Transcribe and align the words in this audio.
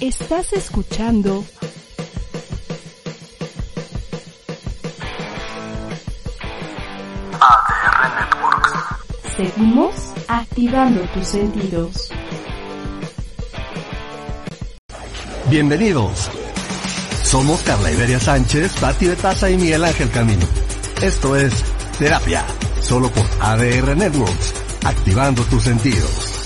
Estás 0.00 0.52
escuchando 0.52 1.44
ADR 7.40 8.10
Networks. 8.18 8.72
Seguimos 9.36 9.94
activando 10.26 11.00
tus 11.14 11.28
sentidos. 11.28 12.10
Bienvenidos. 15.48 16.28
Somos 17.22 17.62
Carla 17.62 17.92
Iberia 17.92 18.18
Sánchez, 18.18 18.72
Pati 18.80 19.06
de 19.06 19.14
Taza 19.14 19.48
y 19.48 19.56
Miguel 19.56 19.84
Ángel 19.84 20.10
Camino. 20.10 20.44
Esto 21.02 21.36
es 21.36 21.54
Terapia, 22.00 22.44
solo 22.80 23.12
por 23.12 23.24
ADR 23.40 23.96
Networks, 23.96 24.54
activando 24.84 25.44
tus 25.44 25.62
sentidos. 25.62 26.43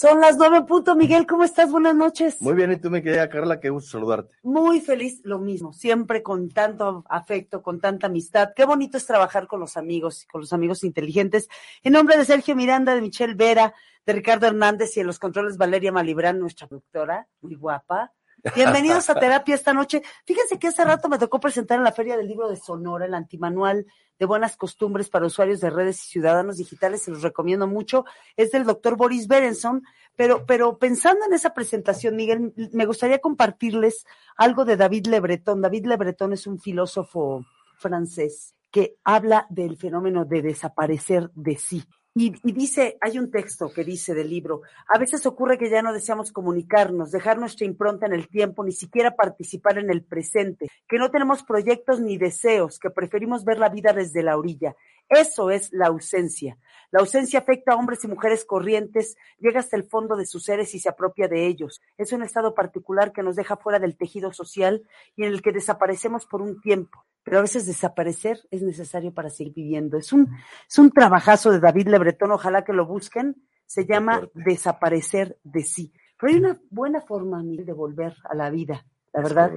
Son 0.00 0.20
las 0.20 0.36
nueve 0.36 0.62
punto. 0.62 0.94
Miguel, 0.94 1.26
¿cómo 1.26 1.42
estás? 1.42 1.72
Buenas 1.72 1.96
noches. 1.96 2.40
Muy 2.40 2.54
bien, 2.54 2.70
y 2.70 2.76
tú, 2.76 2.88
mi 2.88 3.02
querida 3.02 3.28
Carla, 3.28 3.58
qué 3.58 3.68
gusto 3.68 3.90
saludarte. 3.90 4.32
Muy 4.44 4.80
feliz, 4.80 5.20
lo 5.24 5.40
mismo, 5.40 5.72
siempre 5.72 6.22
con 6.22 6.50
tanto 6.50 7.04
afecto, 7.08 7.64
con 7.64 7.80
tanta 7.80 8.06
amistad. 8.06 8.50
Qué 8.54 8.64
bonito 8.64 8.96
es 8.96 9.06
trabajar 9.06 9.48
con 9.48 9.58
los 9.58 9.76
amigos, 9.76 10.24
con 10.30 10.42
los 10.42 10.52
amigos 10.52 10.84
inteligentes. 10.84 11.48
En 11.82 11.94
nombre 11.94 12.16
de 12.16 12.24
Sergio 12.24 12.54
Miranda, 12.54 12.94
de 12.94 13.00
Michelle 13.00 13.34
Vera, 13.34 13.74
de 14.06 14.12
Ricardo 14.12 14.46
Hernández 14.46 14.96
y 14.96 15.00
en 15.00 15.08
los 15.08 15.18
controles 15.18 15.56
Valeria 15.56 15.90
Malibrán, 15.90 16.38
nuestra 16.38 16.68
productora, 16.68 17.26
muy 17.40 17.56
guapa. 17.56 18.12
Bienvenidos 18.54 19.10
a 19.10 19.14
terapia 19.20 19.54
esta 19.54 19.72
noche. 19.72 20.02
Fíjense 20.24 20.58
que 20.58 20.68
hace 20.68 20.84
rato 20.84 21.08
me 21.08 21.18
tocó 21.18 21.40
presentar 21.40 21.78
en 21.78 21.84
la 21.84 21.92
Feria 21.92 22.16
del 22.16 22.28
Libro 22.28 22.48
de 22.48 22.56
Sonora 22.56 23.06
el 23.06 23.14
antimanual 23.14 23.86
de 24.18 24.26
buenas 24.26 24.56
costumbres 24.56 25.08
para 25.08 25.26
usuarios 25.26 25.60
de 25.60 25.70
redes 25.70 26.02
y 26.04 26.08
ciudadanos 26.08 26.56
digitales, 26.56 27.02
se 27.02 27.10
los 27.10 27.22
recomiendo 27.22 27.66
mucho. 27.66 28.04
Es 28.36 28.50
del 28.50 28.64
doctor 28.64 28.96
Boris 28.96 29.28
Berenson, 29.28 29.82
pero, 30.16 30.44
pero 30.46 30.78
pensando 30.78 31.24
en 31.24 31.32
esa 31.32 31.54
presentación, 31.54 32.16
Miguel, 32.16 32.52
me 32.72 32.86
gustaría 32.86 33.20
compartirles 33.20 34.04
algo 34.36 34.64
de 34.64 34.76
David 34.76 35.06
Le 35.06 35.20
Breton. 35.20 35.60
David 35.60 35.86
Le 35.86 35.96
Breton 35.96 36.32
es 36.32 36.46
un 36.46 36.58
filósofo 36.58 37.44
francés 37.76 38.54
que 38.70 38.96
habla 39.04 39.46
del 39.50 39.76
fenómeno 39.76 40.24
de 40.24 40.42
desaparecer 40.42 41.30
de 41.34 41.56
sí. 41.56 41.84
Y, 42.20 42.34
y, 42.42 42.50
dice, 42.50 42.98
hay 43.00 43.16
un 43.16 43.30
texto 43.30 43.72
que 43.72 43.84
dice 43.84 44.12
del 44.12 44.28
libro, 44.28 44.62
a 44.88 44.98
veces 44.98 45.24
ocurre 45.24 45.56
que 45.56 45.70
ya 45.70 45.82
no 45.82 45.92
deseamos 45.92 46.32
comunicarnos, 46.32 47.12
dejar 47.12 47.38
nuestra 47.38 47.64
impronta 47.64 48.06
en 48.06 48.12
el 48.12 48.26
tiempo, 48.26 48.64
ni 48.64 48.72
siquiera 48.72 49.14
participar 49.14 49.78
en 49.78 49.88
el 49.88 50.02
presente, 50.02 50.66
que 50.88 50.98
no 50.98 51.12
tenemos 51.12 51.44
proyectos 51.44 52.00
ni 52.00 52.18
deseos, 52.18 52.80
que 52.80 52.90
preferimos 52.90 53.44
ver 53.44 53.60
la 53.60 53.68
vida 53.68 53.92
desde 53.92 54.24
la 54.24 54.36
orilla. 54.36 54.74
Eso 55.08 55.52
es 55.52 55.72
la 55.72 55.86
ausencia. 55.86 56.58
La 56.90 56.98
ausencia 56.98 57.38
afecta 57.38 57.74
a 57.74 57.76
hombres 57.76 58.02
y 58.02 58.08
mujeres 58.08 58.44
corrientes, 58.44 59.16
llega 59.38 59.60
hasta 59.60 59.76
el 59.76 59.84
fondo 59.84 60.16
de 60.16 60.26
sus 60.26 60.42
seres 60.42 60.74
y 60.74 60.80
se 60.80 60.88
apropia 60.88 61.28
de 61.28 61.46
ellos. 61.46 61.80
Es 61.98 62.12
un 62.12 62.24
estado 62.24 62.52
particular 62.52 63.12
que 63.12 63.22
nos 63.22 63.36
deja 63.36 63.56
fuera 63.56 63.78
del 63.78 63.96
tejido 63.96 64.32
social 64.32 64.82
y 65.14 65.22
en 65.22 65.32
el 65.32 65.40
que 65.40 65.52
desaparecemos 65.52 66.26
por 66.26 66.42
un 66.42 66.60
tiempo. 66.60 67.04
Pero 67.28 67.40
a 67.40 67.42
veces 67.42 67.66
desaparecer 67.66 68.40
es 68.50 68.62
necesario 68.62 69.12
para 69.12 69.28
seguir 69.28 69.52
viviendo. 69.52 69.98
Es 69.98 70.14
un, 70.14 70.34
es 70.66 70.78
un 70.78 70.90
trabajazo 70.90 71.50
de 71.50 71.60
David 71.60 71.88
Lebretón, 71.88 72.32
ojalá 72.32 72.64
que 72.64 72.72
lo 72.72 72.86
busquen. 72.86 73.36
Se 73.66 73.84
llama 73.84 74.26
Desaparecer 74.32 75.38
de 75.44 75.62
sí. 75.62 75.92
Pero 76.18 76.32
hay 76.32 76.38
una 76.38 76.58
buena 76.70 77.02
forma 77.02 77.42
de 77.44 77.70
volver 77.74 78.16
a 78.30 78.34
la 78.34 78.48
vida, 78.48 78.86
la 79.12 79.20
verdad, 79.20 79.52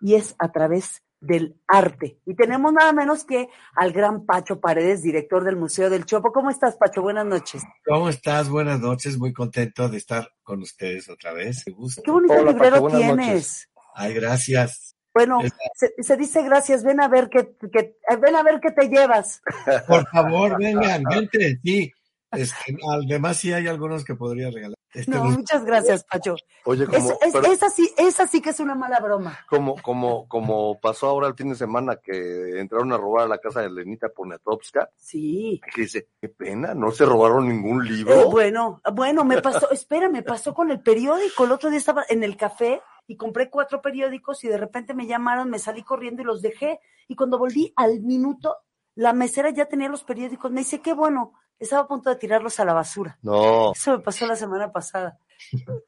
y 0.00 0.14
es 0.14 0.36
a 0.38 0.52
través 0.52 1.02
del 1.20 1.60
arte. 1.66 2.20
Y 2.26 2.36
tenemos 2.36 2.72
nada 2.72 2.92
menos 2.92 3.24
que 3.24 3.48
al 3.74 3.92
gran 3.92 4.24
Pacho 4.24 4.60
Paredes, 4.60 5.02
director 5.02 5.42
del 5.42 5.56
Museo 5.56 5.90
del 5.90 6.06
Chopo. 6.06 6.30
¿Cómo 6.30 6.50
estás, 6.50 6.76
Pacho? 6.76 7.02
Buenas 7.02 7.26
noches. 7.26 7.64
¿Cómo 7.84 8.08
estás? 8.08 8.48
Buenas 8.48 8.78
noches. 8.78 9.18
Muy 9.18 9.32
contento 9.32 9.88
de 9.88 9.96
estar 9.96 10.30
con 10.44 10.62
ustedes 10.62 11.08
otra 11.08 11.32
vez. 11.32 11.64
Qué, 11.64 11.72
gusto. 11.72 12.02
Qué 12.04 12.10
bonito 12.12 12.34
Hola, 12.34 12.52
librero 12.52 12.82
Pacho, 12.84 12.96
tienes. 12.98 13.26
Noches. 13.26 13.70
Ay, 13.96 14.14
gracias. 14.14 14.95
Bueno, 15.16 15.40
se, 15.74 15.94
se, 15.98 16.16
dice 16.18 16.42
gracias, 16.42 16.84
ven 16.84 17.00
a 17.00 17.08
ver 17.08 17.30
qué, 17.30 17.56
que, 17.72 17.96
ven 18.20 18.36
a 18.36 18.42
ver 18.42 18.60
qué 18.60 18.70
te 18.70 18.86
llevas. 18.90 19.40
Por 19.88 20.06
favor, 20.08 20.58
vengan, 20.58 21.04
vente, 21.04 21.58
sí. 21.64 21.90
Este, 22.32 22.76
además 22.86 23.38
sí 23.38 23.50
hay 23.50 23.66
algunos 23.66 24.04
que 24.04 24.14
podría 24.14 24.50
regalar. 24.50 24.76
Este, 24.92 25.10
no, 25.10 25.24
los... 25.24 25.38
muchas 25.38 25.64
gracias, 25.64 26.04
Pacho. 26.04 26.36
Oye, 26.66 26.84
como, 26.84 26.98
es, 26.98 27.04
es, 27.22 27.32
pero, 27.32 27.50
esa, 27.50 27.70
sí, 27.70 27.90
esa 27.96 28.26
sí 28.26 28.42
que 28.42 28.50
es 28.50 28.60
una 28.60 28.74
mala 28.74 29.00
broma. 29.00 29.38
Como, 29.48 29.80
como, 29.80 30.28
como 30.28 30.78
pasó 30.80 31.06
ahora 31.06 31.28
el 31.28 31.34
fin 31.34 31.48
de 31.48 31.54
semana 31.54 31.96
que 31.96 32.60
entraron 32.60 32.92
a 32.92 32.98
robar 32.98 33.24
a 33.24 33.28
la 33.28 33.38
casa 33.38 33.62
de 33.62 33.70
Lenita 33.70 34.10
Poniatowska. 34.10 34.90
Sí. 34.96 35.62
Que 35.74 35.82
dice, 35.82 36.08
qué 36.20 36.28
pena, 36.28 36.74
no 36.74 36.90
se 36.90 37.06
robaron 37.06 37.48
ningún 37.48 37.86
libro. 37.86 38.20
Eh, 38.20 38.24
bueno, 38.30 38.82
bueno, 38.92 39.24
me 39.24 39.40
pasó, 39.40 39.70
espera, 39.70 40.10
me 40.10 40.22
pasó 40.22 40.52
con 40.52 40.70
el 40.70 40.80
periódico. 40.80 41.46
El 41.46 41.52
otro 41.52 41.70
día 41.70 41.78
estaba 41.78 42.04
en 42.06 42.22
el 42.22 42.36
café 42.36 42.82
y 43.06 43.16
compré 43.16 43.50
cuatro 43.50 43.80
periódicos 43.82 44.44
y 44.44 44.48
de 44.48 44.58
repente 44.58 44.94
me 44.94 45.06
llamaron, 45.06 45.50
me 45.50 45.58
salí 45.58 45.82
corriendo 45.82 46.22
y 46.22 46.24
los 46.24 46.42
dejé. 46.42 46.80
Y 47.08 47.14
cuando 47.14 47.38
volví 47.38 47.72
al 47.76 48.00
minuto, 48.00 48.56
la 48.94 49.12
mesera 49.12 49.50
ya 49.50 49.66
tenía 49.66 49.88
los 49.88 50.04
periódicos. 50.04 50.50
Me 50.50 50.60
dice, 50.60 50.80
qué 50.80 50.92
bueno, 50.92 51.34
estaba 51.58 51.82
a 51.82 51.88
punto 51.88 52.10
de 52.10 52.16
tirarlos 52.16 52.58
a 52.60 52.64
la 52.64 52.74
basura. 52.74 53.18
No. 53.22 53.72
Eso 53.72 53.92
me 53.92 53.98
pasó 54.00 54.26
la 54.26 54.36
semana 54.36 54.72
pasada. 54.72 55.18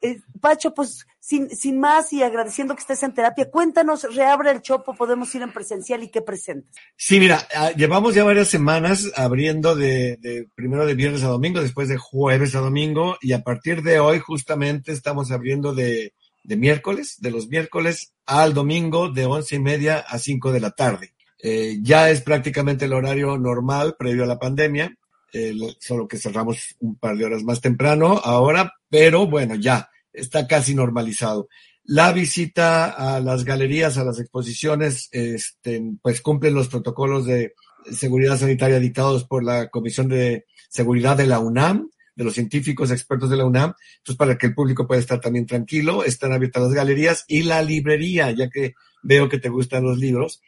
Eh, 0.01 0.19
Pacho, 0.39 0.73
pues 0.73 1.07
sin, 1.19 1.49
sin 1.49 1.79
más 1.79 2.13
y 2.13 2.21
agradeciendo 2.21 2.75
que 2.75 2.81
estés 2.81 3.01
en 3.03 3.13
terapia, 3.13 3.49
cuéntanos, 3.49 4.15
reabre 4.15 4.51
el 4.51 4.61
chopo, 4.61 4.93
podemos 4.93 5.33
ir 5.33 5.41
en 5.41 5.51
presencial 5.51 6.03
y 6.03 6.09
qué 6.09 6.21
presentas. 6.21 6.75
Sí, 6.95 7.19
mira, 7.19 7.47
uh, 7.55 7.75
llevamos 7.75 8.13
ya 8.13 8.23
varias 8.23 8.47
semanas 8.47 9.11
abriendo 9.15 9.75
de, 9.75 10.17
de, 10.17 10.47
primero 10.55 10.85
de 10.85 10.93
viernes 10.93 11.23
a 11.23 11.29
domingo, 11.29 11.61
después 11.61 11.89
de 11.89 11.97
jueves 11.97 12.55
a 12.55 12.59
domingo, 12.59 13.17
y 13.21 13.33
a 13.33 13.41
partir 13.41 13.81
de 13.81 13.99
hoy 13.99 14.19
justamente 14.19 14.91
estamos 14.91 15.31
abriendo 15.31 15.73
de, 15.73 16.13
de 16.49 16.57
miércoles, 16.57 17.17
de 17.19 17.29
los 17.29 17.47
miércoles 17.47 18.15
al 18.25 18.55
domingo, 18.55 19.09
de 19.09 19.27
once 19.27 19.55
y 19.55 19.59
media 19.59 19.99
a 19.99 20.17
cinco 20.17 20.51
de 20.51 20.59
la 20.59 20.71
tarde. 20.71 21.13
Eh, 21.43 21.77
ya 21.83 22.09
es 22.09 22.21
prácticamente 22.21 22.85
el 22.85 22.93
horario 22.93 23.37
normal 23.37 23.95
previo 23.99 24.23
a 24.23 24.27
la 24.27 24.39
pandemia, 24.39 24.97
eh, 25.31 25.53
solo 25.79 26.07
que 26.07 26.17
cerramos 26.17 26.75
un 26.79 26.97
par 26.97 27.15
de 27.17 27.25
horas 27.25 27.43
más 27.43 27.61
temprano 27.61 28.19
ahora, 28.23 28.73
pero 28.89 29.27
bueno, 29.27 29.53
ya 29.53 29.91
está 30.11 30.47
casi 30.47 30.73
normalizado. 30.73 31.49
La 31.83 32.13
visita 32.13 32.85
a 32.89 33.19
las 33.19 33.45
galerías, 33.45 33.99
a 33.99 34.03
las 34.03 34.19
exposiciones, 34.19 35.07
este, 35.11 35.83
pues 36.01 36.19
cumplen 36.19 36.55
los 36.55 36.67
protocolos 36.67 37.27
de 37.27 37.53
seguridad 37.91 38.37
sanitaria 38.37 38.79
dictados 38.79 39.23
por 39.23 39.43
la 39.43 39.69
Comisión 39.69 40.07
de 40.07 40.45
Seguridad 40.67 41.15
de 41.15 41.27
la 41.27 41.37
UNAM, 41.37 41.91
de 42.19 42.25
los 42.25 42.33
científicos 42.33 42.91
expertos 42.91 43.29
de 43.29 43.37
la 43.37 43.45
UNAM, 43.45 43.73
entonces 43.99 44.17
para 44.17 44.37
que 44.37 44.47
el 44.47 44.53
público 44.53 44.85
pueda 44.85 44.99
estar 44.99 45.21
también 45.21 45.45
tranquilo, 45.45 46.03
están 46.03 46.33
abiertas 46.33 46.63
las 46.63 46.73
galerías 46.73 47.23
y 47.29 47.43
la 47.43 47.61
librería, 47.61 48.29
ya 48.31 48.49
que 48.49 48.73
veo 49.01 49.29
que 49.29 49.39
te 49.39 49.47
gustan 49.47 49.85
los 49.85 49.97
libros. 49.97 50.41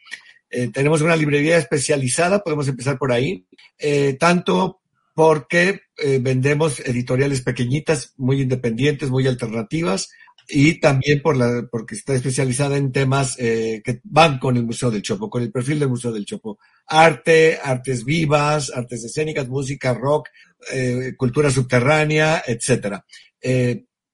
Eh, 0.50 0.68
tenemos 0.68 1.00
una 1.00 1.16
librería 1.16 1.56
especializada, 1.56 2.44
podemos 2.44 2.68
empezar 2.68 2.98
por 2.98 3.10
ahí, 3.10 3.46
eh, 3.78 4.18
tanto 4.20 4.82
porque 5.14 5.80
eh, 5.96 6.18
vendemos 6.20 6.78
editoriales 6.80 7.40
pequeñitas, 7.40 8.12
muy 8.18 8.42
independientes, 8.42 9.08
muy 9.08 9.26
alternativas, 9.26 10.10
y 10.48 10.80
también 10.80 11.22
por 11.22 11.36
la, 11.36 11.66
porque 11.70 11.94
está 11.94 12.14
especializada 12.14 12.76
en 12.76 12.92
temas 12.92 13.36
eh, 13.38 13.80
que 13.84 14.00
van 14.04 14.38
con 14.38 14.56
el 14.56 14.64
Museo 14.64 14.90
del 14.90 15.02
Chopo, 15.02 15.30
con 15.30 15.42
el 15.42 15.50
perfil 15.50 15.78
del 15.78 15.88
Museo 15.88 16.12
del 16.12 16.24
Chopo. 16.24 16.58
Arte, 16.86 17.58
artes 17.62 18.04
vivas, 18.04 18.72
artes 18.74 19.04
escénicas, 19.04 19.48
música, 19.48 19.94
rock, 19.94 20.28
eh, 20.72 21.14
cultura 21.16 21.50
subterránea, 21.50 22.42
etcétera. 22.46 23.04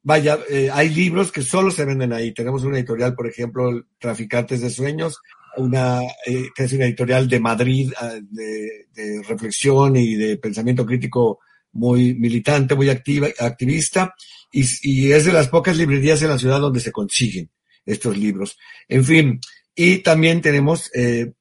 vaya, 0.03 0.39
hay 0.73 0.89
libros 0.91 1.33
que 1.33 1.43
solo 1.43 1.71
se 1.71 1.85
venden 1.85 2.13
ahí. 2.13 2.33
Tenemos 2.33 2.65
una 2.65 2.79
editorial, 2.79 3.15
por 3.15 3.27
ejemplo, 3.27 3.85
Traficantes 3.99 4.61
de 4.61 4.71
Sueños, 4.71 5.21
una, 5.59 6.03
eh, 6.27 6.49
que 6.55 6.65
es 6.65 6.73
una 6.73 6.85
editorial 6.85 7.29
de 7.29 7.41
Madrid 7.41 7.93
de, 8.31 8.87
de, 8.95 9.23
reflexión 9.23 9.97
y 9.97 10.15
de 10.15 10.37
pensamiento 10.37 10.87
crítico 10.87 11.41
muy 11.73 12.15
militante, 12.15 12.75
muy 12.75 12.89
activa, 12.89 13.29
activista, 13.39 14.15
y, 14.53 15.13
es 15.13 15.25
de 15.25 15.33
las 15.33 15.49
pocas 15.49 15.77
librerías 15.77 16.23
en 16.23 16.29
la 16.31 16.39
ciudad 16.39 16.61
donde 16.61 16.81
se 16.81 16.93
consiguen 16.93 17.51
estos 17.85 18.17
libros. 18.17 18.57
En 18.89 19.05
fin, 19.05 19.41
y 19.75 19.99
también 19.99 20.41
tenemos 20.41 20.91
eh, 20.95 21.33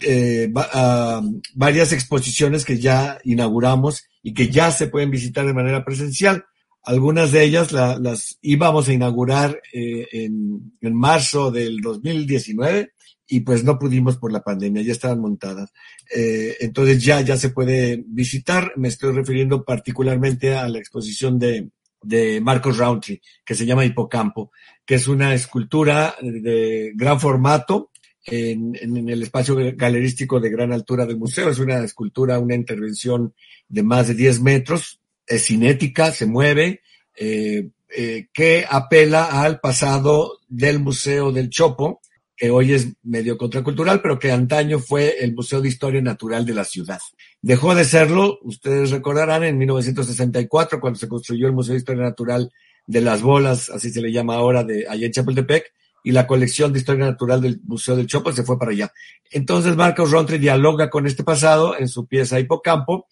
eh, 0.00 0.52
uh, 0.52 1.40
varias 1.54 1.92
exposiciones 1.92 2.64
que 2.64 2.78
ya 2.78 3.18
inauguramos 3.24 4.04
y 4.22 4.32
que 4.32 4.48
ya 4.48 4.70
se 4.70 4.86
pueden 4.86 5.10
visitar 5.10 5.46
de 5.46 5.52
manera 5.54 5.84
presencial. 5.84 6.44
Algunas 6.82 7.32
de 7.32 7.44
ellas 7.44 7.72
la- 7.72 7.98
las 7.98 8.38
íbamos 8.42 8.88
a 8.88 8.92
inaugurar 8.92 9.60
eh, 9.72 10.06
en 10.12 10.94
marzo 10.94 11.50
del 11.50 11.80
2019 11.80 12.93
y 13.26 13.40
pues 13.40 13.64
no 13.64 13.78
pudimos 13.78 14.16
por 14.16 14.32
la 14.32 14.42
pandemia, 14.42 14.82
ya 14.82 14.92
estaban 14.92 15.20
montadas. 15.20 15.72
Eh, 16.14 16.56
entonces 16.60 17.02
ya, 17.02 17.20
ya 17.20 17.36
se 17.36 17.50
puede 17.50 18.04
visitar. 18.06 18.72
Me 18.76 18.88
estoy 18.88 19.12
refiriendo 19.12 19.64
particularmente 19.64 20.54
a 20.54 20.68
la 20.68 20.78
exposición 20.78 21.38
de, 21.38 21.70
de 22.02 22.40
Marcos 22.40 22.76
Roundtree, 22.76 23.20
que 23.44 23.54
se 23.54 23.66
llama 23.66 23.84
Hipocampo, 23.84 24.52
que 24.84 24.96
es 24.96 25.08
una 25.08 25.34
escultura 25.34 26.14
de 26.20 26.92
gran 26.94 27.18
formato 27.20 27.90
en, 28.26 28.76
en 28.80 29.08
el 29.08 29.22
espacio 29.22 29.56
galerístico 29.74 30.40
de 30.40 30.50
gran 30.50 30.72
altura 30.72 31.06
del 31.06 31.18
museo. 31.18 31.48
Es 31.48 31.58
una 31.58 31.82
escultura, 31.82 32.38
una 32.38 32.54
intervención 32.54 33.34
de 33.68 33.82
más 33.82 34.08
de 34.08 34.14
10 34.14 34.40
metros, 34.42 35.00
es 35.26 35.46
cinética, 35.46 36.12
se 36.12 36.26
mueve, 36.26 36.82
eh, 37.16 37.68
eh, 37.96 38.26
que 38.32 38.66
apela 38.68 39.42
al 39.42 39.60
pasado 39.60 40.40
del 40.48 40.80
Museo 40.80 41.30
del 41.30 41.48
Chopo, 41.48 42.00
que 42.36 42.50
hoy 42.50 42.72
es 42.72 42.88
medio 43.02 43.38
contracultural, 43.38 44.02
pero 44.02 44.18
que 44.18 44.32
antaño 44.32 44.78
fue 44.78 45.16
el 45.20 45.34
Museo 45.34 45.60
de 45.60 45.68
Historia 45.68 46.02
Natural 46.02 46.44
de 46.44 46.54
la 46.54 46.64
ciudad. 46.64 46.98
Dejó 47.42 47.74
de 47.74 47.84
serlo, 47.84 48.38
ustedes 48.42 48.90
recordarán, 48.90 49.44
en 49.44 49.56
1964, 49.58 50.80
cuando 50.80 50.98
se 50.98 51.08
construyó 51.08 51.46
el 51.46 51.52
Museo 51.52 51.74
de 51.74 51.78
Historia 51.78 52.02
Natural 52.02 52.50
de 52.86 53.00
las 53.00 53.22
Bolas, 53.22 53.70
así 53.70 53.90
se 53.90 54.02
le 54.02 54.12
llama 54.12 54.34
ahora, 54.34 54.64
de 54.64 54.86
allá 54.88 55.06
en 55.06 55.12
Chapultepec, 55.12 55.72
y 56.02 56.12
la 56.12 56.26
colección 56.26 56.72
de 56.72 56.80
Historia 56.80 57.06
Natural 57.06 57.40
del 57.40 57.60
Museo 57.64 57.96
del 57.96 58.06
Chopo 58.06 58.32
se 58.32 58.42
fue 58.42 58.58
para 58.58 58.72
allá. 58.72 58.92
Entonces 59.30 59.74
Marcos 59.76 60.10
Rontri 60.10 60.38
dialoga 60.38 60.90
con 60.90 61.06
este 61.06 61.24
pasado 61.24 61.78
en 61.78 61.88
su 61.88 62.06
pieza 62.06 62.38
Hipocampo, 62.40 63.06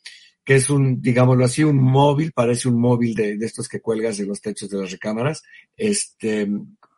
que 0.44 0.56
es 0.56 0.68
un, 0.68 1.00
digámoslo 1.00 1.44
así, 1.44 1.62
un 1.62 1.78
móvil, 1.78 2.32
parece 2.32 2.68
un 2.68 2.80
móvil 2.80 3.14
de, 3.14 3.38
de 3.38 3.46
estos 3.46 3.68
que 3.68 3.80
cuelgas 3.80 4.18
en 4.18 4.28
los 4.28 4.40
techos 4.40 4.68
de 4.68 4.78
las 4.78 4.90
recámaras, 4.90 5.42
este, 5.76 6.48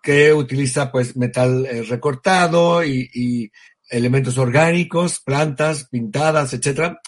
que 0.04 0.34
utiliza 0.34 0.92
pues 0.92 1.16
metal 1.16 1.64
eh, 1.64 1.82
recortado 1.82 2.84
y, 2.84 3.08
y, 3.14 3.50
elementos 3.88 4.38
orgánicos, 4.38 5.20
plantas 5.20 5.88
pintadas, 5.88 6.52
etcétera, 6.52 7.00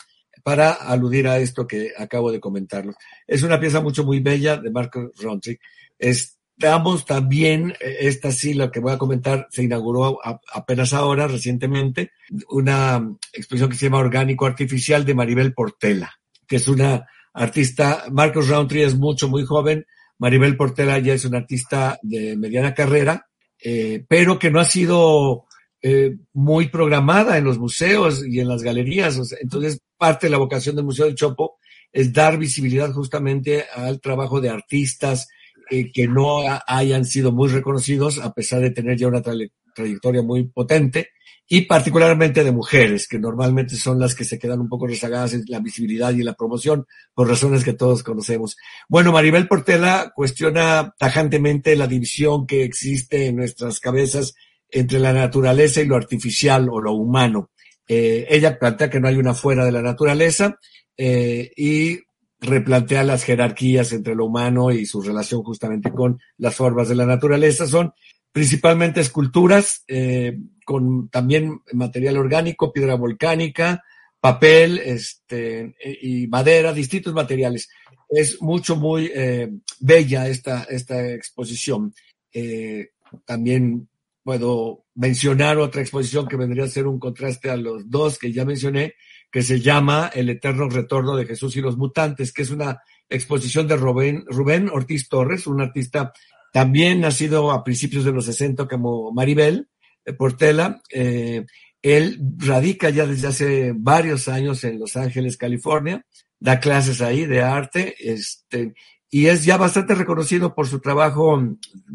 para 0.43 0.73
aludir 0.73 1.27
a 1.27 1.39
esto 1.39 1.67
que 1.67 1.93
acabo 1.99 2.31
de 2.31 2.39
comentarlos. 2.39 2.95
Es 3.27 3.43
una 3.43 3.59
pieza 3.59 3.81
mucho 3.81 4.05
muy 4.05 4.21
bella 4.21 4.57
de 4.57 4.71
Marcos 4.71 5.11
Rontri. 5.21 5.59
Estamos 5.99 7.05
también, 7.05 7.75
eh, 7.81 7.97
esta 8.01 8.31
sí, 8.31 8.55
lo 8.55 8.71
que 8.71 8.81
voy 8.81 8.93
a 8.93 8.99
comentar, 8.99 9.47
se 9.51 9.65
inauguró 9.65 10.21
apenas 10.53 10.93
ahora, 10.93 11.27
recientemente, 11.27 12.13
una 12.49 13.05
exposición 13.33 13.71
que 13.71 13.77
se 13.77 13.87
llama 13.87 13.99
Orgánico 13.99 14.47
Artificial 14.47 15.05
de 15.05 15.15
Maribel 15.15 15.53
Portela, 15.53 16.13
que 16.47 16.57
es 16.57 16.69
una 16.69 17.07
artista, 17.35 18.05
Marcos 18.11 18.49
Roundtree 18.49 18.85
es 18.85 18.97
mucho, 18.97 19.29
muy 19.29 19.45
joven, 19.45 19.85
Maribel 20.19 20.57
Portela 20.57 20.99
ya 20.99 21.15
es 21.15 21.25
una 21.25 21.39
artista 21.39 21.99
de 22.03 22.37
mediana 22.37 22.75
carrera, 22.75 23.27
eh, 23.63 24.05
pero 24.09 24.39
que 24.39 24.51
no 24.51 24.61
ha 24.61 24.65
sido 24.65 25.47
eh, 25.83 26.17
muy 26.33 26.69
programada 26.69 27.39
en 27.39 27.45
los 27.45 27.59
museos 27.59 28.25
y 28.27 28.41
en 28.41 28.49
las 28.49 28.63
galerías. 28.63 29.21
Entonces, 29.41 29.81
parte 29.97 30.27
de 30.27 30.31
la 30.31 30.39
vocación 30.39 30.77
del 30.77 30.85
Museo 30.85 31.07
del 31.07 31.15
Chopo 31.15 31.59
es 31.93 32.13
dar 32.13 32.39
visibilidad 32.39 32.93
justamente 32.93 33.65
al 33.75 34.01
trabajo 34.01 34.41
de 34.41 34.51
artistas 34.51 35.29
eh, 35.71 35.91
que 35.93 36.07
no 36.07 36.41
hayan 36.67 37.05
sido 37.05 37.33
muy 37.33 37.49
reconocidos, 37.49 38.19
a 38.19 38.33
pesar 38.33 38.61
de 38.61 38.71
tener 38.71 38.97
ya 38.97 39.09
una 39.09 39.23
tra 39.23 39.35
trayectoria 39.75 40.23
muy 40.23 40.45
potente, 40.45 41.11
y 41.49 41.63
particularmente 41.63 42.43
de 42.43 42.51
mujeres, 42.51 43.07
que 43.07 43.19
normalmente 43.19 43.77
son 43.77 44.01
las 44.01 44.15
que 44.15 44.25
se 44.25 44.39
quedan 44.39 44.61
un 44.61 44.69
poco 44.69 44.87
rezagadas 44.87 45.33
en 45.35 45.45
la 45.47 45.61
visibilidad 45.61 46.13
y 46.13 46.23
la 46.25 46.35
promoción, 46.35 46.87
por 47.15 47.29
razones 47.29 47.63
que 47.63 47.73
todos 47.73 48.03
conocemos. 48.03 48.57
Bueno, 48.89 49.13
Maribel 49.13 49.47
Portela 49.47 50.13
cuestiona 50.15 50.95
tajantemente 50.99 51.77
la 51.77 51.87
división 51.87 52.47
que 52.47 52.65
existe 52.65 53.27
en 53.27 53.37
nuestras 53.37 53.79
cabezas 53.79 54.35
entre 54.71 54.99
la 54.99 55.13
naturaleza 55.13 55.81
y 55.81 55.87
lo 55.87 55.97
artificial 55.97 56.69
o 56.69 56.81
lo 56.81 56.93
humano. 56.93 57.51
Eh, 57.87 58.27
ella 58.29 58.59
plantea 58.59 58.91
que 58.91 58.99
no 58.99 59.07
hay 59.07 59.17
una 59.17 59.35
fuera 59.35 59.65
de 59.65 59.73
la 59.73 59.83
naturaleza 59.83 60.59
eh, 60.97 61.53
y 61.57 62.01
replantea 62.41 63.05
las 63.05 63.23
jerarquías 63.23 63.93
entre 63.93 64.17
lo 64.17 64.27
humano 64.27 64.73
y 64.73 64.85
su 64.85 65.01
relación 65.01 65.43
justamente 65.43 65.91
con 65.91 66.19
las 66.39 66.57
formas 66.57 66.89
de 66.89 66.97
la 66.97 67.07
naturaleza. 67.07 67.67
Son 67.67 67.93
principalmente 68.37 69.01
esculturas 69.01 69.83
eh, 69.89 70.37
con 70.67 71.09
también 71.09 71.63
material 71.73 72.19
orgánico, 72.19 72.71
piedra 72.71 72.95
volcánica, 72.95 73.83
papel 74.21 74.77
este, 74.77 75.75
y 76.03 76.27
madera, 76.27 76.75
distintos 76.75 77.15
materiales. 77.15 77.71
Es 78.11 78.43
mucho, 78.43 78.77
muy 78.77 79.11
eh, 79.15 79.51
bella 79.81 80.29
esta, 80.29 80.65
esta 80.65 81.15
exposición. 81.15 81.95
Eh, 82.31 82.91
también 83.25 83.89
puedo 84.23 84.85
mencionar 84.95 85.57
otra 85.57 85.81
exposición 85.81 86.29
que 86.29 86.37
vendría 86.37 86.65
a 86.65 86.69
ser 86.69 86.87
un 86.87 86.99
contraste 86.99 87.49
a 87.49 87.57
los 87.57 87.89
dos 87.89 88.19
que 88.19 88.33
ya 88.33 88.45
mencioné, 88.45 88.97
que 89.33 89.41
se 89.41 89.63
llama 89.63 90.11
El 90.15 90.29
Eterno 90.29 90.69
Retorno 90.69 91.17
de 91.17 91.25
Jesús 91.25 91.57
y 91.57 91.63
los 91.63 91.79
Mutantes, 91.79 92.35
que 92.35 92.43
es 92.43 92.51
una 92.51 92.83
exposición 93.09 93.67
de 93.67 93.77
Rubén, 93.77 94.27
Rubén 94.27 94.69
Ortiz 94.69 95.09
Torres, 95.09 95.47
un 95.47 95.63
artista 95.63 96.13
también 96.57 97.03
nacido 97.03 97.51
a 97.51 97.63
principios 97.63 98.07
de 98.07 98.13
los 98.13 98.25
60 98.25 98.67
como 98.67 99.13
Maribel 99.13 99.69
eh, 100.07 100.15
Portela. 100.15 100.81
Eh, 100.91 101.45
él 101.83 102.19
radica 102.39 102.89
ya 102.89 103.05
desde 103.05 103.29
hace 103.29 103.73
varios 103.77 104.27
años 104.27 104.65
en 104.65 104.79
Los 104.79 104.97
Ángeles, 104.97 105.37
California, 105.37 106.07
da 106.41 106.59
clases 106.59 107.03
ahí 107.03 107.27
de 107.27 107.43
arte, 107.43 107.95
este, 107.99 108.73
y 109.11 109.27
es 109.27 109.45
ya 109.45 109.59
bastante 109.59 109.95
reconocido 109.95 110.55
por 110.55 110.67
su 110.67 110.81
trabajo 110.81 111.39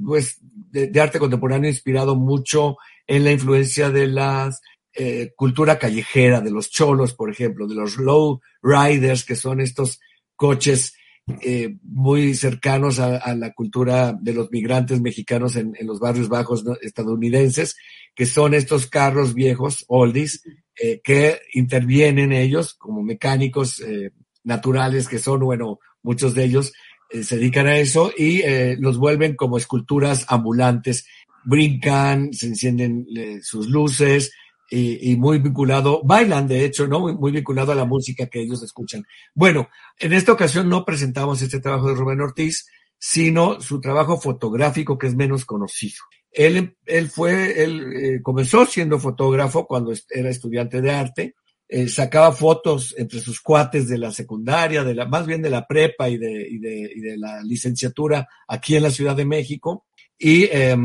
pues, 0.05 0.37
de, 0.43 1.01
arte 1.01 1.17
contemporáneo, 1.17 1.67
inspirado 1.67 2.15
mucho 2.15 2.77
en 3.07 3.23
la 3.23 3.31
influencia 3.31 3.89
de 3.89 4.05
las 4.05 4.61
eh, 4.93 5.33
cultura 5.35 5.79
callejera, 5.79 6.39
de 6.39 6.51
los 6.51 6.69
cholos, 6.69 7.15
por 7.15 7.31
ejemplo, 7.31 7.65
de 7.65 7.73
los 7.73 7.97
low 7.97 8.41
riders, 8.61 9.25
que 9.25 9.35
son 9.35 9.59
estos 9.59 9.99
coches 10.35 10.93
eh, 11.41 11.77
muy 11.83 12.33
cercanos 12.35 12.99
a, 12.99 13.35
la 13.35 13.53
cultura 13.53 14.13
de 14.19 14.33
los 14.33 14.51
migrantes 14.51 15.01
mexicanos 15.01 15.55
en, 15.55 15.73
los 15.81 15.99
barrios 15.99 16.29
bajos 16.29 16.63
estadounidenses, 16.81 17.75
que 18.15 18.25
son 18.25 18.53
estos 18.53 18.87
carros 18.87 19.33
viejos, 19.33 19.85
oldies, 19.87 20.43
eh, 20.75 21.01
que 21.03 21.39
intervienen 21.53 22.31
ellos 22.31 22.73
como 22.73 23.03
mecánicos 23.03 23.79
eh, 23.81 24.11
naturales 24.43 25.07
que 25.07 25.19
son, 25.19 25.41
bueno, 25.41 25.79
muchos 26.01 26.33
de 26.33 26.45
ellos 26.45 26.73
se 27.09 27.35
dedican 27.35 27.67
a 27.67 27.77
eso 27.77 28.09
y 28.17 28.41
los 28.77 28.97
vuelven 28.97 29.35
como 29.35 29.57
esculturas 29.57 30.25
ambulantes, 30.29 31.05
brincan, 31.43 32.31
se 32.31 32.47
encienden 32.47 33.05
sus 33.41 33.67
luces, 33.67 34.31
y, 34.71 35.11
y, 35.11 35.17
muy 35.17 35.39
vinculado, 35.39 36.01
bailan 36.03 36.47
de 36.47 36.63
hecho, 36.63 36.87
¿no? 36.87 37.01
Muy, 37.01 37.13
muy, 37.13 37.31
vinculado 37.33 37.73
a 37.73 37.75
la 37.75 37.83
música 37.83 38.27
que 38.27 38.41
ellos 38.41 38.63
escuchan. 38.63 39.05
Bueno, 39.35 39.67
en 39.99 40.13
esta 40.13 40.31
ocasión 40.31 40.69
no 40.69 40.85
presentamos 40.85 41.41
este 41.41 41.59
trabajo 41.59 41.89
de 41.89 41.95
Rubén 41.95 42.21
Ortiz, 42.21 42.67
sino 42.97 43.59
su 43.59 43.81
trabajo 43.81 44.19
fotográfico 44.19 44.97
que 44.97 45.07
es 45.07 45.15
menos 45.15 45.43
conocido. 45.43 45.97
Él, 46.31 46.77
él 46.85 47.09
fue, 47.09 47.61
él 47.61 47.93
eh, 47.93 48.21
comenzó 48.23 48.65
siendo 48.65 48.97
fotógrafo 48.97 49.67
cuando 49.67 49.91
era 50.09 50.29
estudiante 50.29 50.79
de 50.79 50.91
arte, 50.91 51.35
eh, 51.67 51.89
sacaba 51.89 52.31
fotos 52.31 52.95
entre 52.97 53.19
sus 53.19 53.41
cuates 53.41 53.89
de 53.89 53.97
la 53.97 54.11
secundaria, 54.11 54.83
de 54.83 54.95
la, 54.95 55.05
más 55.05 55.25
bien 55.25 55.41
de 55.41 55.49
la 55.49 55.67
prepa 55.67 56.09
y 56.09 56.17
de, 56.17 56.47
y 56.49 56.59
de, 56.59 56.91
y 56.95 56.99
de 57.01 57.17
la 57.17 57.41
licenciatura 57.43 58.27
aquí 58.47 58.77
en 58.77 58.83
la 58.83 58.91
Ciudad 58.91 59.17
de 59.17 59.25
México. 59.25 59.85
Y 60.17 60.43
eh, 60.43 60.77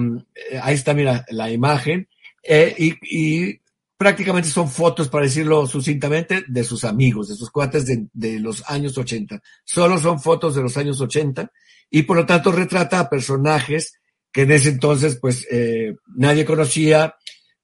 ahí 0.61 0.75
está, 0.75 0.95
mira, 0.95 1.25
la 1.28 1.50
imagen. 1.50 2.09
Eh, 2.43 2.75
y, 2.78 2.95
y, 3.02 3.61
prácticamente 3.97 4.49
son 4.49 4.69
fotos, 4.69 5.09
para 5.09 5.25
decirlo 5.25 5.67
sucintamente, 5.67 6.45
de 6.47 6.65
sus 6.65 6.85
amigos, 6.85 7.29
de 7.29 7.35
sus 7.35 7.50
cuates 7.50 7.87
de, 7.87 8.07
de, 8.12 8.38
los 8.41 8.62
años 8.69 8.97
80. 8.97 9.41
Solo 9.65 9.99
son 9.99 10.21
fotos 10.21 10.55
de 10.55 10.62
los 10.62 10.76
años 10.76 11.00
80 11.00 11.50
y 11.91 12.03
por 12.03 12.17
lo 12.17 12.26
tanto 12.26 12.53
retrata 12.53 13.00
a 13.00 13.09
personajes 13.09 14.00
que 14.37 14.43
en 14.43 14.53
ese 14.53 14.69
entonces 14.69 15.19
pues 15.19 15.47
eh, 15.50 15.97
nadie 16.15 16.45
conocía, 16.45 17.15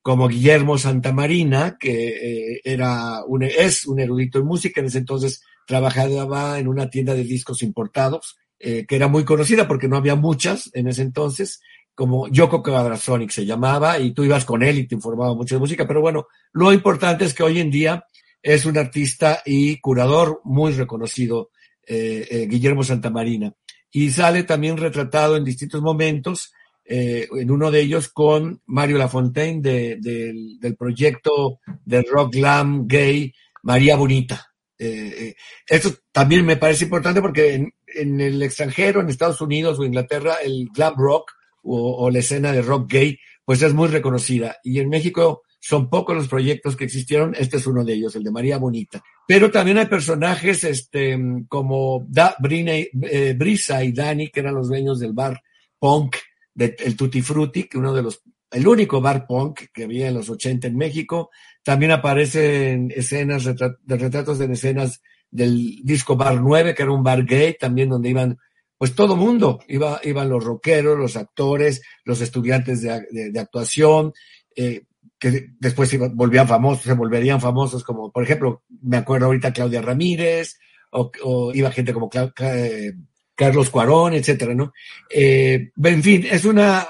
como 0.00 0.26
Guillermo 0.26 0.78
Santamarina, 0.78 1.76
que 1.78 2.08
eh, 2.54 2.60
era 2.64 3.22
un, 3.26 3.42
es 3.42 3.86
un 3.86 4.00
erudito 4.00 4.38
en 4.38 4.46
música, 4.46 4.80
en 4.80 4.86
ese 4.86 4.96
entonces 4.98 5.42
trabajaba 5.66 6.58
en 6.58 6.68
una 6.68 6.88
tienda 6.88 7.14
de 7.14 7.24
discos 7.24 7.62
importados, 7.62 8.38
eh, 8.58 8.86
que 8.86 8.96
era 8.96 9.06
muy 9.06 9.24
conocida 9.24 9.68
porque 9.68 9.86
no 9.86 9.98
había 9.98 10.16
muchas 10.16 10.70
en 10.72 10.88
ese 10.88 11.02
entonces, 11.02 11.60
como 11.94 12.28
Yoko 12.28 12.62
Quadrasonic 12.62 13.30
se 13.30 13.44
llamaba, 13.44 13.98
y 13.98 14.12
tú 14.12 14.24
ibas 14.24 14.44
con 14.44 14.62
él 14.62 14.78
y 14.78 14.86
te 14.86 14.94
informaba 14.94 15.34
mucho 15.34 15.56
de 15.56 15.60
música, 15.60 15.86
pero 15.86 16.00
bueno, 16.00 16.26
lo 16.52 16.72
importante 16.72 17.24
es 17.24 17.34
que 17.34 17.42
hoy 17.42 17.60
en 17.60 17.70
día 17.70 18.06
es 18.42 18.64
un 18.64 18.78
artista 18.78 19.42
y 19.44 19.78
curador 19.80 20.40
muy 20.44 20.72
reconocido, 20.72 21.50
eh, 21.86 22.26
eh, 22.30 22.46
Guillermo 22.48 22.82
Santamarina, 22.82 23.54
y 23.90 24.10
sale 24.10 24.44
también 24.44 24.78
retratado 24.78 25.36
en 25.36 25.44
distintos 25.44 25.82
momentos, 25.82 26.52
eh, 26.84 27.28
en 27.38 27.50
uno 27.50 27.70
de 27.70 27.80
ellos 27.80 28.08
con 28.08 28.60
Mario 28.66 28.98
Lafontaine 28.98 29.60
de, 29.60 29.96
de, 30.00 30.32
del 30.60 30.76
proyecto 30.76 31.60
de 31.84 32.02
rock 32.02 32.34
glam 32.34 32.88
gay 32.88 33.32
María 33.62 33.96
Bonita. 33.96 34.48
esto 34.76 35.90
también 36.10 36.44
me 36.44 36.56
parece 36.56 36.84
importante 36.84 37.20
porque 37.20 37.54
en, 37.54 37.72
en 37.86 38.20
el 38.20 38.42
extranjero, 38.42 39.00
en 39.00 39.08
Estados 39.08 39.40
Unidos 39.40 39.78
o 39.78 39.84
Inglaterra, 39.84 40.38
el 40.42 40.68
glam 40.74 40.94
rock 40.96 41.30
o, 41.62 42.04
o 42.04 42.10
la 42.10 42.18
escena 42.18 42.52
de 42.52 42.62
rock 42.62 42.90
gay, 42.92 43.18
pues 43.44 43.62
es 43.62 43.74
muy 43.74 43.88
reconocida. 43.88 44.56
Y 44.62 44.80
en 44.80 44.88
México 44.88 45.42
son 45.64 45.88
pocos 45.88 46.16
los 46.16 46.26
proyectos 46.26 46.76
que 46.76 46.84
existieron, 46.84 47.36
este 47.38 47.58
es 47.58 47.66
uno 47.68 47.84
de 47.84 47.94
ellos, 47.94 48.16
el 48.16 48.24
de 48.24 48.32
María 48.32 48.58
Bonita. 48.58 49.00
Pero 49.28 49.48
también 49.48 49.78
hay 49.78 49.86
personajes 49.86 50.64
este, 50.64 51.16
como 51.48 52.04
da, 52.08 52.34
eh, 52.50 53.34
Brisa 53.38 53.84
y 53.84 53.92
Dani, 53.92 54.28
que 54.28 54.40
eran 54.40 54.56
los 54.56 54.66
dueños 54.66 54.98
del 54.98 55.12
bar 55.12 55.40
punk, 55.78 56.16
de, 56.52 56.74
el 56.80 56.96
Tutti 56.96 57.22
Frutti, 57.22 57.64
que 57.64 57.78
uno 57.78 57.94
de 57.94 58.02
los, 58.02 58.22
el 58.50 58.66
único 58.66 59.00
bar 59.00 59.24
punk 59.24 59.60
que 59.72 59.84
había 59.84 60.08
en 60.08 60.14
los 60.14 60.28
80 60.28 60.66
en 60.66 60.76
México. 60.76 61.30
También 61.62 61.92
aparecen 61.92 62.92
escenas, 62.94 63.44
de 63.44 63.96
retratos 63.96 64.40
en 64.40 64.50
escenas 64.50 65.00
del 65.30 65.80
disco 65.84 66.16
Bar 66.16 66.40
9, 66.40 66.74
que 66.74 66.82
era 66.82 66.90
un 66.90 67.04
bar 67.04 67.24
gay, 67.24 67.56
también 67.58 67.88
donde 67.88 68.10
iban 68.10 68.36
pues 68.82 68.96
todo 68.96 69.14
mundo, 69.14 69.60
iba, 69.68 70.00
iban 70.02 70.28
los 70.28 70.42
rockeros, 70.42 70.98
los 70.98 71.16
actores, 71.16 71.82
los 72.04 72.20
estudiantes 72.20 72.82
de, 72.82 73.30
de, 73.30 73.38
actuación, 73.38 74.12
eh, 74.56 74.86
que 75.20 75.50
después 75.60 75.96
volvían 76.16 76.48
famosos, 76.48 76.82
se 76.82 76.94
volverían 76.94 77.40
famosos, 77.40 77.84
como 77.84 78.10
por 78.10 78.24
ejemplo, 78.24 78.64
me 78.82 78.96
acuerdo 78.96 79.26
ahorita 79.26 79.52
Claudia 79.52 79.82
Ramírez, 79.82 80.58
o, 80.90 81.52
iba 81.54 81.70
gente 81.70 81.92
como 81.92 82.10
eh, 82.40 82.92
Carlos 83.36 83.70
Cuarón, 83.70 84.14
etcétera, 84.14 84.52
¿no? 84.52 84.72
Eh, 85.08 85.70
en 85.80 86.02
fin, 86.02 86.26
es 86.28 86.44
una 86.44 86.84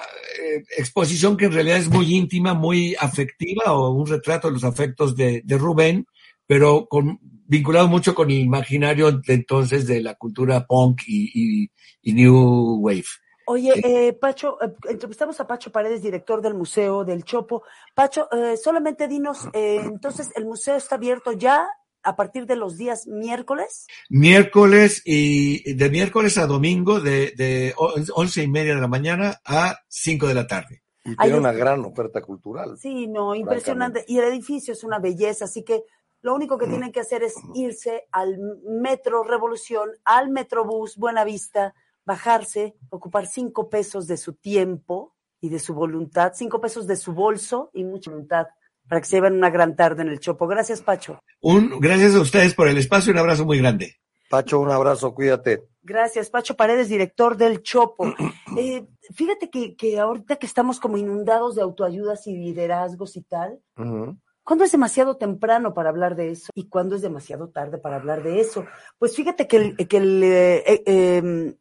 exposición 0.74 1.36
que 1.36 1.44
en 1.44 1.52
realidad 1.52 1.76
es 1.76 1.90
muy 1.90 2.14
íntima, 2.14 2.54
muy 2.54 2.96
afectiva, 2.98 3.74
o 3.74 3.90
un 3.90 4.06
retrato 4.06 4.48
de 4.48 4.54
los 4.54 4.64
afectos 4.64 5.14
de 5.14 5.42
Rubén, 5.58 6.06
pero 6.46 6.86
con, 6.88 7.20
vinculado 7.52 7.86
mucho 7.86 8.14
con 8.14 8.30
el 8.30 8.38
imaginario 8.38 9.12
de 9.12 9.34
entonces 9.34 9.86
de 9.86 10.00
la 10.00 10.14
cultura 10.14 10.66
punk 10.66 11.02
y, 11.06 11.30
y, 11.34 11.70
y 12.00 12.12
New 12.14 12.78
Wave. 12.80 13.04
Oye, 13.46 13.72
eh, 13.84 14.14
Pacho, 14.14 14.56
eh, 14.62 14.72
entrevistamos 14.88 15.38
a 15.38 15.46
Pacho 15.46 15.70
Paredes, 15.70 16.00
director 16.00 16.40
del 16.40 16.54
Museo 16.54 17.04
del 17.04 17.24
Chopo. 17.24 17.62
Pacho, 17.94 18.26
eh, 18.32 18.56
solamente 18.56 19.06
dinos, 19.06 19.48
eh, 19.52 19.80
entonces, 19.84 20.30
¿el 20.34 20.46
museo 20.46 20.76
está 20.76 20.94
abierto 20.94 21.32
ya 21.32 21.68
a 22.02 22.16
partir 22.16 22.46
de 22.46 22.56
los 22.56 22.78
días 22.78 23.06
miércoles? 23.06 23.86
Miércoles 24.08 25.02
y 25.04 25.74
de 25.74 25.90
miércoles 25.90 26.38
a 26.38 26.46
domingo 26.46 27.00
de, 27.00 27.32
de 27.36 27.74
once 27.76 28.42
y 28.42 28.48
media 28.48 28.74
de 28.74 28.80
la 28.80 28.88
mañana 28.88 29.42
a 29.44 29.78
cinco 29.88 30.26
de 30.26 30.34
la 30.34 30.46
tarde. 30.46 30.82
Y 31.04 31.16
tiene 31.16 31.36
una 31.36 31.52
gran 31.52 31.84
oferta 31.84 32.22
cultural. 32.22 32.78
Sí, 32.78 33.08
no, 33.08 33.34
impresionante. 33.34 34.04
Y 34.08 34.18
el 34.18 34.24
edificio 34.24 34.72
es 34.72 34.84
una 34.84 35.00
belleza, 35.00 35.44
así 35.44 35.64
que 35.64 35.82
lo 36.22 36.34
único 36.34 36.56
que 36.56 36.66
tienen 36.66 36.92
que 36.92 37.00
hacer 37.00 37.22
es 37.22 37.34
irse 37.54 38.08
al 38.12 38.38
Metro 38.64 39.24
Revolución, 39.24 39.90
al 40.04 40.30
Metrobús 40.30 40.96
Buenavista, 40.96 41.74
bajarse, 42.04 42.76
ocupar 42.90 43.26
cinco 43.26 43.68
pesos 43.68 44.06
de 44.06 44.16
su 44.16 44.34
tiempo 44.34 45.14
y 45.40 45.48
de 45.48 45.58
su 45.58 45.74
voluntad, 45.74 46.32
cinco 46.34 46.60
pesos 46.60 46.86
de 46.86 46.96
su 46.96 47.12
bolso 47.12 47.70
y 47.74 47.84
mucha 47.84 48.10
voluntad 48.10 48.46
para 48.88 49.00
que 49.00 49.06
se 49.06 49.16
lleven 49.16 49.34
una 49.34 49.50
gran 49.50 49.76
tarde 49.76 50.02
en 50.02 50.08
el 50.08 50.20
Chopo. 50.20 50.46
Gracias, 50.46 50.82
Pacho. 50.82 51.18
Un, 51.40 51.80
gracias 51.80 52.14
a 52.14 52.20
ustedes 52.20 52.54
por 52.54 52.68
el 52.68 52.78
espacio 52.78 53.10
y 53.10 53.14
un 53.14 53.18
abrazo 53.18 53.44
muy 53.44 53.58
grande. 53.58 53.96
Pacho, 54.28 54.60
un 54.60 54.70
abrazo, 54.70 55.14
cuídate. 55.14 55.64
Gracias, 55.82 56.30
Pacho 56.30 56.56
Paredes, 56.56 56.88
director 56.88 57.36
del 57.36 57.62
Chopo. 57.62 58.14
Eh, 58.54 58.86
fíjate 59.14 59.48
que, 59.48 59.74
que, 59.76 59.98
ahorita 59.98 60.36
que 60.36 60.44
estamos 60.44 60.78
como 60.78 60.98
inundados 60.98 61.54
de 61.54 61.62
autoayudas 61.62 62.26
y 62.26 62.36
liderazgos 62.36 63.16
y 63.16 63.22
tal, 63.22 63.60
uh 63.78 63.82
-huh. 63.82 64.20
¿Cuándo 64.44 64.64
es 64.64 64.72
demasiado 64.72 65.16
temprano 65.16 65.72
para 65.72 65.90
hablar 65.90 66.16
de 66.16 66.30
eso? 66.30 66.50
¿Y 66.54 66.68
cuándo 66.68 66.96
es 66.96 67.02
demasiado 67.02 67.48
tarde 67.48 67.78
para 67.78 67.96
hablar 67.96 68.22
de 68.22 68.40
eso? 68.40 68.66
Pues 68.98 69.14
fíjate 69.14 69.46
que 69.46 69.56
el, 69.56 69.76
que 69.88 69.96
el, 69.96 70.22
eh, 70.24 70.82
eh, 70.86 71.54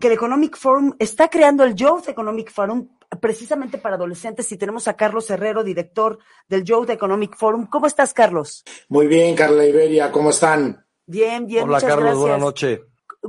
que 0.00 0.06
el 0.06 0.12
Economic 0.12 0.56
Forum 0.56 0.94
está 0.98 1.28
creando 1.28 1.64
el 1.64 1.74
Youth 1.74 2.08
Economic 2.08 2.50
Forum 2.50 2.88
precisamente 3.20 3.78
para 3.78 3.96
adolescentes 3.96 4.50
y 4.52 4.56
tenemos 4.56 4.86
a 4.88 4.94
Carlos 4.94 5.28
Herrero, 5.30 5.64
director 5.64 6.18
del 6.48 6.64
Youth 6.64 6.90
Economic 6.90 7.36
Forum. 7.36 7.66
¿Cómo 7.66 7.86
estás, 7.86 8.14
Carlos? 8.14 8.64
Muy 8.88 9.06
bien, 9.06 9.34
Carla 9.34 9.64
Iberia, 9.64 10.12
¿cómo 10.12 10.30
están? 10.30 10.86
Bien, 11.06 11.46
bien. 11.46 11.64
Hola, 11.64 11.74
muchas 11.74 11.88
Carlos, 11.88 12.04
gracias. 12.04 12.20
buenas 12.20 12.40
noches. 12.40 12.80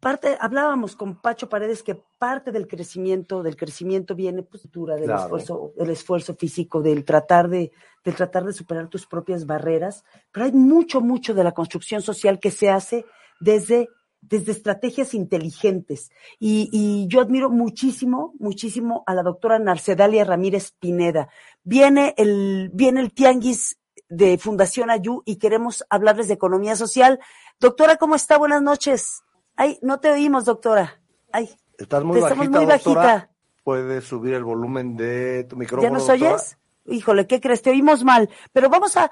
parte, 0.00 0.36
hablábamos 0.40 0.96
con 0.96 1.20
Pacho 1.20 1.48
Paredes 1.48 1.82
que 1.82 1.94
parte 2.18 2.50
del 2.50 2.66
crecimiento, 2.66 3.42
del 3.42 3.56
crecimiento 3.56 4.14
viene 4.14 4.42
pues, 4.42 4.62
del 4.62 5.04
claro. 5.04 5.22
esfuerzo, 5.22 5.72
del 5.76 5.90
esfuerzo 5.90 6.34
físico, 6.34 6.82
del 6.82 7.04
tratar 7.04 7.48
de, 7.48 7.70
del 8.04 8.14
tratar 8.14 8.44
de 8.44 8.52
superar 8.52 8.88
tus 8.88 9.06
propias 9.06 9.46
barreras, 9.46 10.04
pero 10.32 10.46
hay 10.46 10.52
mucho, 10.52 11.00
mucho 11.00 11.34
de 11.34 11.44
la 11.44 11.52
construcción 11.52 12.02
social 12.02 12.40
que 12.40 12.50
se 12.50 12.70
hace 12.70 13.04
desde 13.38 13.88
desde 14.22 14.52
estrategias 14.52 15.14
inteligentes. 15.14 16.10
Y, 16.38 16.68
y, 16.72 17.06
yo 17.08 17.22
admiro 17.22 17.48
muchísimo, 17.48 18.34
muchísimo 18.38 19.02
a 19.06 19.14
la 19.14 19.22
doctora 19.22 19.58
Narcedalia 19.58 20.24
Ramírez 20.24 20.72
Pineda. 20.78 21.30
Viene 21.64 22.14
el, 22.18 22.70
viene 22.74 23.00
el 23.00 23.14
tianguis 23.14 23.78
de 24.10 24.36
Fundación 24.38 24.90
Ayú 24.90 25.22
y 25.24 25.36
queremos 25.36 25.84
hablarles 25.88 26.28
de 26.28 26.34
economía 26.34 26.76
social. 26.76 27.18
Doctora, 27.60 27.96
¿cómo 27.96 28.14
está? 28.14 28.36
Buenas 28.36 28.60
noches. 28.60 29.22
Ay, 29.56 29.78
no 29.82 30.00
te 30.00 30.10
oímos, 30.10 30.44
doctora. 30.44 31.00
Ay, 31.32 31.50
estás 31.78 32.04
muy 32.04 32.20
bajita, 32.20 32.50
muy 32.50 32.66
bajita. 32.66 33.30
Puedes 33.64 34.04
subir 34.04 34.34
el 34.34 34.44
volumen 34.44 34.96
de 34.96 35.44
tu 35.44 35.56
micrófono. 35.56 35.88
¿Ya 35.88 35.92
nos 35.92 36.08
oyes? 36.08 36.56
Híjole, 36.86 37.26
¿qué 37.26 37.40
crees? 37.40 37.62
Te 37.62 37.70
oímos 37.70 38.04
mal. 38.04 38.30
Pero 38.52 38.68
vamos 38.68 38.96
a, 38.96 39.10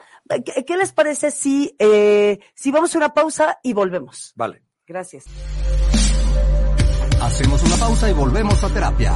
¿qué, 0.67 0.77
les 0.77 0.93
parece 0.93 1.31
si, 1.31 1.77
eh, 1.79 2.39
si 2.55 2.71
vamos 2.71 2.95
a 2.95 2.99
una 2.99 3.15
pausa 3.15 3.59
y 3.63 3.73
volvemos? 3.73 4.33
Vale. 4.37 4.63
Gracias. 4.87 5.25
Hacemos 7.21 7.63
una 7.63 7.77
pausa 7.77 8.11
y 8.11 8.15
volvemos 8.15 8.65
a 8.65 8.69
terapia. 8.69 9.13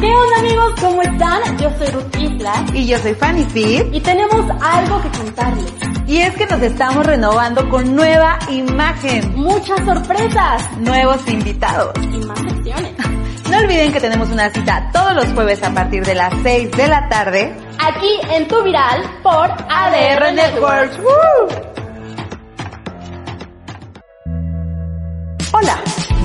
¿Qué 0.00 0.06
onda 0.06 0.38
amigos? 0.38 0.74
¿Cómo 0.80 1.02
están? 1.02 1.58
Yo 1.58 1.70
soy 1.76 1.86
Ruth 1.88 2.16
Isla. 2.18 2.64
Y 2.72 2.86
yo 2.86 2.98
soy 2.98 3.14
Fanny 3.14 3.44
Fit. 3.44 3.84
Y 3.92 4.00
tenemos 4.00 4.46
algo 4.62 5.02
que 5.02 5.10
contarles. 5.10 5.72
Y 6.06 6.18
es 6.18 6.34
que 6.36 6.46
nos 6.46 6.62
estamos 6.62 7.04
renovando 7.04 7.68
con 7.68 7.94
nueva 7.94 8.38
imagen. 8.48 9.34
Muchas 9.36 9.78
sorpresas. 9.84 10.78
Nuevos 10.78 11.28
invitados. 11.28 11.92
Y 12.12 12.18
más 12.24 12.38
secciones. 12.38 12.92
No 13.50 13.58
olviden 13.58 13.92
que 13.92 13.98
tenemos 13.98 14.28
una 14.30 14.48
cita 14.50 14.90
todos 14.92 15.12
los 15.12 15.26
jueves 15.32 15.60
a 15.64 15.74
partir 15.74 16.06
de 16.06 16.14
las 16.14 16.32
6 16.44 16.70
de 16.70 16.86
la 16.86 17.08
tarde. 17.08 17.52
Aquí 17.80 18.20
en 18.30 18.46
Tu 18.46 18.62
Viral 18.62 19.02
por 19.24 19.50
ADR 19.50 20.32
Networks. 20.32 20.96
Hola. 21.00 21.69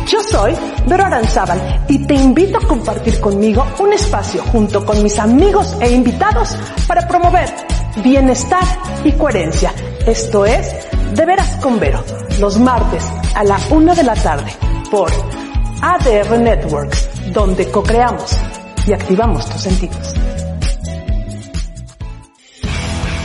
Yo 0.07 0.21
soy 0.21 0.53
Vero 0.87 1.03
Aranzábal 1.03 1.83
y 1.87 2.05
te 2.05 2.13
invito 2.13 2.59
a 2.59 2.67
compartir 2.67 3.19
conmigo 3.19 3.65
un 3.79 3.91
espacio 3.91 4.43
junto 4.43 4.85
con 4.85 5.01
mis 5.01 5.17
amigos 5.17 5.75
e 5.81 5.91
invitados 5.91 6.55
para 6.87 7.07
promover 7.07 7.49
bienestar 8.03 8.63
y 9.03 9.11
coherencia. 9.13 9.73
Esto 10.05 10.45
es 10.45 10.71
De 11.15 11.25
Veras 11.25 11.55
con 11.55 11.79
Vero, 11.79 12.03
los 12.39 12.59
martes 12.59 13.03
a 13.33 13.43
la 13.43 13.59
una 13.71 13.95
de 13.95 14.03
la 14.03 14.13
tarde 14.13 14.51
por 14.91 15.09
ADR 15.81 16.37
Networks, 16.39 17.33
donde 17.33 17.71
co-creamos 17.71 18.37
y 18.85 18.93
activamos 18.93 19.49
tus 19.49 19.61
sentidos. 19.61 20.13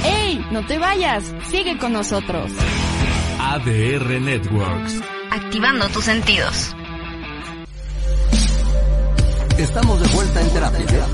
¡Ey! 0.06 0.46
No 0.50 0.64
te 0.66 0.78
vayas, 0.78 1.24
sigue 1.50 1.76
con 1.76 1.92
nosotros. 1.92 2.50
ADR 3.38 4.18
Networks 4.18 5.19
activando 5.30 5.88
tus 5.88 6.04
sentidos. 6.04 6.74
Estamos 9.58 10.00
de 10.00 10.08
vuelta 10.14 10.40
en 10.40 10.50
terapia. 10.50 11.06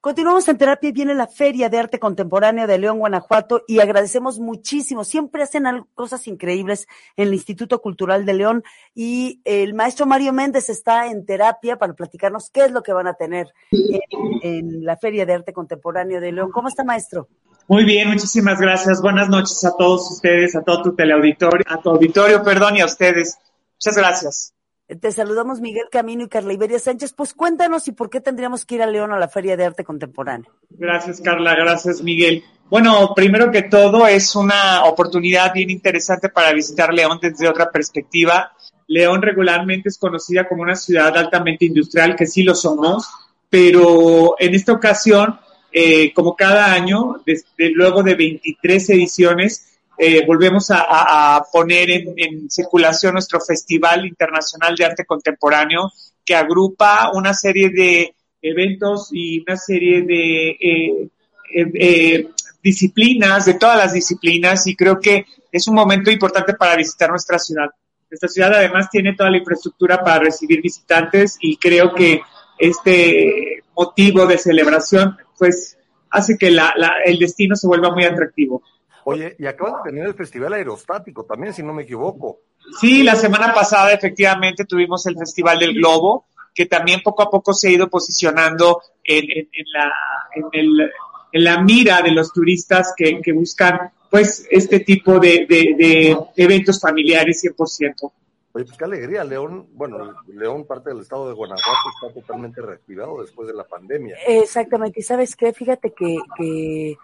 Continuamos 0.00 0.46
en 0.46 0.56
terapia 0.56 0.90
y 0.90 0.92
viene 0.92 1.14
la 1.16 1.26
Feria 1.26 1.68
de 1.68 1.78
Arte 1.78 1.98
Contemporáneo 1.98 2.68
de 2.68 2.78
León, 2.78 3.00
Guanajuato 3.00 3.64
y 3.66 3.80
agradecemos 3.80 4.38
muchísimo. 4.38 5.02
Siempre 5.02 5.42
hacen 5.42 5.64
cosas 5.94 6.28
increíbles 6.28 6.86
en 7.16 7.26
el 7.28 7.34
Instituto 7.34 7.82
Cultural 7.82 8.24
de 8.24 8.34
León 8.34 8.62
y 8.94 9.40
el 9.44 9.74
maestro 9.74 10.06
Mario 10.06 10.32
Méndez 10.32 10.68
está 10.68 11.08
en 11.08 11.26
terapia 11.26 11.76
para 11.76 11.94
platicarnos 11.94 12.50
qué 12.50 12.66
es 12.66 12.70
lo 12.70 12.84
que 12.84 12.92
van 12.92 13.08
a 13.08 13.14
tener 13.14 13.48
en, 13.72 14.00
en 14.42 14.84
la 14.84 14.96
Feria 14.96 15.26
de 15.26 15.34
Arte 15.34 15.52
Contemporáneo 15.52 16.20
de 16.20 16.30
León. 16.30 16.52
¿Cómo 16.52 16.68
está, 16.68 16.84
maestro? 16.84 17.28
Muy 17.68 17.84
bien, 17.84 18.08
muchísimas 18.08 18.60
gracias. 18.60 19.02
Buenas 19.02 19.28
noches 19.28 19.64
a 19.64 19.76
todos 19.76 20.10
ustedes, 20.12 20.54
a 20.54 20.62
todo 20.62 20.82
tu 20.82 20.94
teleauditorio, 20.94 21.64
a 21.68 21.80
tu 21.80 21.90
auditorio, 21.90 22.42
perdón, 22.42 22.76
y 22.76 22.80
a 22.80 22.86
ustedes. 22.86 23.38
Muchas 23.74 23.96
gracias. 23.96 24.52
Te 25.00 25.10
saludamos 25.10 25.60
Miguel 25.60 25.86
Camino 25.90 26.22
y 26.22 26.28
Carla 26.28 26.52
Iberia 26.52 26.78
Sánchez. 26.78 27.12
Pues 27.12 27.34
cuéntanos 27.34 27.88
y 27.88 27.92
por 27.92 28.08
qué 28.08 28.20
tendríamos 28.20 28.64
que 28.64 28.76
ir 28.76 28.82
a 28.82 28.86
León 28.86 29.12
a 29.12 29.18
la 29.18 29.26
Feria 29.26 29.56
de 29.56 29.64
Arte 29.64 29.82
Contemporáneo. 29.82 30.52
Gracias, 30.70 31.20
Carla. 31.20 31.56
Gracias, 31.56 32.02
Miguel. 32.02 32.44
Bueno, 32.70 33.12
primero 33.16 33.50
que 33.50 33.62
todo 33.62 34.06
es 34.06 34.36
una 34.36 34.84
oportunidad 34.84 35.52
bien 35.52 35.70
interesante 35.70 36.28
para 36.28 36.52
visitar 36.52 36.94
León 36.94 37.18
desde 37.20 37.48
otra 37.48 37.70
perspectiva. 37.70 38.52
León 38.86 39.22
regularmente 39.22 39.88
es 39.88 39.98
conocida 39.98 40.48
como 40.48 40.62
una 40.62 40.76
ciudad 40.76 41.16
altamente 41.16 41.64
industrial, 41.64 42.14
que 42.14 42.26
sí 42.26 42.44
lo 42.44 42.54
somos, 42.54 43.08
pero 43.50 44.36
en 44.38 44.54
esta 44.54 44.72
ocasión 44.72 45.40
eh, 45.78 46.10
como 46.14 46.34
cada 46.34 46.72
año, 46.72 47.22
luego 47.74 48.02
de 48.02 48.14
23 48.14 48.88
ediciones, 48.88 49.76
eh, 49.98 50.24
volvemos 50.26 50.70
a, 50.70 51.44
poner 51.52 51.90
en, 51.90 52.48
circulación 52.48 53.12
nuestro 53.12 53.42
Festival 53.42 54.06
Internacional 54.06 54.74
de 54.74 54.86
Arte 54.86 55.04
Contemporáneo, 55.04 55.92
que 56.24 56.34
agrupa 56.34 57.10
una 57.12 57.34
serie 57.34 57.68
de 57.68 58.14
eventos 58.40 59.10
y 59.12 59.42
una 59.46 59.58
serie 59.58 60.00
de 60.00 61.10
eh, 61.54 62.28
disciplinas, 62.62 63.44
de 63.44 63.54
todas 63.54 63.76
las 63.76 63.92
disciplinas, 63.92 64.66
y 64.66 64.74
creo 64.74 64.98
que 64.98 65.26
es 65.52 65.68
un 65.68 65.74
momento 65.74 66.10
importante 66.10 66.54
para 66.54 66.74
visitar 66.74 67.10
nuestra 67.10 67.38
ciudad. 67.38 67.68
Nuestra 68.10 68.30
ciudad 68.30 68.54
además 68.54 68.88
tiene 68.90 69.12
toda 69.12 69.28
la 69.28 69.36
infraestructura 69.36 70.02
para 70.02 70.20
recibir 70.20 70.62
visitantes 70.62 71.36
y 71.38 71.58
creo 71.58 71.94
que 71.94 72.22
este 72.58 73.62
motivo 73.74 74.24
de 74.24 74.38
celebración 74.38 75.18
pues 75.38 75.78
hace 76.10 76.36
que 76.38 76.50
la, 76.50 76.74
el 77.04 77.18
destino 77.18 77.56
se 77.56 77.66
vuelva 77.66 77.90
muy 77.90 78.04
atractivo. 78.04 78.62
Oye, 79.04 79.36
y 79.38 79.46
acabas 79.46 79.84
de 79.84 79.90
tener 79.90 80.06
el 80.06 80.14
Festival 80.14 80.52
Aerostático 80.52 81.24
también, 81.24 81.54
si 81.54 81.62
no 81.62 81.72
me 81.72 81.84
equivoco. 81.84 82.40
Sí, 82.80 83.04
la 83.04 83.14
semana 83.14 83.54
pasada 83.54 83.92
efectivamente 83.92 84.64
tuvimos 84.64 85.06
el 85.06 85.16
Festival 85.16 85.60
del 85.60 85.74
Globo, 85.74 86.26
que 86.52 86.66
también 86.66 87.02
poco 87.04 87.22
a 87.22 87.30
poco 87.30 87.52
se 87.52 87.68
ha 87.68 87.72
ido 87.72 87.88
posicionando 87.88 88.82
en, 89.04 89.24
en, 89.30 89.66
la, 89.72 89.92
en, 90.34 90.44
el, 90.52 90.90
en 91.32 91.44
la 91.44 91.60
mira 91.62 92.02
de 92.02 92.10
los 92.10 92.32
turistas 92.32 92.94
que, 92.96 93.20
que 93.20 93.32
buscan 93.32 93.92
pues 94.10 94.46
este 94.50 94.80
tipo 94.80 95.18
de, 95.18 95.46
de, 95.48 95.74
de 95.76 96.18
eventos 96.36 96.80
familiares 96.80 97.44
100%. 97.44 98.10
Oye, 98.56 98.64
pues 98.64 98.78
qué 98.78 98.86
alegría, 98.86 99.22
León, 99.22 99.66
bueno, 99.74 100.14
León, 100.28 100.64
parte 100.64 100.88
del 100.88 101.00
estado 101.00 101.28
de 101.28 101.34
Guanajuato, 101.34 101.90
está 101.94 102.14
totalmente 102.18 102.62
reactivado 102.62 103.20
después 103.20 103.46
de 103.46 103.52
la 103.52 103.64
pandemia. 103.64 104.16
Exactamente, 104.26 105.00
y 105.00 105.02
sabes 105.02 105.36
qué, 105.36 105.52
fíjate 105.52 105.92
que, 105.92 106.16
que 106.38 106.96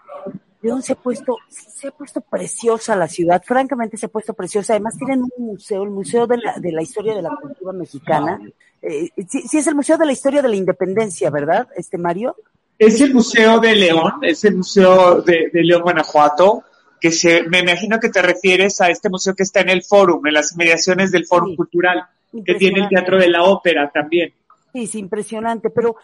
León 0.63 0.81
se 0.81 0.93
ha 0.93 0.95
puesto, 0.95 1.37
se 1.47 1.89
ha 1.89 1.91
puesto 1.91 2.21
preciosa 2.21 2.95
la 2.95 3.07
ciudad, 3.07 3.43
francamente 3.45 3.97
se 3.97 4.07
ha 4.07 4.09
puesto 4.09 4.33
preciosa, 4.33 4.73
además 4.73 4.97
tienen 4.97 5.21
un 5.37 5.45
museo, 5.45 5.83
el 5.83 5.91
Museo 5.91 6.25
de 6.25 6.37
la, 6.37 6.57
de 6.57 6.71
la 6.71 6.81
Historia 6.81 7.13
de 7.13 7.21
la 7.21 7.37
Cultura 7.39 7.71
Mexicana, 7.71 8.41
eh, 8.81 9.09
sí, 9.29 9.43
sí, 9.47 9.59
es 9.59 9.67
el 9.67 9.75
Museo 9.75 9.99
de 9.99 10.07
la 10.07 10.11
Historia 10.11 10.41
de 10.41 10.49
la 10.49 10.55
Independencia, 10.55 11.29
¿verdad, 11.29 11.67
este 11.75 11.99
Mario? 11.99 12.35
Es 12.79 12.99
el 12.99 13.13
Museo 13.13 13.59
de 13.59 13.75
León, 13.75 14.13
es 14.23 14.43
el 14.43 14.55
Museo 14.55 15.21
de, 15.21 15.51
de 15.53 15.63
León, 15.63 15.83
Guanajuato, 15.83 16.63
que 17.03 17.11
se, 17.11 17.43
me 17.49 17.59
imagino 17.59 17.99
que 17.99 18.07
te 18.07 18.21
refieres 18.21 18.79
a 18.79 18.87
este 18.87 19.09
museo 19.09 19.35
que 19.35 19.43
está 19.43 19.59
en 19.59 19.67
el 19.67 19.83
Fórum, 19.83 20.25
en 20.25 20.35
las 20.35 20.53
inmediaciones 20.53 21.11
del 21.11 21.25
Fórum 21.25 21.53
Cultural, 21.53 22.01
que 22.45 22.55
tiene 22.55 22.79
el 22.79 22.87
Teatro 22.87 23.19
de 23.19 23.27
la 23.27 23.43
Ópera 23.43 23.91
también. 23.93 24.33
Sí, 24.73 24.85
es 24.85 24.95
impresionante, 24.95 25.69
pero 25.69 25.95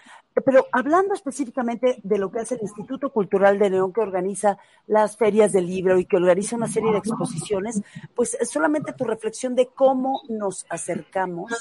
pero 0.46 0.68
hablando 0.72 1.14
específicamente 1.14 2.00
de 2.04 2.18
lo 2.18 2.32
que 2.32 2.40
hace 2.40 2.56
el 2.56 2.62
Instituto 2.62 3.12
Cultural 3.12 3.60
de 3.60 3.72
León, 3.72 3.92
que 3.92 4.02
organiza 4.02 4.58
las 4.88 5.18
ferias 5.18 5.52
del 5.52 5.66
libro 5.66 5.98
y 5.98 6.06
que 6.06 6.18
organiza 6.18 6.56
una 6.56 6.68
serie 6.68 6.92
de 6.92 7.00
exposiciones, 7.00 7.82
pues 8.16 8.38
solamente 8.44 8.94
tu 8.94 9.06
reflexión 9.06 9.56
de 9.56 9.68
cómo 9.68 10.22
nos 10.30 10.66
acercamos. 10.70 11.52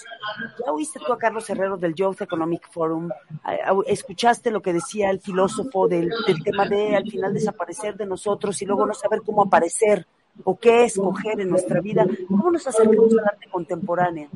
Ya 0.64 0.70
oíste 0.70 1.00
tú 1.04 1.12
a 1.12 1.18
Carlos 1.18 1.48
Herrero 1.50 1.76
del 1.76 1.94
Youth 1.94 2.20
Economic 2.20 2.70
Forum, 2.70 3.08
escuchaste 3.86 4.50
lo 4.50 4.62
que 4.62 4.74
decía 4.74 5.10
el 5.10 5.20
filósofo 5.20 5.88
del, 5.88 6.10
del 6.26 6.42
tema 6.44 6.66
de 6.66 6.94
al 6.94 7.10
final 7.10 7.34
desaparecer 7.34 7.96
de 7.96 8.06
nosotros 8.06 8.60
y 8.62 8.66
luego 8.66 8.86
no 8.86 8.94
saber 8.94 9.22
cómo 9.24 9.42
aparecer 9.42 10.06
o 10.44 10.58
qué 10.58 10.84
escoger 10.84 11.40
en 11.40 11.50
nuestra 11.50 11.80
vida. 11.80 12.06
¿Cómo 12.28 12.50
nos 12.50 12.66
acercamos 12.66 13.12
al 13.12 13.26
arte 13.26 13.48
contemporáneo? 13.50 14.28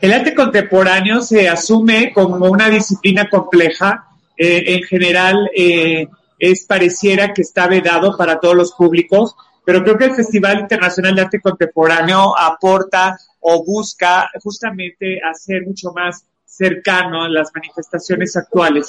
El 0.00 0.12
arte 0.12 0.34
contemporáneo 0.34 1.20
se 1.20 1.48
asume 1.48 2.12
como 2.12 2.46
una 2.46 2.68
disciplina 2.68 3.28
compleja. 3.28 4.08
Eh, 4.36 4.74
en 4.74 4.82
general, 4.82 5.50
eh, 5.56 6.08
es 6.38 6.64
pareciera 6.66 7.32
que 7.32 7.42
está 7.42 7.66
vedado 7.66 8.16
para 8.16 8.38
todos 8.38 8.54
los 8.54 8.72
públicos, 8.72 9.34
pero 9.64 9.82
creo 9.82 9.96
que 9.96 10.04
el 10.04 10.14
Festival 10.14 10.60
Internacional 10.60 11.14
de 11.14 11.22
Arte 11.22 11.40
Contemporáneo 11.40 12.38
aporta 12.38 13.18
o 13.40 13.64
busca 13.64 14.28
justamente 14.42 15.20
hacer 15.22 15.66
mucho 15.66 15.92
más 15.92 16.24
cercano 16.44 17.28
las 17.28 17.50
manifestaciones 17.54 18.36
actuales. 18.36 18.86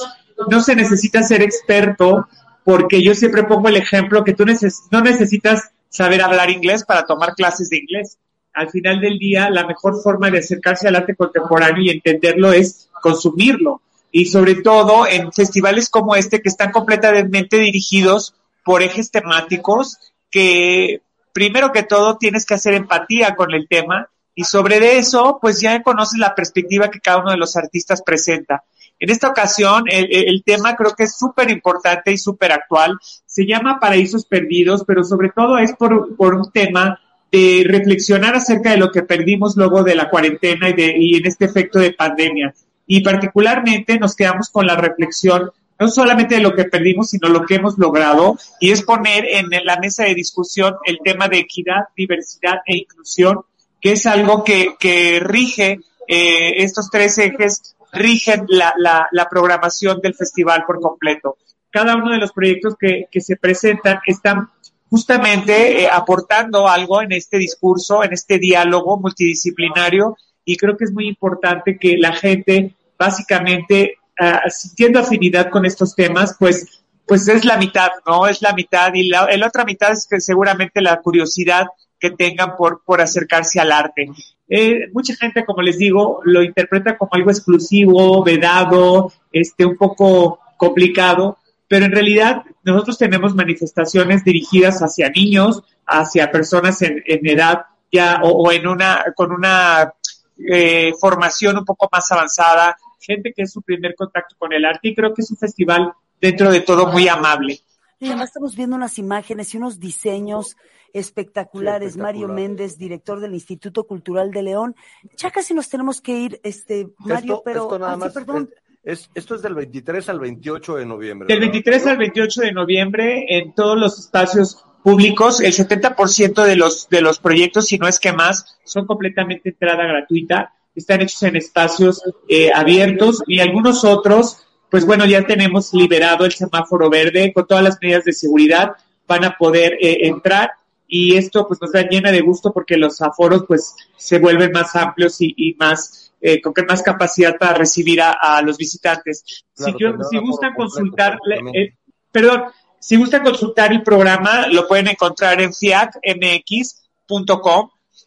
No 0.49 0.61
se 0.61 0.75
necesita 0.75 1.23
ser 1.23 1.41
experto 1.41 2.27
porque 2.63 3.01
yo 3.01 3.15
siempre 3.15 3.43
pongo 3.43 3.69
el 3.69 3.77
ejemplo 3.77 4.23
que 4.23 4.33
tú 4.33 4.45
no 4.91 5.01
necesitas 5.01 5.71
saber 5.89 6.21
hablar 6.21 6.49
inglés 6.49 6.83
para 6.83 7.05
tomar 7.05 7.33
clases 7.33 7.69
de 7.69 7.77
inglés. 7.77 8.17
Al 8.53 8.69
final 8.69 8.99
del 8.99 9.19
día, 9.19 9.49
la 9.49 9.67
mejor 9.67 10.01
forma 10.01 10.29
de 10.31 10.39
acercarse 10.39 10.87
al 10.87 10.95
arte 10.95 11.15
contemporáneo 11.15 11.83
y 11.83 11.89
entenderlo 11.89 12.51
es 12.51 12.89
consumirlo. 13.01 13.81
Y 14.11 14.25
sobre 14.27 14.55
todo 14.55 15.05
en 15.07 15.31
festivales 15.31 15.89
como 15.89 16.15
este 16.15 16.41
que 16.41 16.49
están 16.49 16.71
completamente 16.71 17.57
dirigidos 17.57 18.33
por 18.63 18.81
ejes 18.81 19.11
temáticos 19.11 19.97
que 20.31 21.01
primero 21.33 21.71
que 21.71 21.83
todo 21.83 22.17
tienes 22.17 22.45
que 22.45 22.55
hacer 22.55 22.73
empatía 22.73 23.35
con 23.35 23.53
el 23.53 23.67
tema 23.67 24.09
y 24.33 24.43
sobre 24.43 24.97
eso 24.97 25.39
pues 25.41 25.61
ya 25.61 25.81
conoces 25.83 26.19
la 26.19 26.35
perspectiva 26.35 26.89
que 26.89 26.99
cada 26.99 27.19
uno 27.19 27.31
de 27.31 27.37
los 27.37 27.55
artistas 27.55 28.01
presenta. 28.01 28.63
En 28.99 29.11
esta 29.11 29.29
ocasión, 29.29 29.83
el, 29.89 30.43
tema 30.43 30.75
creo 30.75 30.95
que 30.95 31.03
es 31.03 31.17
súper 31.17 31.51
importante 31.51 32.11
y 32.11 32.17
súper 32.17 32.51
actual. 32.51 32.97
Se 33.25 33.45
llama 33.45 33.79
Paraísos 33.79 34.25
Perdidos, 34.25 34.83
pero 34.87 35.03
sobre 35.03 35.29
todo 35.29 35.57
es 35.59 35.73
por, 35.73 36.15
por 36.15 36.33
un 36.33 36.51
tema 36.51 36.99
de 37.31 37.63
reflexionar 37.67 38.35
acerca 38.35 38.71
de 38.71 38.77
lo 38.77 38.91
que 38.91 39.03
perdimos 39.03 39.55
luego 39.55 39.83
de 39.83 39.95
la 39.95 40.09
cuarentena 40.09 40.69
y, 40.69 40.73
de, 40.73 40.95
y 40.97 41.15
en 41.17 41.27
este 41.27 41.45
efecto 41.45 41.77
de 41.77 41.93
pandemia. 41.93 42.55
Y 42.87 43.01
particularmente 43.01 43.99
nos 43.99 44.15
quedamos 44.15 44.49
con 44.49 44.65
la 44.65 44.75
reflexión 44.75 45.51
no 45.79 45.89
solamente 45.89 46.35
de 46.35 46.41
lo 46.41 46.55
que 46.55 46.63
perdimos, 46.63 47.11
sino 47.11 47.29
lo 47.29 47.45
que 47.45 47.55
hemos 47.55 47.77
logrado, 47.77 48.37
y 48.59 48.71
es 48.71 48.81
poner 48.81 49.25
en 49.25 49.47
la 49.63 49.77
mesa 49.77 50.05
de 50.05 50.15
discusión 50.15 50.75
el 50.85 50.97
tema 51.03 51.27
de 51.27 51.37
equidad, 51.37 51.89
diversidad 51.95 52.61
e 52.65 52.77
inclusión, 52.77 53.41
que 53.79 53.91
es 53.91 54.07
algo 54.07 54.43
que, 54.43 54.73
que 54.79 55.19
rige 55.19 55.81
eh, 56.07 56.63
estos 56.63 56.89
tres 56.89 57.17
ejes 57.19 57.75
rigen 57.91 58.45
la, 58.47 58.73
la, 59.11 59.29
programación 59.29 59.99
del 60.01 60.15
festival 60.15 60.63
por 60.65 60.79
completo. 60.81 61.37
Cada 61.69 61.95
uno 61.95 62.11
de 62.11 62.17
los 62.17 62.31
proyectos 62.31 62.75
que, 62.79 63.05
que 63.11 63.21
se 63.21 63.35
presentan 63.37 63.99
están 64.05 64.49
justamente 64.89 65.83
eh, 65.83 65.89
aportando 65.91 66.67
algo 66.67 67.01
en 67.01 67.11
este 67.11 67.37
discurso, 67.37 68.03
en 68.03 68.13
este 68.13 68.39
diálogo 68.39 68.97
multidisciplinario 68.97 70.17
y 70.45 70.55
creo 70.55 70.77
que 70.77 70.85
es 70.85 70.93
muy 70.93 71.07
importante 71.07 71.77
que 71.77 71.97
la 71.97 72.13
gente 72.13 72.73
básicamente 72.97 73.97
uh, 74.19 74.49
sintiendo 74.49 74.99
afinidad 74.99 75.49
con 75.49 75.65
estos 75.65 75.93
temas, 75.93 76.35
pues 76.39 76.83
pues 77.07 77.27
es 77.29 77.45
la 77.45 77.57
mitad, 77.57 77.89
¿no? 78.05 78.27
Es 78.27 78.41
la 78.41 78.53
mitad 78.53 78.93
y 78.93 79.07
la, 79.07 79.27
la 79.37 79.47
otra 79.47 79.63
mitad 79.63 79.93
es 79.93 80.05
que 80.07 80.19
seguramente 80.19 80.81
la 80.81 80.99
curiosidad 81.01 81.67
que 81.99 82.11
tengan 82.11 82.55
por, 82.57 82.83
por 82.83 83.01
acercarse 83.01 83.59
al 83.59 83.71
arte. 83.71 84.11
Eh, 84.49 84.87
mucha 84.93 85.15
gente, 85.15 85.45
como 85.45 85.61
les 85.61 85.77
digo, 85.77 86.21
lo 86.23 86.41
interpreta 86.41 86.97
como 86.97 87.11
algo 87.13 87.31
exclusivo, 87.31 88.23
vedado, 88.23 89.11
este, 89.31 89.65
un 89.65 89.75
poco 89.75 90.39
complicado, 90.55 91.37
pero 91.67 91.85
en 91.85 91.91
realidad 91.91 92.43
nosotros 92.63 92.97
tenemos 92.97 93.35
manifestaciones 93.35 94.23
dirigidas 94.23 94.79
hacia 94.81 95.09
niños, 95.09 95.63
hacia 95.85 96.31
personas 96.31 96.81
en, 96.81 97.03
en 97.05 97.27
edad 97.27 97.65
ya 97.91 98.21
o, 98.23 98.29
o, 98.29 98.51
en 98.51 98.67
una, 98.67 99.03
con 99.15 99.31
una 99.31 99.93
eh, 100.37 100.93
formación 100.99 101.57
un 101.57 101.65
poco 101.65 101.89
más 101.91 102.11
avanzada, 102.11 102.77
gente 102.99 103.33
que 103.33 103.43
es 103.43 103.51
su 103.51 103.61
primer 103.61 103.95
contacto 103.95 104.35
con 104.37 104.53
el 104.53 104.65
arte 104.65 104.89
y 104.89 104.95
creo 104.95 105.13
que 105.13 105.21
es 105.21 105.31
un 105.31 105.37
festival 105.37 105.93
dentro 106.19 106.51
de 106.51 106.61
todo 106.61 106.87
muy 106.87 107.07
amable. 107.07 107.59
Y 107.99 108.07
además 108.07 108.29
estamos 108.29 108.55
viendo 108.55 108.75
unas 108.75 108.99
imágenes 108.99 109.53
y 109.53 109.57
unos 109.57 109.79
diseños 109.79 110.55
espectaculares. 110.93 111.93
Sí, 111.93 111.99
Mario 111.99 112.27
Méndez, 112.27 112.77
director 112.77 113.19
del 113.19 113.33
Instituto 113.33 113.85
Cultural 113.85 114.31
de 114.31 114.43
León. 114.43 114.75
Ya 115.17 115.31
casi 115.31 115.53
nos 115.53 115.69
tenemos 115.69 116.01
que 116.01 116.17
ir, 116.17 116.39
este 116.43 116.89
Mario, 116.99 117.35
esto, 117.35 117.41
pero 117.43 117.63
esto 117.63 117.79
nada 117.79 117.91
ah, 117.91 117.95
sí, 117.95 117.99
más, 117.99 118.13
perdón. 118.13 118.49
Es, 118.83 119.09
esto 119.15 119.35
es 119.35 119.41
del 119.41 119.55
23 119.55 120.07
al 120.09 120.19
28 120.19 120.75
de 120.75 120.85
noviembre. 120.85 121.27
Del 121.27 121.39
23 121.41 121.87
al 121.87 121.97
28 121.97 122.41
de 122.41 122.51
noviembre 122.53 123.25
en 123.27 123.53
todos 123.53 123.77
los 123.77 123.99
espacios 123.99 124.63
públicos, 124.83 125.41
el 125.41 125.53
70% 125.53 126.43
de 126.45 126.55
los 126.55 126.87
de 126.87 127.01
los 127.01 127.19
proyectos, 127.19 127.67
si 127.67 127.77
no 127.77 127.87
es 127.87 127.99
que 127.99 128.13
más, 128.13 128.57
son 128.63 128.85
completamente 128.85 129.49
entrada 129.49 129.85
gratuita. 129.85 130.53
Están 130.73 131.01
hechos 131.01 131.23
en 131.23 131.35
espacios 131.35 132.01
eh, 132.29 132.51
abiertos 132.53 133.23
y 133.27 133.39
algunos 133.39 133.83
otros 133.83 134.46
pues 134.69 134.85
bueno, 134.85 135.05
ya 135.05 135.25
tenemos 135.25 135.73
liberado 135.73 136.25
el 136.25 136.33
semáforo 136.33 136.89
verde 136.89 137.31
con 137.33 137.47
todas 137.47 137.63
las 137.63 137.77
medidas 137.81 138.03
de 138.03 138.13
seguridad, 138.13 138.71
van 139.07 139.25
a 139.25 139.37
poder 139.37 139.77
eh, 139.79 140.07
entrar 140.07 140.51
y 140.87 141.15
esto 141.15 141.47
pues 141.47 141.61
nos 141.61 141.71
da 141.71 141.81
llena 141.87 142.11
de 142.11 142.21
gusto 142.21 142.51
porque 142.53 142.77
los 142.77 143.01
aforos 143.01 143.43
pues 143.47 143.75
se 143.97 144.19
vuelven 144.19 144.51
más 144.51 144.75
amplios 144.75 145.21
y, 145.21 145.33
y 145.35 145.53
más 145.55 146.13
eh, 146.19 146.41
con 146.41 146.53
más 146.67 146.81
capacidad 146.81 147.37
para 147.37 147.53
recibir 147.53 148.01
a, 148.01 148.11
a 148.13 148.41
los 148.41 148.57
visitantes. 148.57 149.45
Claro, 149.55 149.77
si, 149.77 149.83
yo, 149.83 149.93
si 150.09 150.17
gustan 150.17 150.53
consultar, 150.55 151.19
eh, 151.53 151.73
perdón, 152.11 152.45
si 152.79 152.95
gustan 152.95 153.23
consultar 153.23 153.71
el 153.71 153.83
programa, 153.83 154.47
lo 154.47 154.67
pueden 154.67 154.87
encontrar 154.87 155.41
en 155.41 155.53
fiacmx.com 155.53 156.89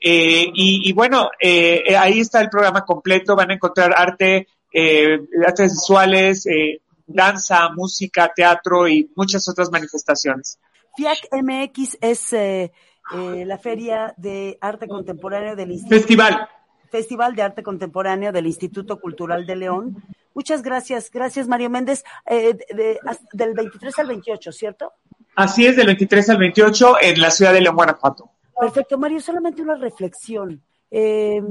eh, 0.03 0.51
y, 0.55 0.88
y 0.88 0.92
bueno, 0.92 1.31
eh, 1.38 1.94
ahí 1.96 2.20
está 2.20 2.40
el 2.40 2.49
programa 2.49 2.85
completo, 2.85 3.37
van 3.37 3.51
a 3.51 3.55
encontrar 3.55 3.92
arte, 3.94 4.49
eh, 4.73 5.21
artes 5.47 5.73
visuales, 5.73 6.47
eh, 6.47 6.81
danza, 7.07 7.69
música, 7.71 8.33
teatro 8.35 8.89
y 8.89 9.11
muchas 9.17 9.49
otras 9.49 9.71
manifestaciones. 9.71 10.59
FIAC 10.97 11.29
MX 11.33 11.99
es 12.01 12.33
eh, 12.33 12.73
eh, 13.13 13.45
la 13.47 13.59
Feria 13.59 14.15
de 14.17 14.59
Arte 14.61 14.89
Contemporáneo 14.89 15.57
del 15.57 15.73
Instituto. 15.73 15.97
Festival. 15.97 16.49
Festival 16.91 17.37
de 17.37 17.43
Arte 17.43 17.63
Contemporáneo 17.63 18.33
del 18.33 18.47
Instituto 18.47 19.01
Cultural 19.01 19.47
de 19.47 19.57
León. 19.57 20.03
Muchas 20.35 20.63
gracias, 20.63 21.11
gracias 21.11 21.49
Mario 21.49 21.71
Méndez, 21.71 22.05
eh, 22.27 22.55
de, 22.55 22.77
de, 22.77 22.99
del 23.33 23.55
23 23.55 23.99
al 23.99 24.07
28, 24.09 24.53
¿cierto? 24.53 24.93
Así 25.35 25.67
es, 25.67 25.77
del 25.77 25.87
23 25.87 26.31
al 26.31 26.39
28 26.39 26.97
en 27.01 27.21
la 27.21 27.31
ciudad 27.31 27.53
de 27.53 27.61
León, 27.61 27.77
Guanajuato. 27.77 28.31
Perfecto, 28.59 28.99
Mario, 28.99 29.21
solamente 29.21 29.63
una 29.63 29.77
reflexión. 29.77 30.63
Eh, 30.91 31.43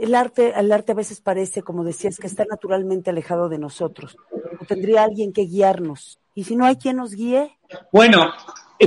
el 0.00 0.14
arte, 0.14 0.52
el 0.56 0.72
arte 0.72 0.92
a 0.92 0.94
veces 0.94 1.20
parece, 1.20 1.62
como 1.62 1.84
decías, 1.84 2.16
que 2.18 2.26
está 2.26 2.44
naturalmente 2.48 3.10
alejado 3.10 3.48
de 3.48 3.58
nosotros. 3.58 4.16
O 4.60 4.64
tendría 4.64 5.04
alguien 5.04 5.32
que 5.32 5.42
guiarnos. 5.42 6.18
Y 6.34 6.44
si 6.44 6.56
no 6.56 6.64
hay 6.64 6.76
quien 6.76 6.96
nos 6.96 7.12
guíe. 7.12 7.56
Bueno, 7.92 8.32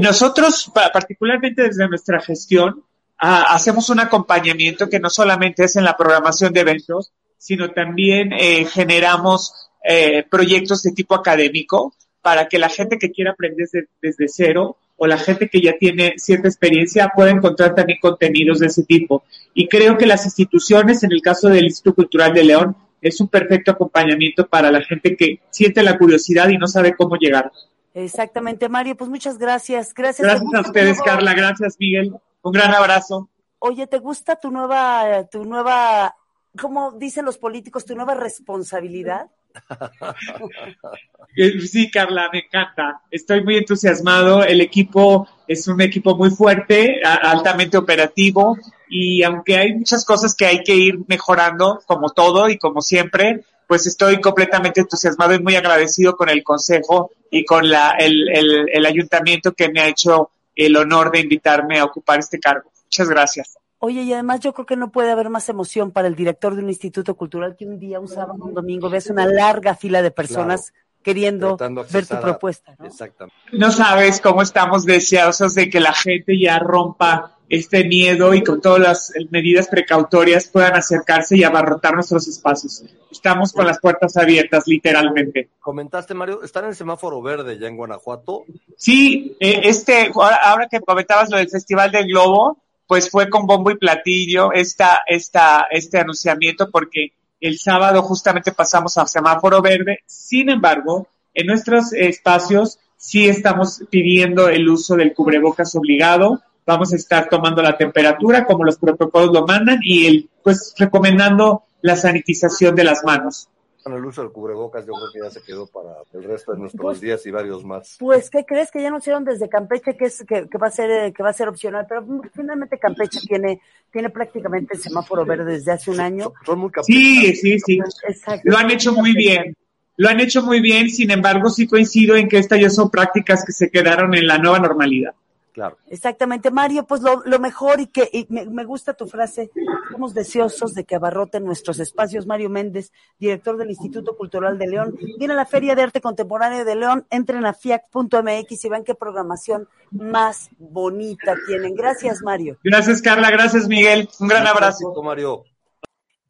nosotros, 0.01 0.71
particularmente 0.73 1.63
desde 1.63 1.87
nuestra 1.87 2.19
gestión, 2.19 2.83
ah, 3.19 3.45
hacemos 3.49 3.89
un 3.89 3.99
acompañamiento 3.99 4.89
que 4.89 4.99
no 4.99 5.09
solamente 5.09 5.65
es 5.65 5.75
en 5.75 5.83
la 5.83 5.95
programación 5.95 6.51
de 6.51 6.61
eventos, 6.61 7.11
sino 7.37 7.71
también 7.71 8.33
eh, 8.33 8.65
generamos 8.65 9.53
eh, 9.83 10.25
proyectos 10.29 10.81
de 10.83 10.93
tipo 10.93 11.13
académico 11.13 11.93
para 12.21 12.47
que 12.47 12.57
la 12.57 12.69
gente 12.69 12.97
que 12.97 13.11
quiera 13.11 13.31
aprender 13.31 13.67
desde 14.01 14.27
cero 14.29 14.77
o 15.03 15.07
la 15.07 15.17
gente 15.17 15.49
que 15.49 15.59
ya 15.59 15.77
tiene 15.77 16.13
cierta 16.15 16.47
experiencia 16.47 17.11
pueda 17.13 17.29
encontrar 17.29 17.75
también 17.75 17.99
contenidos 18.01 18.59
de 18.59 18.67
ese 18.67 18.85
tipo. 18.85 19.25
Y 19.53 19.67
creo 19.67 19.97
que 19.97 20.05
las 20.05 20.23
instituciones, 20.23 21.03
en 21.03 21.11
el 21.11 21.21
caso 21.21 21.49
del 21.49 21.65
Instituto 21.65 21.95
Cultural 21.95 22.33
de 22.33 22.45
León, 22.45 22.77
es 23.01 23.19
un 23.19 23.27
perfecto 23.27 23.71
acompañamiento 23.71 24.47
para 24.47 24.71
la 24.71 24.81
gente 24.81 25.17
que 25.17 25.41
siente 25.49 25.83
la 25.83 25.97
curiosidad 25.97 26.47
y 26.47 26.57
no 26.57 26.67
sabe 26.67 26.95
cómo 26.95 27.17
llegar. 27.17 27.51
Exactamente, 27.93 28.69
Mario, 28.69 28.95
pues 28.95 29.09
muchas 29.09 29.37
gracias. 29.37 29.93
Gracias, 29.93 30.25
gracias 30.25 30.55
a 30.55 30.61
ustedes, 30.61 30.97
nuevo... 30.97 31.03
Carla. 31.03 31.33
Gracias, 31.33 31.75
Miguel. 31.77 32.13
Un 32.41 32.51
gran 32.53 32.73
abrazo. 32.73 33.27
Oye, 33.59 33.85
¿te 33.87 33.97
gusta 33.97 34.37
tu 34.37 34.51
nueva, 34.51 35.27
tu 35.29 35.43
nueva, 35.43 36.15
cómo 36.57 36.93
dicen 36.93 37.25
los 37.25 37.37
políticos, 37.37 37.83
tu 37.83 37.93
nueva 37.93 38.15
responsabilidad? 38.15 39.27
Sí, 41.35 41.89
Carla, 41.89 42.29
me 42.31 42.39
encanta. 42.39 43.01
Estoy 43.09 43.43
muy 43.43 43.57
entusiasmado. 43.57 44.43
El 44.43 44.61
equipo 44.61 45.27
es 45.47 45.67
un 45.67 45.81
equipo 45.81 46.15
muy 46.15 46.29
fuerte, 46.29 47.01
altamente 47.03 47.75
operativo 47.75 48.55
y 48.87 49.23
aunque 49.23 49.57
hay 49.57 49.73
muchas 49.73 50.05
cosas 50.05 50.35
que 50.35 50.45
hay 50.45 50.63
que 50.63 50.75
ir 50.75 50.99
mejorando, 51.07 51.81
como 51.87 52.11
todo 52.11 52.49
y 52.49 52.59
como 52.59 52.81
siempre, 52.81 53.43
pues 53.67 53.87
estoy 53.87 54.21
completamente 54.21 54.81
entusiasmado 54.81 55.33
y 55.33 55.41
muy 55.41 55.55
agradecido 55.55 56.15
con 56.15 56.29
el 56.29 56.43
consejo 56.43 57.09
y 57.31 57.45
con 57.45 57.67
la, 57.67 57.95
el, 57.97 58.29
el, 58.29 58.69
el 58.71 58.85
ayuntamiento 58.85 59.53
que 59.53 59.69
me 59.69 59.81
ha 59.81 59.87
hecho 59.87 60.29
el 60.55 60.77
honor 60.77 61.11
de 61.11 61.21
invitarme 61.21 61.79
a 61.79 61.85
ocupar 61.85 62.19
este 62.19 62.39
cargo. 62.39 62.71
Muchas 62.85 63.09
gracias. 63.09 63.57
Oye, 63.85 64.03
y 64.03 64.13
además 64.13 64.39
yo 64.39 64.53
creo 64.53 64.65
que 64.65 64.77
no 64.77 64.93
puede 64.93 65.11
haber 65.11 65.29
más 65.29 65.49
emoción 65.49 65.91
para 65.91 66.07
el 66.07 66.15
director 66.15 66.55
de 66.55 66.63
un 66.63 66.69
instituto 66.69 67.15
cultural 67.15 67.57
que 67.57 67.65
un 67.65 67.79
día, 67.79 67.99
un 67.99 68.07
sábado, 68.07 68.37
un 68.41 68.53
domingo, 68.53 68.89
ves 68.89 69.09
una 69.09 69.25
larga 69.25 69.75
fila 69.75 70.01
de 70.01 70.09
personas 70.09 70.71
claro. 70.71 71.03
queriendo 71.03 71.57
ver 71.91 72.07
tu 72.07 72.17
propuesta. 72.21 72.77
¿no? 72.79 72.85
Exactamente. 72.85 73.35
No 73.51 73.71
sabes 73.71 74.21
cómo 74.21 74.41
estamos 74.41 74.85
deseosos 74.85 75.53
de 75.55 75.69
que 75.69 75.81
la 75.81 75.91
gente 75.91 76.39
ya 76.39 76.59
rompa 76.59 77.35
este 77.49 77.83
miedo 77.83 78.33
y 78.33 78.41
con 78.41 78.61
todas 78.61 78.79
las 78.79 79.13
medidas 79.31 79.67
precautorias 79.67 80.47
puedan 80.47 80.75
acercarse 80.75 81.35
y 81.35 81.43
abarrotar 81.43 81.93
nuestros 81.93 82.25
espacios. 82.29 82.85
Estamos 83.11 83.51
con 83.51 83.67
las 83.67 83.81
puertas 83.81 84.15
abiertas, 84.15 84.63
literalmente. 84.65 85.49
Comentaste, 85.59 86.13
Mario, 86.13 86.41
¿están 86.41 86.63
en 86.63 86.69
el 86.69 86.75
semáforo 86.77 87.21
verde 87.21 87.59
ya 87.59 87.67
en 87.67 87.75
Guanajuato? 87.75 88.45
Sí, 88.77 89.35
eh, 89.41 89.59
este, 89.65 90.09
ahora, 90.15 90.37
ahora 90.37 90.67
que 90.71 90.79
comentabas 90.79 91.29
lo 91.29 91.35
del 91.35 91.49
Festival 91.49 91.91
del 91.91 92.07
Globo, 92.07 92.62
pues 92.87 93.09
fue 93.09 93.29
con 93.29 93.45
bombo 93.45 93.71
y 93.71 93.77
platillo 93.77 94.51
esta, 94.51 95.01
esta, 95.07 95.67
este 95.71 95.99
anunciamiento 95.99 96.69
porque 96.69 97.13
el 97.39 97.59
sábado 97.59 98.01
justamente 98.01 98.51
pasamos 98.51 98.97
a 98.97 99.05
semáforo 99.05 99.61
verde. 99.61 99.99
Sin 100.05 100.49
embargo, 100.49 101.07
en 101.33 101.47
nuestros 101.47 101.93
espacios 101.93 102.79
sí 102.95 103.27
estamos 103.27 103.83
pidiendo 103.89 104.47
el 104.47 104.67
uso 104.69 104.95
del 104.95 105.13
cubrebocas 105.13 105.75
obligado. 105.75 106.41
Vamos 106.65 106.93
a 106.93 106.95
estar 106.95 107.27
tomando 107.27 107.61
la 107.61 107.77
temperatura 107.77 108.45
como 108.45 108.63
los 108.63 108.77
protocolos 108.77 109.33
lo 109.33 109.45
mandan 109.45 109.79
y 109.83 110.05
el, 110.05 110.29
pues 110.41 110.73
recomendando 110.77 111.63
la 111.81 111.97
sanitización 111.97 112.75
de 112.75 112.85
las 112.85 113.03
manos. 113.03 113.49
Bueno, 113.83 113.97
el 113.99 114.05
uso 114.05 114.21
del 114.21 114.31
cubrebocas 114.31 114.85
yo 114.85 114.93
creo 114.93 115.07
que 115.11 115.19
ya 115.19 115.29
se 115.29 115.45
quedó 115.45 115.67
para 115.67 115.89
el 116.13 116.23
resto 116.23 116.53
de 116.53 116.59
nuestros 116.59 116.81
Pues- 116.81 117.01
días 117.01 117.25
y 117.25 117.31
varios 117.31 117.65
más. 117.65 117.97
Pues, 117.99 118.29
¿qué 118.29 118.45
crees 118.45 118.71
que 118.71 118.81
ya 118.81 118.87
anunciaron 118.87 119.25
desde 119.25 119.49
Campeche 119.49 119.97
que 119.97 120.05
es 120.05 120.23
que, 120.25 120.47
que 120.47 120.57
va 120.57 120.67
a 120.67 120.71
ser 120.71 120.89
eh, 120.89 121.13
que 121.13 121.21
va 121.21 121.29
a 121.29 121.33
ser 121.33 121.49
opcional? 121.49 121.85
Pero 121.87 122.05
finalmente 122.33 122.79
Campeche 122.79 123.19
tiene 123.27 123.61
tiene 123.91 124.09
prácticamente 124.09 124.75
el 124.75 124.79
semáforo 124.81 125.25
verde 125.25 125.53
desde 125.53 125.71
hace 125.71 125.91
un 125.91 125.99
año. 125.99 126.33
Son 126.45 126.59
muy 126.59 126.71
Sí, 126.83 127.35
sí, 127.35 127.59
sí. 127.59 127.79
Exacto. 128.07 128.41
Lo 128.45 128.57
han 128.57 128.71
hecho 128.71 128.93
muy 128.93 129.13
bien. 129.13 129.55
Lo 129.97 130.09
han 130.09 130.19
hecho 130.19 130.41
muy 130.41 130.59
bien, 130.59 130.89
sin 130.89 131.11
embargo, 131.11 131.49
sí 131.49 131.67
coincido 131.67 132.15
en 132.15 132.27
que 132.27 132.39
estas 132.39 132.59
ya 132.59 132.69
son 132.69 132.89
prácticas 132.89 133.45
que 133.45 133.51
se 133.51 133.69
quedaron 133.69 134.15
en 134.15 134.25
la 134.25 134.39
nueva 134.39 134.59
normalidad. 134.59 135.13
Claro. 135.53 135.77
Exactamente, 135.87 136.49
Mario, 136.49 136.85
pues 136.85 137.01
lo, 137.01 137.21
lo 137.25 137.39
mejor 137.39 137.79
y 137.79 137.85
que 137.85 138.09
y 138.11 138.25
me, 138.29 138.45
me 138.45 138.65
gusta 138.65 138.95
tu 138.95 139.05
frase, 139.05 139.51
somos 139.91 140.15
deseosos 140.15 140.73
de 140.73 140.83
que 140.83 140.95
abarroten 140.95 141.45
nuestros 141.45 141.79
espacios. 141.79 142.25
Mario 142.25 142.49
Méndez, 142.49 142.91
director 143.19 143.55
del 143.57 143.69
Instituto 143.69 144.17
Cultural 144.17 144.57
de 144.57 144.67
León, 144.67 144.97
viene 145.19 145.33
a 145.33 145.37
la 145.37 145.45
Feria 145.45 145.75
de 145.75 145.83
Arte 145.83 146.01
Contemporáneo 146.01 146.65
de 146.65 146.75
León, 146.75 147.05
entren 147.11 147.45
a 147.45 147.53
fiac.mx 147.53 148.65
y 148.65 148.69
vean 148.69 148.83
qué 148.83 148.95
programación 148.95 149.67
más 149.91 150.49
bonita 150.57 151.35
tienen. 151.45 151.75
Gracias, 151.75 152.21
Mario. 152.23 152.57
Gracias, 152.63 153.01
Carla. 153.01 153.29
Gracias, 153.29 153.67
Miguel. 153.67 154.09
Un 154.19 154.27
gran 154.27 154.47
abrazo. 154.47 154.91
Mario. 155.03 155.43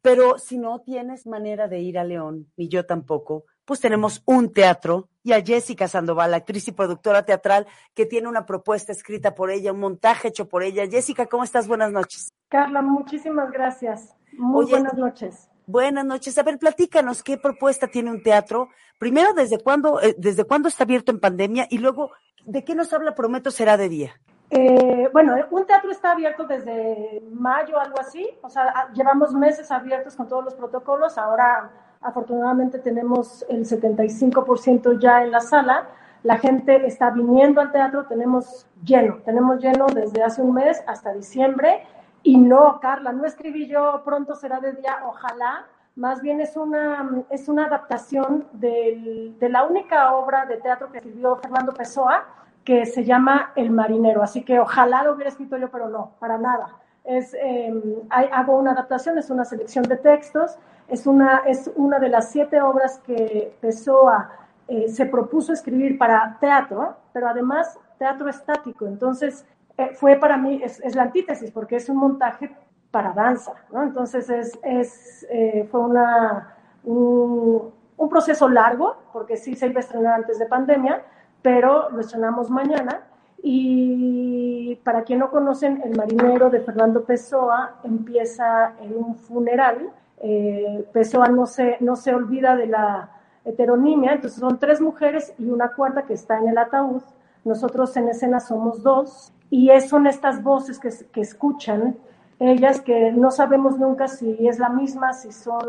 Pero 0.02 0.38
si 0.38 0.58
no 0.58 0.80
tienes 0.80 1.26
manera 1.26 1.66
de 1.66 1.80
ir 1.80 1.98
a 1.98 2.04
León, 2.04 2.52
ni 2.58 2.68
yo 2.68 2.84
tampoco, 2.84 3.46
pues 3.64 3.80
tenemos 3.80 4.22
un 4.26 4.52
teatro 4.52 5.08
y 5.22 5.32
a 5.32 5.42
Jessica 5.42 5.88
Sandoval, 5.88 6.34
actriz 6.34 6.68
y 6.68 6.72
productora 6.72 7.24
teatral, 7.24 7.66
que 7.94 8.06
tiene 8.06 8.28
una 8.28 8.44
propuesta 8.44 8.92
escrita 8.92 9.34
por 9.34 9.50
ella, 9.50 9.72
un 9.72 9.80
montaje 9.80 10.28
hecho 10.28 10.48
por 10.48 10.62
ella. 10.62 10.86
Jessica, 10.86 11.26
¿cómo 11.26 11.44
estás? 11.44 11.66
Buenas 11.66 11.90
noches. 11.90 12.32
Carla, 12.48 12.82
muchísimas 12.82 13.50
gracias. 13.50 14.14
Muy 14.36 14.64
Oye, 14.64 14.72
buenas 14.72 14.94
noches. 14.94 15.48
Buenas 15.66 16.04
noches. 16.04 16.36
A 16.36 16.42
ver, 16.42 16.58
platícanos 16.58 17.22
qué 17.22 17.38
propuesta 17.38 17.86
tiene 17.86 18.10
un 18.10 18.22
teatro. 18.22 18.68
Primero, 18.98 19.32
¿desde 19.32 19.58
cuándo, 19.58 20.00
eh, 20.02 20.14
desde 20.18 20.44
cuándo 20.44 20.68
está 20.68 20.84
abierto 20.84 21.10
en 21.10 21.20
pandemia? 21.20 21.66
Y 21.70 21.78
luego, 21.78 22.10
¿de 22.44 22.64
qué 22.64 22.74
nos 22.74 22.92
habla 22.92 23.14
Prometo 23.14 23.50
será 23.50 23.78
de 23.78 23.88
día? 23.88 24.20
Eh, 24.50 25.08
bueno, 25.12 25.34
un 25.50 25.66
teatro 25.66 25.90
está 25.90 26.12
abierto 26.12 26.44
desde 26.44 27.22
mayo, 27.32 27.80
algo 27.80 27.98
así. 27.98 28.28
O 28.42 28.50
sea, 28.50 28.92
llevamos 28.92 29.32
meses 29.32 29.70
abiertos 29.70 30.14
con 30.16 30.28
todos 30.28 30.44
los 30.44 30.54
protocolos. 30.54 31.16
Ahora, 31.16 31.72
afortunadamente, 32.04 32.78
tenemos 32.78 33.44
el 33.48 33.64
75% 33.66 34.98
ya 35.00 35.22
en 35.24 35.30
la 35.30 35.40
sala. 35.40 35.88
La 36.22 36.38
gente 36.38 36.86
está 36.86 37.10
viniendo 37.10 37.60
al 37.60 37.72
teatro. 37.72 38.06
Tenemos 38.06 38.66
lleno, 38.84 39.18
tenemos 39.24 39.58
lleno 39.60 39.86
desde 39.86 40.22
hace 40.22 40.42
un 40.42 40.54
mes 40.54 40.82
hasta 40.86 41.12
diciembre. 41.12 41.82
Y 42.22 42.38
no, 42.38 42.78
Carla, 42.80 43.12
no 43.12 43.24
escribí 43.24 43.66
yo 43.66 44.02
pronto 44.04 44.34
será 44.34 44.60
de 44.60 44.72
día, 44.72 44.98
ojalá. 45.06 45.66
Más 45.96 46.22
bien 46.22 46.40
es 46.40 46.56
una, 46.56 47.24
es 47.30 47.48
una 47.48 47.66
adaptación 47.66 48.46
del- 48.52 49.36
de 49.38 49.48
la 49.48 49.64
única 49.64 50.14
obra 50.14 50.46
de 50.46 50.56
teatro 50.56 50.90
que 50.90 50.98
escribió 50.98 51.36
Fernando 51.36 51.72
Pessoa, 51.72 52.24
que 52.64 52.86
se 52.86 53.04
llama 53.04 53.52
El 53.54 53.70
Marinero. 53.70 54.22
Así 54.22 54.42
que 54.42 54.58
ojalá 54.58 55.02
lo 55.04 55.12
hubiera 55.12 55.28
escrito 55.30 55.56
yo, 55.58 55.68
pero 55.70 55.88
no, 55.88 56.12
para 56.18 56.38
nada. 56.38 56.68
Es, 57.04 57.34
eh, 57.34 57.72
hago 58.10 58.58
una 58.58 58.72
adaptación, 58.72 59.18
es 59.18 59.28
una 59.28 59.44
selección 59.44 59.84
de 59.84 59.98
textos, 59.98 60.58
es 60.88 61.06
una, 61.06 61.42
es 61.46 61.70
una 61.76 61.98
de 61.98 62.08
las 62.08 62.30
siete 62.30 62.60
obras 62.60 62.98
que 63.06 63.56
Pessoa 63.60 64.30
eh, 64.68 64.88
se 64.88 65.06
propuso 65.06 65.52
escribir 65.52 65.98
para 65.98 66.36
teatro, 66.40 66.96
pero 67.12 67.28
además 67.28 67.78
teatro 67.98 68.28
estático. 68.28 68.86
Entonces, 68.86 69.46
eh, 69.76 69.90
fue 69.94 70.16
para 70.16 70.36
mí, 70.36 70.60
es, 70.62 70.80
es 70.80 70.94
la 70.94 71.02
antítesis, 71.02 71.50
porque 71.50 71.76
es 71.76 71.88
un 71.88 71.96
montaje 71.96 72.54
para 72.90 73.12
danza, 73.12 73.52
¿no? 73.72 73.82
Entonces, 73.82 74.30
es, 74.30 74.58
es, 74.62 75.26
eh, 75.30 75.66
fue 75.70 75.80
una, 75.80 76.54
un, 76.84 77.72
un 77.96 78.08
proceso 78.08 78.48
largo, 78.48 78.96
porque 79.12 79.36
sí 79.36 79.54
se 79.54 79.66
iba 79.66 79.78
a 79.78 79.80
estrenar 79.80 80.14
antes 80.14 80.38
de 80.38 80.46
pandemia, 80.46 81.02
pero 81.42 81.90
lo 81.90 82.00
estrenamos 82.00 82.50
mañana. 82.50 83.02
Y 83.42 84.76
para 84.84 85.02
quien 85.02 85.18
no 85.18 85.30
conocen, 85.30 85.82
El 85.84 85.96
marinero 85.96 86.48
de 86.48 86.60
Fernando 86.60 87.04
Pessoa 87.04 87.74
empieza 87.82 88.72
en 88.80 88.96
un 88.96 89.16
funeral. 89.16 89.90
Eh, 90.26 90.88
Pessoa 90.92 91.28
no 91.28 91.46
se, 91.46 91.76
no 91.80 91.96
se 91.96 92.14
olvida 92.14 92.56
de 92.56 92.66
la 92.66 93.10
heteronimia, 93.44 94.14
entonces 94.14 94.40
son 94.40 94.58
tres 94.58 94.80
mujeres 94.80 95.34
y 95.38 95.50
una 95.50 95.68
cuarta 95.74 96.02
que 96.02 96.14
está 96.14 96.38
en 96.38 96.48
el 96.48 96.56
ataúd. 96.56 97.02
Nosotros 97.44 97.94
en 97.98 98.08
escena 98.08 98.40
somos 98.40 98.82
dos 98.82 99.34
y 99.50 99.70
son 99.82 100.06
estas 100.06 100.42
voces 100.42 100.78
que, 100.78 100.88
que 101.12 101.20
escuchan 101.20 101.96
ellas 102.40 102.80
que 102.80 103.12
no 103.12 103.30
sabemos 103.30 103.78
nunca 103.78 104.08
si 104.08 104.46
es 104.46 104.58
la 104.58 104.68
misma, 104.68 105.12
si 105.12 105.30
son 105.32 105.62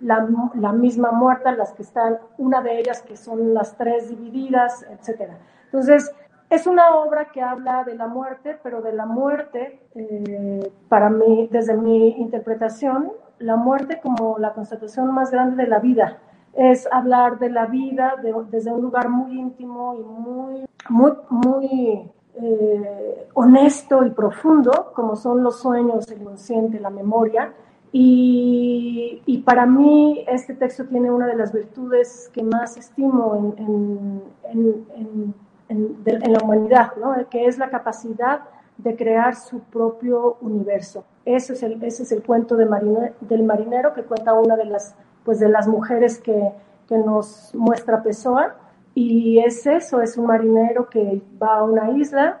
la, 0.00 0.28
la 0.54 0.72
misma 0.72 1.10
muerta, 1.10 1.52
las 1.52 1.72
que 1.72 1.82
están, 1.82 2.18
una 2.36 2.60
de 2.60 2.78
ellas 2.78 3.02
que 3.02 3.16
son 3.16 3.54
las 3.54 3.76
tres 3.76 4.08
divididas, 4.08 4.86
etcétera. 4.90 5.38
Entonces, 5.64 6.14
es 6.50 6.66
una 6.66 6.94
obra 6.94 7.26
que 7.26 7.42
habla 7.42 7.84
de 7.84 7.94
la 7.94 8.06
muerte, 8.06 8.58
pero 8.62 8.80
de 8.80 8.92
la 8.92 9.06
muerte, 9.06 9.80
eh, 9.94 10.72
para 10.88 11.10
mí, 11.10 11.48
desde 11.50 11.74
mi 11.74 12.10
interpretación, 12.12 13.12
la 13.40 13.56
muerte 13.56 14.00
como 14.02 14.38
la 14.38 14.52
constatación 14.52 15.12
más 15.14 15.30
grande 15.30 15.62
de 15.64 15.68
la 15.68 15.78
vida. 15.78 16.18
Es 16.54 16.88
hablar 16.90 17.38
de 17.38 17.50
la 17.50 17.66
vida 17.66 18.14
de- 18.22 18.34
desde 18.50 18.72
un 18.72 18.82
lugar 18.82 19.08
muy 19.08 19.38
íntimo 19.38 19.94
y 19.94 20.02
muy, 20.02 20.64
muy, 20.88 21.12
muy 21.30 22.10
eh, 22.40 23.28
honesto 23.34 24.04
y 24.04 24.10
profundo, 24.10 24.92
como 24.94 25.16
son 25.16 25.42
los 25.42 25.60
sueños, 25.60 26.08
el 26.10 26.20
inconsciente, 26.22 26.78
la 26.80 26.90
memoria. 26.90 27.52
Y, 27.90 29.42
para 29.44 29.66
mí 29.66 30.24
este 30.28 30.54
texto 30.54 30.84
tiene 30.86 31.10
una 31.10 31.26
de 31.26 31.34
las 31.36 31.52
virtudes 31.52 32.30
que 32.34 32.42
más 32.42 32.76
estimo 32.76 33.54
en, 33.56 34.22
en- 34.50 35.34
en- 35.68 35.96
en 36.06 36.32
la 36.32 36.38
humanidad, 36.44 36.92
¿no? 37.00 37.14
que 37.30 37.46
es 37.46 37.58
la 37.58 37.70
capacidad 37.70 38.40
de 38.78 38.96
crear 38.96 39.34
su 39.34 39.60
propio 39.60 40.38
universo. 40.40 41.04
Ese 41.24 41.52
es 41.52 41.62
el, 41.62 41.82
ese 41.82 42.04
es 42.04 42.12
el 42.12 42.22
cuento 42.22 42.56
de 42.56 42.64
marine- 42.66 43.12
del 43.20 43.42
marinero 43.42 43.92
que 43.92 44.02
cuenta 44.04 44.32
una 44.34 44.56
de 44.56 44.64
las, 44.64 44.94
pues, 45.24 45.38
de 45.40 45.48
las 45.48 45.66
mujeres 45.68 46.18
que, 46.18 46.52
que 46.88 46.96
nos 46.96 47.54
muestra 47.54 48.02
Pessoa. 48.02 48.54
Y 48.94 49.38
es 49.40 49.66
eso, 49.66 50.00
es 50.00 50.16
un 50.16 50.26
marinero 50.26 50.88
que 50.88 51.22
va 51.40 51.58
a 51.58 51.64
una 51.64 51.90
isla, 51.90 52.40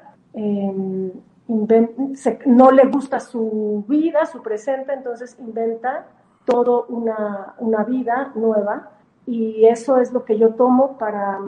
inven- 1.48 2.14
se- 2.16 2.38
no 2.46 2.70
le 2.70 2.86
gusta 2.86 3.20
su 3.20 3.84
vida, 3.88 4.26
su 4.26 4.42
presente, 4.42 4.92
entonces 4.92 5.36
inventa 5.38 6.06
todo 6.44 6.86
una, 6.88 7.54
una 7.58 7.84
vida 7.84 8.32
nueva. 8.34 8.90
Y 9.26 9.66
eso 9.66 9.98
es 9.98 10.12
lo 10.12 10.24
que 10.24 10.38
yo 10.38 10.54
tomo 10.54 10.96
para, 10.98 11.38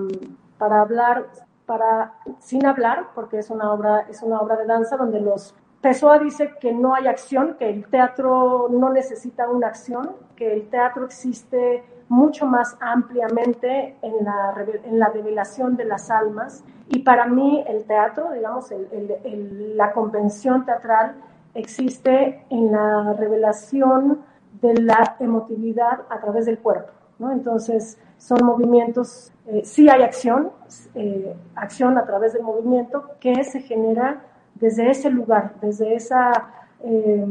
para 0.59 0.83
hablar, 0.83 1.27
para, 1.71 2.15
sin 2.41 2.67
hablar, 2.67 2.99
porque 3.15 3.39
es 3.39 3.49
una 3.49 3.73
obra, 3.73 4.07
es 4.11 4.23
una 4.25 4.41
obra 4.41 4.57
de 4.57 4.67
danza 4.67 4.97
donde 4.97 5.21
los 5.21 5.55
Pessoa 5.81 6.19
dice 6.19 6.45
que 6.61 6.73
no 6.75 6.95
hay 6.95 7.07
acción, 7.07 7.55
que 7.59 7.71
el 7.71 7.87
teatro 7.89 8.67
no 8.71 8.91
necesita 8.91 9.49
una 9.49 9.69
acción, 9.69 10.11
que 10.37 10.53
el 10.53 10.69
teatro 10.69 11.05
existe 11.07 11.83
mucho 12.09 12.45
más 12.45 12.77
ampliamente 12.81 13.97
en 14.03 14.25
la, 14.25 14.53
en 14.85 14.99
la 14.99 15.09
revelación 15.09 15.77
de 15.77 15.85
las 15.85 16.11
almas. 16.11 16.65
Y 16.89 16.99
para 17.09 17.25
mí 17.27 17.65
el 17.67 17.85
teatro, 17.85 18.33
digamos, 18.33 18.71
el- 18.73 18.89
el- 18.93 19.17
el- 19.33 19.77
la 19.79 19.93
convención 19.93 20.67
teatral 20.67 21.15
existe 21.55 22.45
en 22.51 22.73
la 22.73 23.15
revelación 23.15 24.21
de 24.61 24.75
la 24.83 25.17
emotividad 25.21 26.01
a 26.11 26.19
través 26.21 26.45
del 26.47 26.59
cuerpo. 26.59 26.93
¿no? 27.21 27.31
Entonces, 27.33 27.99
son 28.21 28.45
movimientos, 28.45 29.33
eh, 29.47 29.63
sí 29.65 29.89
hay 29.89 30.03
acción, 30.03 30.51
eh, 30.95 31.35
acción 31.55 31.97
a 31.97 32.05
través 32.05 32.35
del 32.35 32.43
movimiento 32.43 33.13
que 33.19 33.43
se 33.45 33.63
genera 33.63 34.23
desde 34.57 34.91
ese 34.91 35.11
lugar, 35.11 35.55
desde 35.63 35.95
esa, 35.95 36.53
eh, 36.85 37.27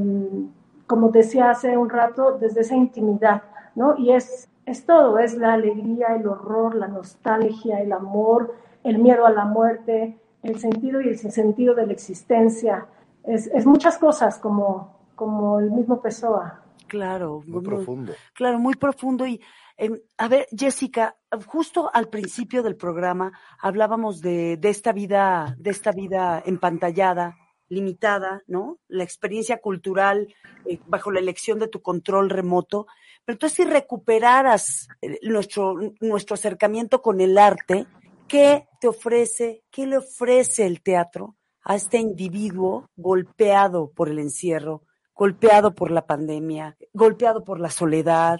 como 0.87 1.09
decía 1.09 1.51
hace 1.51 1.77
un 1.77 1.91
rato, 1.91 2.39
desde 2.39 2.61
esa 2.61 2.75
intimidad, 2.75 3.43
¿no? 3.75 3.95
Y 3.97 4.13
es, 4.13 4.49
es 4.65 4.83
todo, 4.83 5.19
es 5.19 5.37
la 5.37 5.53
alegría, 5.53 6.15
el 6.15 6.27
horror, 6.27 6.73
la 6.73 6.87
nostalgia, 6.87 7.79
el 7.81 7.93
amor, 7.93 8.55
el 8.83 8.97
miedo 8.97 9.27
a 9.27 9.29
la 9.29 9.45
muerte, 9.45 10.17
el 10.41 10.59
sentido 10.59 11.01
y 11.01 11.09
el 11.09 11.19
sinsentido 11.19 11.75
de 11.75 11.85
la 11.85 11.93
existencia. 11.93 12.87
Es, 13.23 13.45
es 13.45 13.67
muchas 13.67 13.99
cosas 13.99 14.39
como, 14.39 14.97
como 15.15 15.59
el 15.59 15.69
mismo 15.69 16.01
Pessoa. 16.01 16.61
Claro, 16.87 17.43
Muy 17.45 17.63
profundo. 17.63 18.13
Claro, 18.33 18.57
muy 18.57 18.73
profundo. 18.73 19.27
Y 19.27 19.39
a 20.17 20.27
ver, 20.27 20.47
Jessica, 20.55 21.15
justo 21.45 21.89
al 21.93 22.09
principio 22.09 22.63
del 22.63 22.75
programa 22.75 23.31
hablábamos 23.59 24.21
de, 24.21 24.59
esta 24.63 24.91
vida, 24.91 25.55
de 25.57 25.69
esta 25.69 25.91
vida 25.91 26.43
empantallada, 26.45 27.37
limitada, 27.69 28.43
¿no? 28.47 28.79
La 28.87 29.03
experiencia 29.03 29.61
cultural 29.61 30.33
eh, 30.65 30.79
bajo 30.87 31.11
la 31.11 31.19
elección 31.19 31.59
de 31.59 31.67
tu 31.67 31.81
control 31.81 32.29
remoto. 32.29 32.87
Pero 33.23 33.35
entonces, 33.35 33.57
si 33.57 33.63
recuperaras 33.63 34.87
eh, 35.01 35.19
nuestro 35.21 36.33
acercamiento 36.33 37.01
con 37.01 37.21
el 37.21 37.37
arte, 37.37 37.85
¿qué 38.27 38.67
te 38.81 38.87
ofrece, 38.87 39.63
qué 39.71 39.85
le 39.85 39.97
ofrece 39.97 40.65
el 40.65 40.81
teatro 40.81 41.35
a 41.63 41.75
este 41.75 41.99
individuo 41.99 42.89
golpeado 42.95 43.91
por 43.91 44.09
el 44.09 44.19
encierro, 44.19 44.83
golpeado 45.13 45.75
por 45.75 45.91
la 45.91 46.05
pandemia, 46.05 46.75
golpeado 46.93 47.43
por 47.43 47.59
la 47.59 47.69
soledad? 47.69 48.39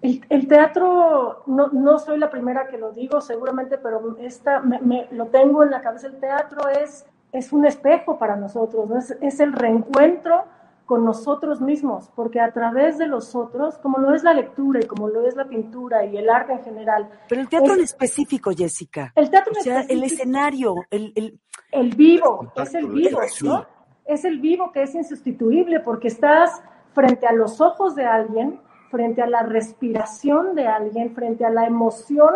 El, 0.00 0.24
el 0.28 0.46
teatro, 0.46 1.42
no, 1.46 1.68
no, 1.68 1.98
soy 1.98 2.18
la 2.18 2.30
primera 2.30 2.68
que 2.68 2.78
lo 2.78 2.92
digo 2.92 3.20
seguramente, 3.20 3.78
pero 3.78 4.16
esta, 4.20 4.60
me, 4.60 4.80
me, 4.80 5.08
lo 5.10 5.26
tengo 5.26 5.64
en 5.64 5.70
la 5.70 5.80
cabeza, 5.80 6.06
el 6.06 6.20
teatro 6.20 6.68
es, 6.68 7.04
es 7.32 7.52
un 7.52 7.66
espejo 7.66 8.16
para 8.18 8.36
nosotros, 8.36 8.88
¿no? 8.88 8.96
es, 8.96 9.16
es, 9.20 9.40
el 9.40 9.52
reencuentro 9.52 10.44
con 10.86 11.04
nosotros 11.04 11.60
mismos, 11.60 12.10
porque 12.14 12.40
a 12.40 12.52
través 12.52 12.96
de 12.96 13.08
los 13.08 13.34
otros, 13.34 13.76
como 13.78 13.98
lo 13.98 14.14
es 14.14 14.22
la 14.22 14.32
lectura 14.32 14.80
y 14.80 14.86
como 14.86 15.08
lo 15.08 15.26
es 15.26 15.34
la 15.34 15.46
pintura 15.46 16.06
y 16.06 16.16
el 16.16 16.30
arte 16.30 16.52
en 16.52 16.62
general. 16.62 17.10
Pero 17.28 17.40
el 17.40 17.48
teatro 17.48 17.72
es, 17.72 17.78
en 17.78 17.84
específico, 17.84 18.52
Jessica. 18.56 19.12
El 19.16 19.28
teatro 19.30 19.52
o 19.58 19.62
sea, 19.62 19.80
el 19.82 20.04
escenario, 20.04 20.76
el, 20.90 21.12
el, 21.16 21.40
el 21.72 21.94
vivo, 21.94 22.52
es 22.56 22.74
el 22.74 22.86
vivo, 22.86 23.20
¿no? 23.42 23.66
Es 24.06 24.24
el 24.24 24.38
vivo 24.38 24.72
que 24.72 24.82
es 24.82 24.94
insustituible 24.94 25.80
porque 25.80 26.08
estás 26.08 26.62
frente 26.94 27.26
a 27.26 27.32
los 27.32 27.60
ojos 27.60 27.94
de 27.94 28.06
alguien 28.06 28.60
frente 28.90 29.22
a 29.22 29.26
la 29.26 29.42
respiración 29.42 30.54
de 30.54 30.66
alguien, 30.66 31.14
frente 31.14 31.44
a 31.44 31.50
la 31.50 31.66
emoción 31.66 32.34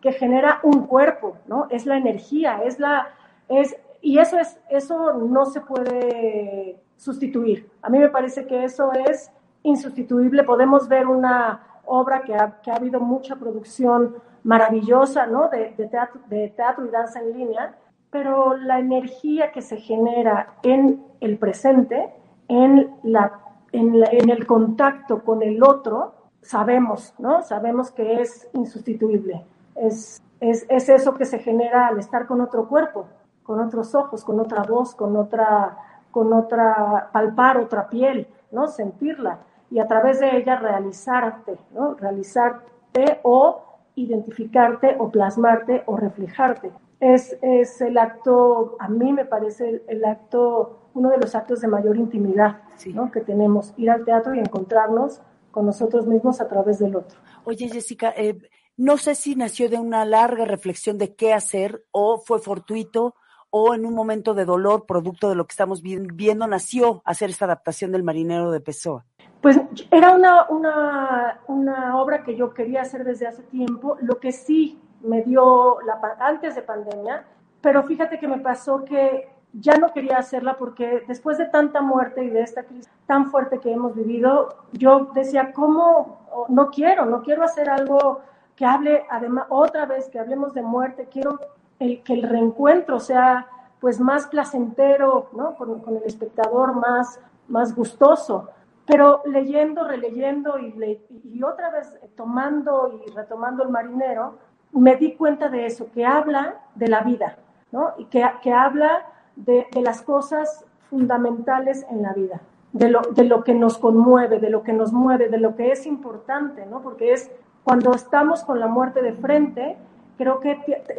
que 0.00 0.12
genera 0.12 0.60
un 0.62 0.86
cuerpo, 0.86 1.36
¿no? 1.46 1.66
Es 1.70 1.86
la 1.86 1.96
energía, 1.96 2.62
es 2.64 2.78
la, 2.78 3.08
es, 3.48 3.76
y 4.02 4.18
eso 4.18 4.38
es, 4.38 4.60
eso 4.68 5.14
no 5.14 5.46
se 5.46 5.60
puede 5.62 6.78
sustituir. 6.96 7.70
A 7.80 7.88
mí 7.88 7.98
me 7.98 8.10
parece 8.10 8.46
que 8.46 8.64
eso 8.64 8.92
es 8.92 9.30
insustituible. 9.62 10.44
Podemos 10.44 10.88
ver 10.88 11.06
una 11.06 11.66
obra 11.86 12.22
que 12.22 12.34
ha, 12.34 12.60
que 12.60 12.70
ha 12.70 12.76
habido 12.76 13.00
mucha 13.00 13.36
producción 13.36 14.16
maravillosa, 14.42 15.26
¿no? 15.26 15.48
De, 15.48 15.74
de, 15.76 15.88
teatro, 15.88 16.20
de 16.28 16.50
teatro 16.50 16.84
y 16.84 16.90
danza 16.90 17.20
en 17.20 17.32
línea, 17.32 17.74
pero 18.10 18.56
la 18.56 18.78
energía 18.78 19.52
que 19.52 19.62
se 19.62 19.78
genera 19.78 20.54
en 20.62 21.02
el 21.20 21.38
presente, 21.38 22.12
en 22.48 22.94
la 23.02 23.40
en, 23.74 24.00
la, 24.00 24.08
en, 24.10 24.30
el 24.30 24.46
contacto 24.46 25.22
con 25.24 25.42
el 25.42 25.62
otro, 25.62 26.14
sabemos, 26.42 27.14
¿no? 27.18 27.42
Sabemos 27.42 27.90
que 27.90 28.20
es 28.20 28.48
insustituible. 28.54 29.44
Es, 29.74 30.22
es, 30.40 30.64
es, 30.68 30.88
eso 30.88 31.14
que 31.14 31.24
se 31.24 31.38
genera 31.40 31.88
al 31.88 31.98
estar 31.98 32.26
con 32.26 32.40
otro 32.40 32.68
cuerpo, 32.68 33.06
con 33.42 33.60
otros 33.60 33.94
ojos, 33.94 34.24
con 34.24 34.38
otra 34.38 34.62
voz, 34.62 34.94
con 34.94 35.16
otra, 35.16 35.76
con 36.10 36.32
otra, 36.32 37.10
palpar 37.12 37.58
otra 37.58 37.88
piel, 37.88 38.28
¿no? 38.52 38.68
Sentirla 38.68 39.38
y 39.70 39.80
a 39.80 39.88
través 39.88 40.20
de 40.20 40.36
ella 40.36 40.56
realizarte, 40.56 41.58
¿no? 41.72 41.94
Realizarte 41.94 43.18
o 43.24 43.64
identificarte 43.96 44.96
o 44.98 45.10
plasmarte 45.10 45.82
o 45.86 45.96
reflejarte. 45.96 46.70
Es, 47.00 47.36
es 47.42 47.80
el 47.80 47.98
acto, 47.98 48.76
a 48.78 48.88
mí 48.88 49.12
me 49.12 49.24
parece 49.24 49.68
el, 49.68 49.82
el 49.88 50.04
acto 50.04 50.84
uno 50.94 51.10
de 51.10 51.18
los 51.18 51.34
actos 51.34 51.60
de 51.60 51.68
mayor 51.68 51.96
intimidad 51.96 52.62
sí. 52.76 52.92
¿no? 52.92 53.10
que 53.10 53.20
tenemos, 53.20 53.74
ir 53.76 53.90
al 53.90 54.04
teatro 54.04 54.34
y 54.34 54.38
encontrarnos 54.38 55.20
con 55.50 55.66
nosotros 55.66 56.06
mismos 56.06 56.40
a 56.40 56.48
través 56.48 56.78
del 56.78 56.96
otro. 56.96 57.18
Oye, 57.44 57.68
Jessica, 57.68 58.12
eh, 58.16 58.38
no 58.76 58.96
sé 58.96 59.14
si 59.14 59.36
nació 59.36 59.68
de 59.68 59.78
una 59.78 60.04
larga 60.04 60.44
reflexión 60.44 60.98
de 60.98 61.14
qué 61.14 61.32
hacer 61.32 61.84
o 61.92 62.18
fue 62.18 62.40
fortuito 62.40 63.14
o 63.50 63.72
en 63.72 63.86
un 63.86 63.94
momento 63.94 64.34
de 64.34 64.44
dolor, 64.44 64.84
producto 64.84 65.28
de 65.28 65.36
lo 65.36 65.46
que 65.46 65.52
estamos 65.52 65.80
viendo, 65.80 66.46
nació 66.48 67.02
hacer 67.04 67.30
esta 67.30 67.44
adaptación 67.44 67.92
del 67.92 68.02
Marinero 68.02 68.50
de 68.50 68.60
Pessoa. 68.60 69.06
Pues 69.40 69.60
era 69.92 70.12
una, 70.12 70.48
una, 70.48 71.40
una 71.46 72.02
obra 72.02 72.24
que 72.24 72.34
yo 72.34 72.52
quería 72.52 72.80
hacer 72.80 73.04
desde 73.04 73.28
hace 73.28 73.44
tiempo, 73.44 73.96
lo 74.00 74.18
que 74.18 74.32
sí 74.32 74.80
me 75.04 75.22
dio 75.22 75.80
la, 75.82 76.00
antes 76.18 76.54
de 76.54 76.62
pandemia, 76.62 77.24
pero 77.60 77.82
fíjate 77.82 78.18
que 78.18 78.28
me 78.28 78.38
pasó 78.38 78.84
que 78.84 79.28
ya 79.52 79.76
no 79.76 79.92
quería 79.92 80.18
hacerla 80.18 80.56
porque 80.56 81.04
después 81.06 81.38
de 81.38 81.46
tanta 81.46 81.80
muerte 81.80 82.24
y 82.24 82.30
de 82.30 82.42
esta 82.42 82.64
crisis 82.64 82.90
tan 83.06 83.30
fuerte 83.30 83.60
que 83.60 83.72
hemos 83.72 83.94
vivido, 83.94 84.56
yo 84.72 85.10
decía, 85.14 85.52
¿cómo? 85.52 86.46
No 86.48 86.70
quiero, 86.70 87.06
no 87.06 87.22
quiero 87.22 87.44
hacer 87.44 87.70
algo 87.70 88.20
que 88.56 88.64
hable, 88.64 89.04
además, 89.10 89.46
otra 89.48 89.86
vez 89.86 90.08
que 90.08 90.18
hablemos 90.18 90.54
de 90.54 90.62
muerte, 90.62 91.08
quiero 91.10 91.38
el, 91.78 92.02
que 92.02 92.14
el 92.14 92.22
reencuentro 92.22 92.98
sea 92.98 93.46
pues 93.80 94.00
más 94.00 94.26
placentero, 94.26 95.28
¿no? 95.32 95.54
Con, 95.56 95.82
el 95.88 96.02
espectador, 96.04 96.74
más, 96.74 97.20
más 97.48 97.74
gustoso. 97.74 98.48
Pero 98.86 99.22
leyendo, 99.26 99.84
releyendo 99.84 100.58
y, 100.58 100.72
le, 100.72 101.06
y 101.24 101.42
otra 101.42 101.70
vez 101.70 101.98
tomando 102.16 103.00
y 103.06 103.10
retomando 103.10 103.62
el 103.62 103.70
marinero, 103.70 104.38
me 104.80 104.96
di 104.96 105.14
cuenta 105.14 105.48
de 105.48 105.66
eso, 105.66 105.90
que 105.92 106.04
habla 106.04 106.56
de 106.74 106.88
la 106.88 107.00
vida, 107.00 107.36
¿no? 107.72 107.92
Y 107.98 108.06
que, 108.06 108.24
que 108.42 108.52
habla 108.52 109.06
de, 109.36 109.66
de, 109.72 109.82
las 109.82 110.02
cosas 110.02 110.64
fundamentales 110.90 111.86
en 111.90 112.02
la 112.02 112.12
vida, 112.12 112.40
de 112.72 112.88
lo, 112.88 113.02
de 113.02 113.24
lo 113.24 113.44
que 113.44 113.54
nos 113.54 113.78
conmueve, 113.78 114.38
de 114.38 114.50
lo 114.50 114.62
que 114.62 114.72
nos 114.72 114.92
mueve, 114.92 115.28
de 115.28 115.38
lo 115.38 115.56
que 115.56 115.70
es 115.70 115.86
importante, 115.86 116.66
¿no? 116.66 116.80
Porque 116.80 117.12
es 117.12 117.30
cuando 117.62 117.94
estamos 117.94 118.44
con 118.44 118.60
la 118.60 118.66
muerte 118.66 119.00
de 119.00 119.12
frente, 119.14 119.76
creo 120.18 120.40
que 120.40 120.58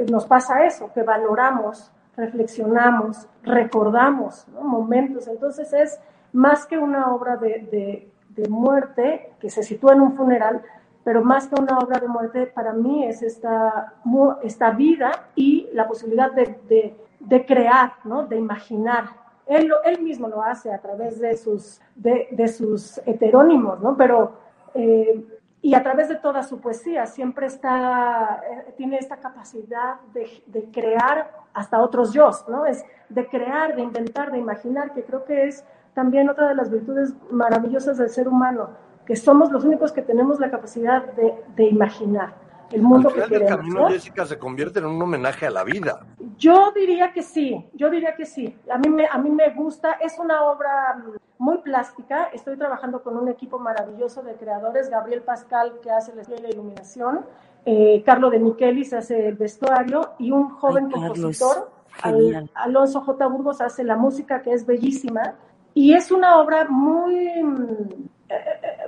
nos 0.10 0.26
pasa 0.26 0.66
eso, 0.66 0.92
que 0.94 1.04
valoramos, 1.04 1.92
reflexionamos, 2.18 3.28
recordamos 3.44 4.48
momentos. 4.62 5.28
Entonces 5.28 5.72
es 5.74 6.00
más 6.34 6.66
que 6.66 6.78
una 6.78 7.14
obra 7.14 7.38
de, 7.38 7.68
de, 7.72 8.12
de, 8.30 8.50
muerte 8.50 9.34
que 9.40 9.50
se 9.50 9.64
sitúa 9.64 9.94
en 9.94 10.02
un 10.02 10.14
funeral, 10.14 10.62
pero 11.06 11.24
más 11.24 11.48
que 11.48 11.56
una 11.56 11.78
obra 11.78 12.00
de 12.00 12.10
muerte, 12.10 12.48
para 12.48 12.74
mí 12.74 13.06
es 13.06 13.22
esta, 13.22 13.94
esta 14.42 14.72
vida 14.72 15.30
y 15.36 15.70
la 15.72 15.88
posibilidad 15.88 16.34
de, 16.34 16.98
de 17.20 17.46
crear, 17.46 17.94
¿no? 18.04 18.26
de 18.26 18.38
imaginar. 18.38 19.06
Él, 19.46 19.72
él 19.86 20.02
mismo 20.02 20.28
lo 20.28 20.42
hace 20.42 20.74
a 20.74 20.82
través 20.82 21.20
de 21.20 21.38
sus, 21.38 21.80
de, 21.96 22.28
de 22.32 22.48
sus 22.48 23.00
heterónimos, 23.06 23.80
¿no? 23.80 23.96
pero 23.96 24.34
eh, 24.74 25.24
y 25.62 25.74
a 25.74 25.82
través 25.82 26.10
de 26.10 26.16
toda 26.16 26.44
su 26.44 26.60
poesía 26.60 27.06
siempre 27.08 27.48
está, 27.48 28.42
eh, 28.48 28.74
tiene 28.78 28.98
esta 28.98 29.18
capacidad 29.18 30.00
de, 30.14 30.44
de, 30.46 30.66
crear 30.72 31.32
hasta 31.54 31.80
otros 31.80 32.14
yo, 32.14 32.30
¿no? 32.48 32.68
Es 32.68 32.86
de 33.10 33.28
crear, 33.28 33.76
de 33.76 33.82
inventar, 33.82 34.32
de 34.32 34.38
imaginar, 34.38 34.94
que 34.94 35.04
creo 35.04 35.26
que 35.26 35.48
es 35.48 35.66
también 35.96 36.30
otra 36.30 36.50
de 36.50 36.56
las 36.56 36.70
virtudes 36.70 37.16
maravillosas 37.32 37.98
del 37.98 38.10
ser 38.10 38.28
humano, 38.28 38.70
que 39.06 39.16
somos 39.16 39.52
los 39.52 39.64
únicos 39.64 39.92
que 39.92 40.02
tenemos 40.02 40.40
la 40.40 40.50
capacidad 40.50 41.04
de, 41.14 41.34
de 41.56 41.66
imaginar 41.66 42.34
el 42.72 42.82
mundo 42.82 43.10
Al 43.10 43.14
final 43.14 43.30
que 43.30 43.34
queremos. 43.36 43.58
camino, 43.58 43.82
¿no? 43.82 43.90
Jessica, 43.90 44.26
se 44.26 44.38
convierte 44.40 44.80
en 44.80 44.86
un 44.86 45.02
homenaje 45.02 45.46
a 45.46 45.52
la 45.52 45.64
vida. 45.64 46.06
Yo 46.38 46.72
diría 46.74 47.14
que 47.14 47.22
sí, 47.22 47.70
yo 47.74 47.90
diría 47.90 48.16
que 48.16 48.26
sí. 48.26 48.58
A 48.72 48.78
mí 48.78 48.90
me, 48.90 49.08
a 49.08 49.18
mí 49.18 49.30
me 49.30 49.52
gusta, 49.52 49.94
es 49.94 50.18
una 50.20 50.44
obra 50.44 51.04
muy 51.38 51.60
plástica. 51.60 52.26
Estoy 52.34 52.58
trabajando 52.58 53.04
con 53.04 53.18
un 53.18 53.30
equipo 53.30 53.60
maravilloso 53.60 54.24
de 54.24 54.34
creadores, 54.36 54.90
Gabriel 54.90 55.22
Pascal, 55.22 55.74
que 55.82 55.92
hace 55.92 56.14
la 56.16 56.50
iluminación, 56.50 57.26
eh, 57.66 58.04
Carlo 58.06 58.30
de 58.30 58.40
Michelis 58.40 58.94
hace 58.94 59.28
el 59.30 59.36
vestuario 59.36 60.14
y 60.20 60.32
un 60.32 60.50
joven 60.50 60.86
Ay, 60.88 60.92
compositor. 60.92 61.72
Al, 62.02 62.50
Alonso 62.56 63.02
J. 63.02 63.28
Burgos, 63.28 63.62
hace 63.62 63.84
la 63.84 63.96
música, 63.96 64.42
que 64.42 64.52
es 64.54 64.66
bellísima. 64.66 65.36
Y 65.74 65.94
es 65.94 66.12
una 66.12 66.38
obra 66.40 66.66
muy, 66.70 67.28
eh, 67.28 67.44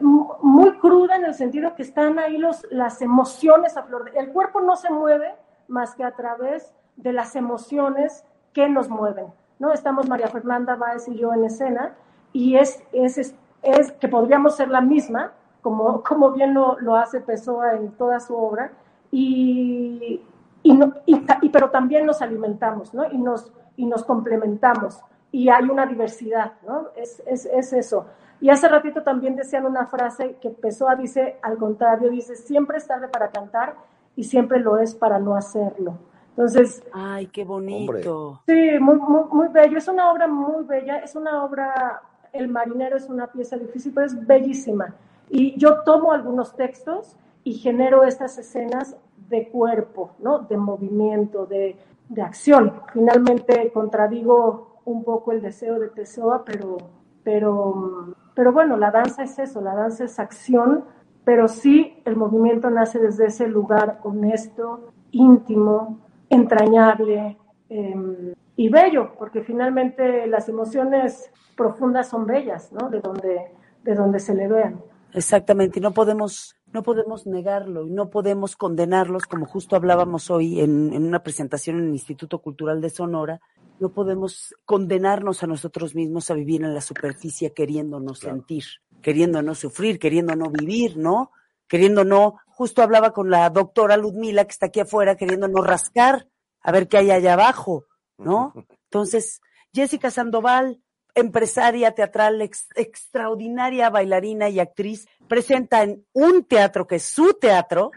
muy 0.02 0.78
cruda 0.80 1.16
en 1.16 1.26
el 1.26 1.34
sentido 1.34 1.76
que 1.76 1.84
están 1.84 2.20
ahí 2.20 2.38
los, 2.38 2.66
las 2.72 3.02
emociones 3.02 3.78
a 3.78 3.84
flor 3.84 4.06
de... 4.12 4.20
El 4.20 4.32
cuerpo 4.32 4.62
no 4.62 4.76
se 4.76 4.90
mueve 4.90 5.34
más 5.68 5.96
que 5.96 6.04
a 6.04 6.12
través 6.12 6.74
de 6.96 7.14
las 7.14 7.36
emociones 7.36 8.24
que 8.54 8.68
nos 8.70 8.90
mueven. 8.90 9.28
¿no? 9.60 9.74
Estamos 9.74 10.08
María 10.08 10.28
Fernanda 10.28 10.76
Báez 10.76 11.08
y 11.08 11.16
yo 11.16 11.34
en 11.34 11.46
escena 11.46 11.96
y 12.34 12.56
es, 12.56 12.84
es, 12.92 13.18
es, 13.18 13.36
es 13.62 13.92
que 13.94 14.08
podríamos 14.08 14.56
ser 14.56 14.70
la 14.70 14.82
misma, 14.82 15.34
como, 15.62 16.04
como 16.08 16.32
bien 16.32 16.54
lo, 16.54 16.80
lo, 16.80 16.96
hace 16.96 17.22
Pessoa 17.22 17.74
en 17.74 17.92
toda 17.92 18.20
su 18.20 18.36
obra, 18.36 18.72
y, 19.10 20.22
y, 20.64 20.74
no, 20.74 20.94
y, 21.06 21.24
y, 21.42 21.50
pero 21.50 21.70
también 21.70 22.06
nos 22.06 22.22
alimentamos 22.22 22.94
¿no? 22.94 23.10
y, 23.10 23.18
nos, 23.18 23.54
y 23.78 23.86
nos 23.86 24.04
complementamos 24.04 25.02
y 25.32 25.50
hay 25.50 25.64
una 25.66 25.86
diversidad, 25.86 26.54
¿no? 26.68 26.90
es, 26.96 27.22
es, 27.26 27.46
es 27.46 27.74
eso. 27.74 28.06
Y 28.40 28.50
hace 28.50 28.68
ratito 28.68 29.04
también 29.04 29.36
decían 29.36 29.66
una 29.66 29.88
frase 29.88 30.38
que 30.42 30.50
Pessoa 30.50 30.96
dice, 30.96 31.38
al 31.42 31.58
contrario, 31.58 32.10
dice, 32.10 32.36
siempre 32.36 32.78
es 32.78 32.88
tarde 32.88 33.08
para 33.08 33.30
cantar 33.30 33.76
y 34.16 34.24
siempre 34.24 34.60
lo 34.60 34.78
es 34.78 34.96
para 34.96 35.20
no 35.20 35.36
hacerlo. 35.36 35.98
Entonces. 36.30 36.84
Ay, 36.94 37.28
qué 37.28 37.44
bonito. 37.44 38.42
Sí, 38.48 38.78
muy, 38.80 38.98
muy, 38.98 39.24
muy 39.32 39.48
bello. 39.48 39.78
Es 39.80 39.88
una 39.88 40.12
obra 40.12 40.28
muy 40.28 40.64
bella. 40.66 40.98
Es 40.98 41.16
una 41.16 41.44
obra. 41.44 42.02
El 42.32 42.48
marinero 42.48 42.96
es 42.96 43.10
una 43.10 43.28
pieza 43.28 43.58
difícil, 43.58 43.92
pero 43.94 44.06
es 44.06 44.28
bellísima. 44.28 44.94
Y 45.30 45.58
yo 45.58 45.82
tomo 45.84 46.12
algunos 46.12 46.56
textos 46.56 47.16
y 47.44 47.54
genero 47.54 48.04
estas 48.04 48.38
escenas 48.38 48.96
de 49.30 49.50
cuerpo, 49.50 50.12
¿no? 50.20 50.40
De 50.40 50.58
movimiento, 50.58 51.48
de, 51.48 51.76
de 52.10 52.22
acción. 52.22 52.82
Finalmente 52.94 53.72
contradigo 53.74 54.82
un 54.86 55.04
poco 55.04 55.32
el 55.32 55.42
deseo 55.42 55.80
de 55.80 55.88
Pessoa, 55.88 56.44
pero, 56.46 56.78
pero, 57.24 58.16
pero 58.38 58.54
bueno, 58.54 58.78
la 58.78 58.92
danza 58.92 59.24
es 59.24 59.40
eso, 59.40 59.62
la 59.62 59.74
danza 59.74 60.04
es 60.04 60.20
acción, 60.20 60.86
pero 61.26 61.48
sí 61.48 62.04
el 62.06 62.16
movimiento 62.16 62.70
nace 62.70 63.00
desde 63.00 63.26
ese 63.26 63.48
lugar 63.48 64.00
honesto, 64.04 64.92
íntimo, 65.10 66.02
entrañable 66.30 67.36
eh, 67.68 68.36
y 68.56 68.70
bello, 68.70 69.16
porque 69.18 69.42
finalmente 69.42 70.28
las 70.28 70.48
emociones 70.50 71.32
profundas 71.56 72.10
son 72.10 72.28
bellas, 72.28 72.72
¿no? 72.72 72.92
De 72.92 73.00
donde, 73.00 73.56
de 73.84 73.96
donde 73.96 74.20
se 74.20 74.36
le 74.36 74.48
vean. 74.48 74.84
Exactamente, 75.14 75.80
y 75.80 75.82
no 75.82 75.92
podemos 75.92 76.54
no 76.74 76.84
podemos 76.84 77.26
negarlo 77.26 77.88
y 77.88 77.90
no 77.90 78.12
podemos 78.12 78.56
condenarlos, 78.56 79.26
como 79.26 79.48
justo 79.48 79.76
hablábamos 79.76 80.30
hoy 80.30 80.60
en, 80.60 80.94
en, 80.94 81.06
una 81.06 81.24
presentación 81.24 81.80
en 81.80 81.86
el 81.86 81.94
Instituto 81.94 82.38
Cultural 82.40 82.82
de 82.82 82.92
Sonora, 82.92 83.40
no 83.80 83.90
podemos 83.90 84.56
condenarnos 84.66 85.44
a 85.44 85.48
nosotros 85.48 85.96
mismos 85.96 86.30
a 86.32 86.34
vivir 86.34 86.64
en 86.64 86.74
la 86.74 86.82
superficie 86.82 87.54
queriéndonos 87.54 88.20
claro. 88.20 88.36
sentir, 88.36 88.64
queriéndonos 89.02 89.60
sufrir, 89.60 90.00
queriendo 90.00 90.36
no 90.36 90.50
vivir, 90.50 90.98
¿no? 90.98 91.32
Queriendo 91.68 92.04
no, 92.04 92.38
justo 92.48 92.82
hablaba 92.82 93.12
con 93.12 93.30
la 93.30 93.50
doctora 93.50 93.98
Ludmila 93.98 94.46
que 94.46 94.52
está 94.52 94.68
aquí 94.68 94.80
afuera, 94.80 95.16
queriendo 95.16 95.48
no 95.48 95.62
rascar, 95.62 96.28
a 96.62 96.72
ver 96.72 96.88
qué 96.88 96.98
hay 96.98 97.12
allá 97.12 97.34
abajo, 97.34 97.86
¿no? 98.18 98.54
Entonces, 98.86 99.42
Jessica 99.74 100.12
Sandoval, 100.12 100.82
empresaria 101.14 101.92
teatral, 101.92 102.42
ex, 102.42 102.68
extraordinaria 102.76 103.90
bailarina 103.90 104.50
y 104.50 104.60
actriz, 104.60 105.08
presenta 105.28 105.84
en 105.84 106.06
un 106.14 106.46
teatro 106.46 106.88
que 106.88 106.96
es 106.96 107.04
su 107.04 107.34
teatro. 107.34 107.92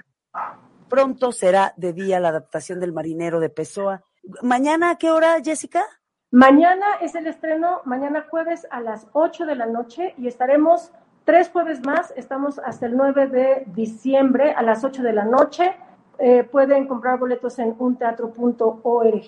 Pronto 0.88 1.30
será 1.30 1.72
de 1.76 1.92
día 1.92 2.18
la 2.18 2.30
adaptación 2.30 2.80
del 2.80 2.92
Marinero 2.92 3.40
de 3.40 3.50
Pessoa. 3.50 4.04
¿Mañana 4.42 4.90
a 4.90 4.96
qué 4.96 5.10
hora, 5.10 5.36
Jessica? 5.42 5.82
Mañana 6.30 6.86
es 7.00 7.14
el 7.14 7.26
estreno, 7.26 7.80
mañana 7.84 8.26
jueves 8.30 8.66
a 8.70 8.80
las 8.80 9.08
8 9.12 9.46
de 9.46 9.56
la 9.56 9.66
noche 9.66 10.14
y 10.16 10.28
estaremos 10.28 10.92
tres 11.24 11.50
jueves 11.50 11.84
más, 11.84 12.12
estamos 12.16 12.60
hasta 12.60 12.86
el 12.86 12.96
9 12.96 13.26
de 13.26 13.64
diciembre 13.66 14.52
a 14.52 14.62
las 14.62 14.84
8 14.84 15.02
de 15.02 15.12
la 15.12 15.24
noche. 15.24 15.74
Eh, 16.18 16.44
pueden 16.44 16.86
comprar 16.86 17.18
boletos 17.18 17.58
en 17.58 17.74
unteatro.org 17.78 19.20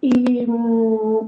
y, 0.00 0.46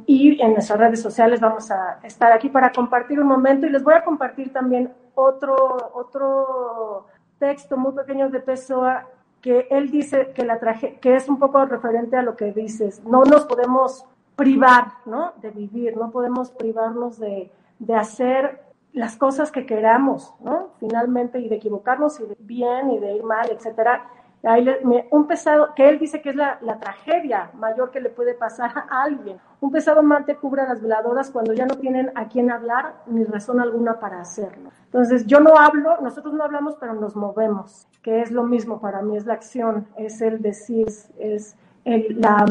y, 0.07 0.41
en 0.41 0.53
nuestras 0.53 0.79
redes 0.79 1.01
sociales 1.01 1.41
vamos 1.41 1.71
a 1.71 2.01
estar 2.03 2.33
aquí 2.33 2.49
para 2.49 2.73
compartir 2.73 3.21
un 3.21 3.29
momento 3.29 3.67
y 3.67 3.71
les 3.71 3.83
voy 3.85 3.95
a 3.95 4.05
compartir 4.05 4.53
también 4.53 4.93
otro, 5.15 5.55
otro 5.95 7.07
texto 7.39 7.77
muy 7.77 7.93
pequeño 7.93 8.31
de 8.31 8.41
Pessoa 8.41 9.07
que 9.41 9.69
él 9.71 9.91
dice 9.91 10.33
que, 10.35 10.45
la 10.45 10.59
traje, 10.59 10.99
que 11.01 11.15
es 11.15 11.29
un 11.29 11.39
poco 11.39 11.65
referente 11.65 12.17
a 12.17 12.23
lo 12.23 12.37
que 12.37 12.53
dices, 12.53 13.03
no 13.05 13.25
nos 13.25 13.47
podemos 13.47 14.05
privar 14.37 14.93
¿no? 15.07 15.33
de 15.43 15.51
vivir, 15.51 15.97
no 15.97 16.11
podemos 16.11 16.51
privarnos 16.51 17.19
de, 17.19 17.51
de 17.79 17.95
hacer 17.95 18.63
las 18.93 19.17
cosas 19.17 19.53
que 19.53 19.67
queramos, 19.67 20.35
¿no? 20.41 20.71
Finalmente, 20.81 21.39
y 21.39 21.49
de 21.49 21.57
equivocarnos 21.57 22.19
y 22.21 22.25
de 22.25 22.37
bien 22.41 22.91
y 22.91 22.99
de 22.99 23.17
ir 23.17 23.23
mal, 23.23 23.49
etcétera. 23.51 24.09
Ahí 24.45 24.63
le, 24.63 24.85
me, 24.85 25.09
un 25.11 25.27
pesado, 25.27 25.75
que 25.75 25.89
él 25.89 25.99
dice 25.99 26.23
que 26.23 26.31
es 26.31 26.37
la, 26.37 26.59
la, 26.63 26.79
tragedia 26.79 27.51
mayor 27.55 27.91
que 27.91 28.01
le 28.01 28.09
puede 28.09 28.35
pasar 28.35 28.71
a 28.89 29.03
alguien. 29.03 29.39
Un 29.61 29.73
pesado 29.73 30.03
mante 30.03 30.37
cubre 30.37 30.63
a 30.63 30.69
las 30.69 30.81
veladoras 30.81 31.31
cuando 31.31 31.53
ya 31.55 31.67
no 31.67 31.75
tienen 31.77 32.13
a 32.15 32.29
quién 32.29 32.51
hablar 32.53 33.03
ni 33.07 33.25
razón 33.25 33.61
alguna 33.61 33.99
para 33.99 34.21
hacerlo. 34.21 34.71
Entonces, 34.85 35.27
yo 35.27 35.41
no 35.41 35.59
hablo, 35.59 36.01
nosotros 36.01 36.35
no 36.35 36.45
hablamos, 36.45 36.77
pero 36.79 36.95
nos 36.95 37.17
movemos, 37.17 37.89
que 38.01 38.23
es 38.23 38.31
lo 38.31 38.45
mismo 38.45 38.81
para 38.81 39.03
mí, 39.03 39.17
es 39.17 39.27
la 39.27 39.35
acción, 39.35 39.89
es 39.97 40.21
el 40.21 40.41
decir, 40.41 40.87
es 41.19 41.57
el, 41.85 42.21
la, 42.21 42.47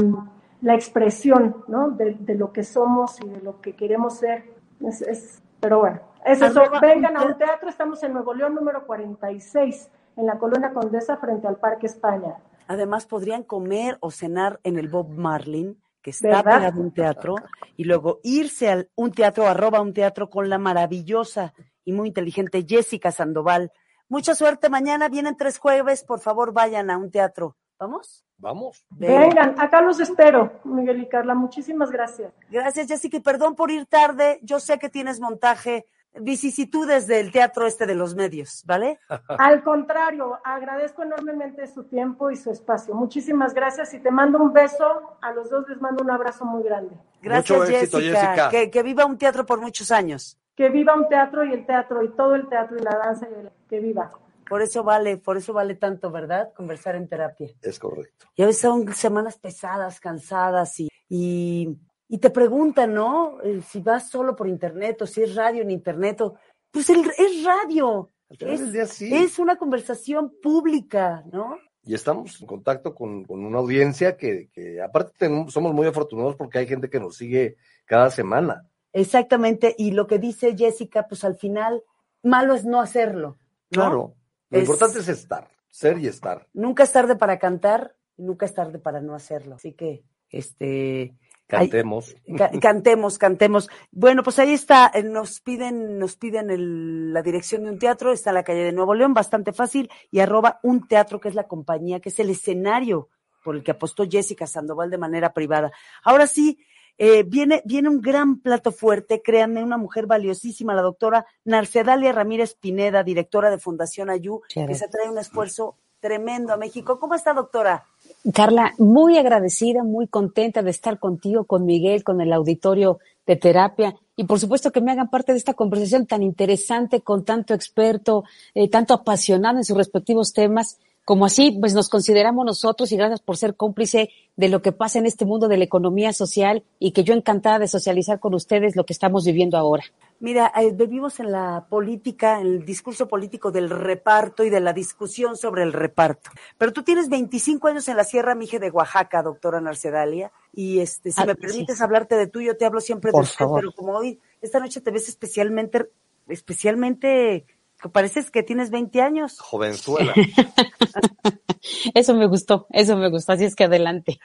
la, 0.61 0.75
expresión, 0.75 1.63
¿no? 1.67 1.91
De, 1.91 2.17
de, 2.19 2.35
lo 2.35 2.51
que 2.51 2.63
somos 2.63 3.21
y 3.21 3.29
de 3.29 3.39
lo 3.41 3.61
que 3.61 3.73
queremos 3.77 4.17
ser. 4.17 4.43
Es, 4.81 5.01
es, 5.01 5.41
pero 5.61 5.79
bueno, 5.79 6.01
es 6.25 6.41
eso. 6.41 6.63
Vengan 6.81 7.15
a 7.15 7.23
un 7.23 7.37
teatro, 7.37 7.69
estamos 7.69 8.03
en 8.03 8.11
Nuevo 8.11 8.33
León 8.33 8.55
número 8.55 8.85
46 8.85 9.89
en 10.17 10.25
la 10.25 10.37
Colonia 10.37 10.73
Condesa 10.73 11.17
frente 11.17 11.47
al 11.47 11.57
Parque 11.57 11.85
España. 11.85 12.35
Además, 12.67 13.05
podrían 13.05 13.43
comer 13.43 13.97
o 14.01 14.11
cenar 14.11 14.59
en 14.63 14.77
el 14.77 14.89
Bob 14.89 15.09
Marlin, 15.09 15.81
que 16.01 16.09
está 16.09 16.43
pegado 16.43 16.79
a 16.79 16.83
un 16.83 16.93
teatro, 16.93 17.35
y 17.75 17.85
luego 17.85 18.19
irse 18.23 18.71
a 18.71 18.85
un 18.95 19.11
teatro, 19.11 19.47
arroba 19.47 19.79
un 19.79 19.93
teatro 19.93 20.29
con 20.29 20.49
la 20.49 20.57
maravillosa 20.57 21.53
y 21.85 21.93
muy 21.93 22.09
inteligente 22.09 22.65
Jessica 22.67 23.11
Sandoval. 23.11 23.71
Mucha 24.09 24.35
suerte 24.35 24.69
mañana, 24.69 25.09
vienen 25.09 25.37
tres 25.37 25.57
jueves, 25.57 26.03
por 26.03 26.19
favor 26.19 26.51
vayan 26.51 26.89
a 26.89 26.97
un 26.97 27.11
teatro. 27.11 27.55
¿Vamos? 27.79 28.25
Vamos. 28.37 28.85
Vengan, 28.89 29.59
acá 29.59 29.81
los 29.81 29.99
espero, 29.99 30.59
Miguel 30.63 31.01
y 31.01 31.09
Carla. 31.09 31.35
Muchísimas 31.35 31.91
gracias. 31.91 32.33
Gracias, 32.49 32.87
Jessica. 32.87 33.17
Y 33.17 33.19
perdón 33.21 33.55
por 33.55 33.71
ir 33.71 33.85
tarde. 33.85 34.39
Yo 34.41 34.59
sé 34.59 34.79
que 34.79 34.89
tienes 34.89 35.19
montaje 35.19 35.85
vicisitudes 36.21 37.07
del 37.07 37.31
teatro 37.31 37.65
este 37.65 37.85
de 37.85 37.95
los 37.95 38.15
medios, 38.15 38.63
¿vale? 38.65 38.99
Al 39.37 39.63
contrario, 39.63 40.39
agradezco 40.43 41.03
enormemente 41.03 41.67
su 41.67 41.83
tiempo 41.85 42.31
y 42.31 42.35
su 42.35 42.51
espacio. 42.51 42.93
Muchísimas 42.93 43.53
gracias 43.53 43.93
y 43.93 43.99
te 43.99 44.11
mando 44.11 44.39
un 44.39 44.53
beso. 44.53 45.17
A 45.21 45.31
los 45.31 45.49
dos 45.49 45.67
les 45.69 45.79
mando 45.81 46.03
un 46.03 46.11
abrazo 46.11 46.45
muy 46.45 46.63
grande. 46.63 46.95
Gracias, 47.21 47.57
Mucho 47.57 47.71
éxito, 47.71 47.97
Jessica. 47.99 48.19
Jessica. 48.19 48.49
Que, 48.49 48.71
que, 48.71 48.83
viva 48.83 49.05
un 49.05 49.17
teatro 49.17 49.45
por 49.45 49.59
muchos 49.59 49.91
años. 49.91 50.37
Que 50.55 50.69
viva 50.69 50.95
un 50.95 51.07
teatro 51.07 51.43
y 51.43 51.53
el 51.53 51.65
teatro 51.65 52.03
y 52.03 52.09
todo 52.09 52.35
el 52.35 52.47
teatro 52.47 52.77
y 52.77 52.83
la 52.83 52.97
danza 52.97 53.27
y 53.29 53.33
el, 53.39 53.51
que 53.69 53.79
viva. 53.79 54.11
Por 54.47 54.61
eso 54.61 54.83
vale, 54.83 55.17
por 55.17 55.37
eso 55.37 55.53
vale 55.53 55.75
tanto, 55.75 56.09
¿verdad? 56.09 56.53
Conversar 56.53 56.95
en 56.95 57.07
terapia. 57.07 57.49
Es 57.61 57.79
correcto. 57.79 58.27
Y 58.35 58.43
a 58.43 58.45
veces 58.45 58.61
son 58.61 58.93
semanas 58.93 59.37
pesadas, 59.37 59.99
cansadas 59.99 60.79
y, 60.79 60.89
y 61.09 61.77
y 62.09 62.19
te 62.19 62.29
preguntan, 62.29 62.93
¿no? 62.93 63.37
Si 63.67 63.81
vas 63.81 64.09
solo 64.09 64.35
por 64.35 64.47
internet 64.47 65.01
o 65.01 65.07
si 65.07 65.23
es 65.23 65.35
radio 65.35 65.61
en 65.61 65.71
internet, 65.71 66.21
o, 66.21 66.35
pues 66.71 66.89
el, 66.89 66.99
es 67.17 67.43
radio. 67.43 68.11
Es, 68.29 68.71
día, 68.71 68.85
sí. 68.85 69.13
es, 69.13 69.39
una 69.39 69.55
conversación 69.55 70.33
pública, 70.41 71.23
¿no? 71.31 71.57
Y 71.83 71.93
estamos 71.93 72.41
en 72.41 72.47
contacto 72.47 72.93
con, 72.93 73.23
con 73.23 73.45
una 73.45 73.59
audiencia 73.59 74.17
que, 74.17 74.49
que 74.51 74.81
aparte 74.81 75.13
tenemos, 75.17 75.53
somos 75.53 75.73
muy 75.73 75.87
afortunados 75.87 76.35
porque 76.35 76.59
hay 76.59 76.67
gente 76.67 76.89
que 76.89 76.99
nos 76.99 77.15
sigue 77.15 77.55
cada 77.85 78.09
semana. 78.09 78.67
Exactamente, 78.91 79.75
y 79.77 79.91
lo 79.91 80.07
que 80.07 80.19
dice 80.19 80.57
Jessica, 80.57 81.07
pues 81.07 81.23
al 81.23 81.37
final, 81.37 81.83
malo 82.23 82.53
es 82.53 82.65
no 82.65 82.81
hacerlo. 82.81 83.37
¿no? 83.69 83.81
Claro, 83.81 84.15
lo 84.49 84.57
es, 84.57 84.63
importante 84.63 84.99
es 84.99 85.07
estar, 85.07 85.49
ser 85.69 85.97
y 85.99 86.07
estar. 86.07 86.47
Nunca 86.53 86.83
es 86.83 86.91
tarde 86.91 87.15
para 87.15 87.39
cantar, 87.39 87.95
nunca 88.17 88.45
es 88.45 88.53
tarde 88.53 88.79
para 88.79 88.99
no 88.99 89.15
hacerlo. 89.15 89.55
Así 89.55 89.73
que, 89.73 90.03
este, 90.29 91.15
Cantemos. 91.47 92.13
Ay, 92.27 92.35
ca 92.35 92.51
cantemos, 92.59 93.17
cantemos. 93.17 93.69
Bueno, 93.91 94.21
pues 94.21 94.37
ahí 94.37 94.51
está, 94.51 94.91
eh, 94.93 95.01
nos 95.01 95.39
piden, 95.39 95.97
nos 95.97 96.17
piden 96.17 96.49
el, 96.49 97.13
la 97.13 97.21
dirección 97.21 97.63
de 97.63 97.69
un 97.69 97.79
teatro, 97.79 98.11
está 98.11 98.31
en 98.31 98.35
la 98.35 98.43
calle 98.43 98.63
de 98.63 98.73
Nuevo 98.73 98.93
León, 98.93 99.13
bastante 99.13 99.53
fácil, 99.53 99.89
y 100.11 100.19
arroba 100.19 100.59
un 100.63 100.87
teatro, 100.87 101.21
que 101.21 101.29
es 101.29 101.35
la 101.35 101.47
compañía, 101.47 102.01
que 102.01 102.09
es 102.09 102.19
el 102.19 102.29
escenario 102.29 103.09
por 103.43 103.55
el 103.55 103.63
que 103.63 103.71
apostó 103.71 104.05
Jessica 104.05 104.45
Sandoval 104.45 104.89
de 104.89 104.97
manera 104.97 105.31
privada. 105.31 105.71
Ahora 106.03 106.27
sí, 106.27 106.59
eh, 106.97 107.23
viene, 107.23 107.61
viene 107.63 107.87
un 107.87 108.01
gran 108.01 108.41
plato 108.41 108.73
fuerte, 108.73 109.21
créanme, 109.21 109.63
una 109.63 109.77
mujer 109.77 110.05
valiosísima, 110.05 110.75
la 110.75 110.81
doctora 110.81 111.25
Narcedalia 111.45 112.11
Ramírez 112.11 112.55
Pineda, 112.55 113.03
directora 113.03 113.49
de 113.49 113.57
Fundación 113.57 114.09
Ayú, 114.09 114.41
que 114.49 114.75
se 114.75 114.89
trae 114.89 115.09
un 115.09 115.17
esfuerzo 115.17 115.77
tremendo 115.99 116.53
a 116.53 116.57
México. 116.57 116.99
¿Cómo 116.99 117.15
está, 117.15 117.33
doctora? 117.33 117.85
Carla, 118.33 118.73
muy 118.77 119.17
agradecida, 119.17 119.83
muy 119.83 120.07
contenta 120.07 120.61
de 120.61 120.71
estar 120.71 120.99
contigo, 120.99 121.45
con 121.45 121.65
Miguel, 121.65 122.03
con 122.03 122.21
el 122.21 122.33
auditorio 122.33 122.99
de 123.25 123.35
terapia 123.35 123.95
y 124.15 124.23
por 124.23 124.39
supuesto 124.39 124.71
que 124.71 124.81
me 124.81 124.91
hagan 124.91 125.09
parte 125.09 125.31
de 125.31 125.37
esta 125.37 125.53
conversación 125.53 126.07
tan 126.07 126.23
interesante 126.23 127.01
con 127.01 127.23
tanto 127.23 127.53
experto, 127.53 128.23
eh, 128.55 128.67
tanto 128.67 128.95
apasionado 128.95 129.57
en 129.57 129.63
sus 129.63 129.77
respectivos 129.77 130.33
temas. 130.33 130.79
Como 131.07 131.25
así, 131.25 131.57
pues 131.57 131.73
nos 131.73 131.87
consideramos 131.87 132.45
nosotros 132.45 132.91
y 132.91 132.97
gracias 132.97 133.21
por 133.21 133.37
ser 133.37 133.55
cómplice 133.55 134.09
de 134.35 134.49
lo 134.49 134.61
que 134.61 134.73
pasa 134.73 134.99
en 134.99 135.05
este 135.05 135.23
mundo 135.23 135.47
de 135.47 135.55
la 135.55 135.63
economía 135.63 136.11
social 136.11 136.65
y 136.79 136.91
que 136.91 137.05
yo 137.05 137.13
encantada 137.13 137.59
de 137.59 137.69
socializar 137.69 138.19
con 138.19 138.33
ustedes 138.33 138.75
lo 138.75 138.85
que 138.85 138.91
estamos 138.91 139.23
viviendo 139.23 139.57
ahora. 139.57 139.85
Mira, 140.19 140.51
eh, 140.59 140.73
vivimos 140.73 141.21
en 141.21 141.31
la 141.31 141.65
política, 141.69 142.41
en 142.41 142.47
el 142.47 142.65
discurso 142.65 143.07
político 143.07 143.53
del 143.53 143.69
reparto 143.69 144.43
y 144.43 144.49
de 144.49 144.59
la 144.59 144.73
discusión 144.73 145.37
sobre 145.37 145.63
el 145.63 145.71
reparto. 145.71 146.29
Pero 146.57 146.73
tú 146.73 146.83
tienes 146.83 147.07
25 147.07 147.69
años 147.69 147.87
en 147.87 147.95
la 147.95 148.03
Sierra 148.03 148.35
Mije 148.35 148.59
de 148.59 148.69
Oaxaca, 148.69 149.23
doctora 149.23 149.61
Narcedalia, 149.61 150.33
y 150.53 150.79
este, 150.79 151.13
si 151.13 151.21
ah, 151.21 151.25
me 151.25 151.35
permites 151.35 151.77
sí. 151.77 151.83
hablarte 151.85 152.17
de 152.17 152.27
tú, 152.27 152.41
yo 152.41 152.57
te 152.57 152.65
hablo 152.65 152.81
siempre 152.81 153.13
Por 153.13 153.21
de 153.21 153.29
usted, 153.29 153.45
favor. 153.45 153.61
pero 153.61 153.71
como 153.71 153.93
hoy, 153.93 154.19
esta 154.41 154.59
noche 154.59 154.81
te 154.81 154.91
ves 154.91 155.07
especialmente, 155.07 155.89
especialmente, 156.27 157.45
pareces 157.91 158.31
que 158.31 158.43
tienes 158.43 158.71
20 158.71 159.01
años. 159.01 159.39
Jovenzuela. 159.39 160.13
Eso 161.93 162.13
me 162.13 162.27
gustó, 162.27 162.67
eso 162.71 162.95
me 162.95 163.09
gustó, 163.09 163.33
así 163.33 163.43
es 163.43 163.55
que 163.55 163.65
adelante. 163.65 164.19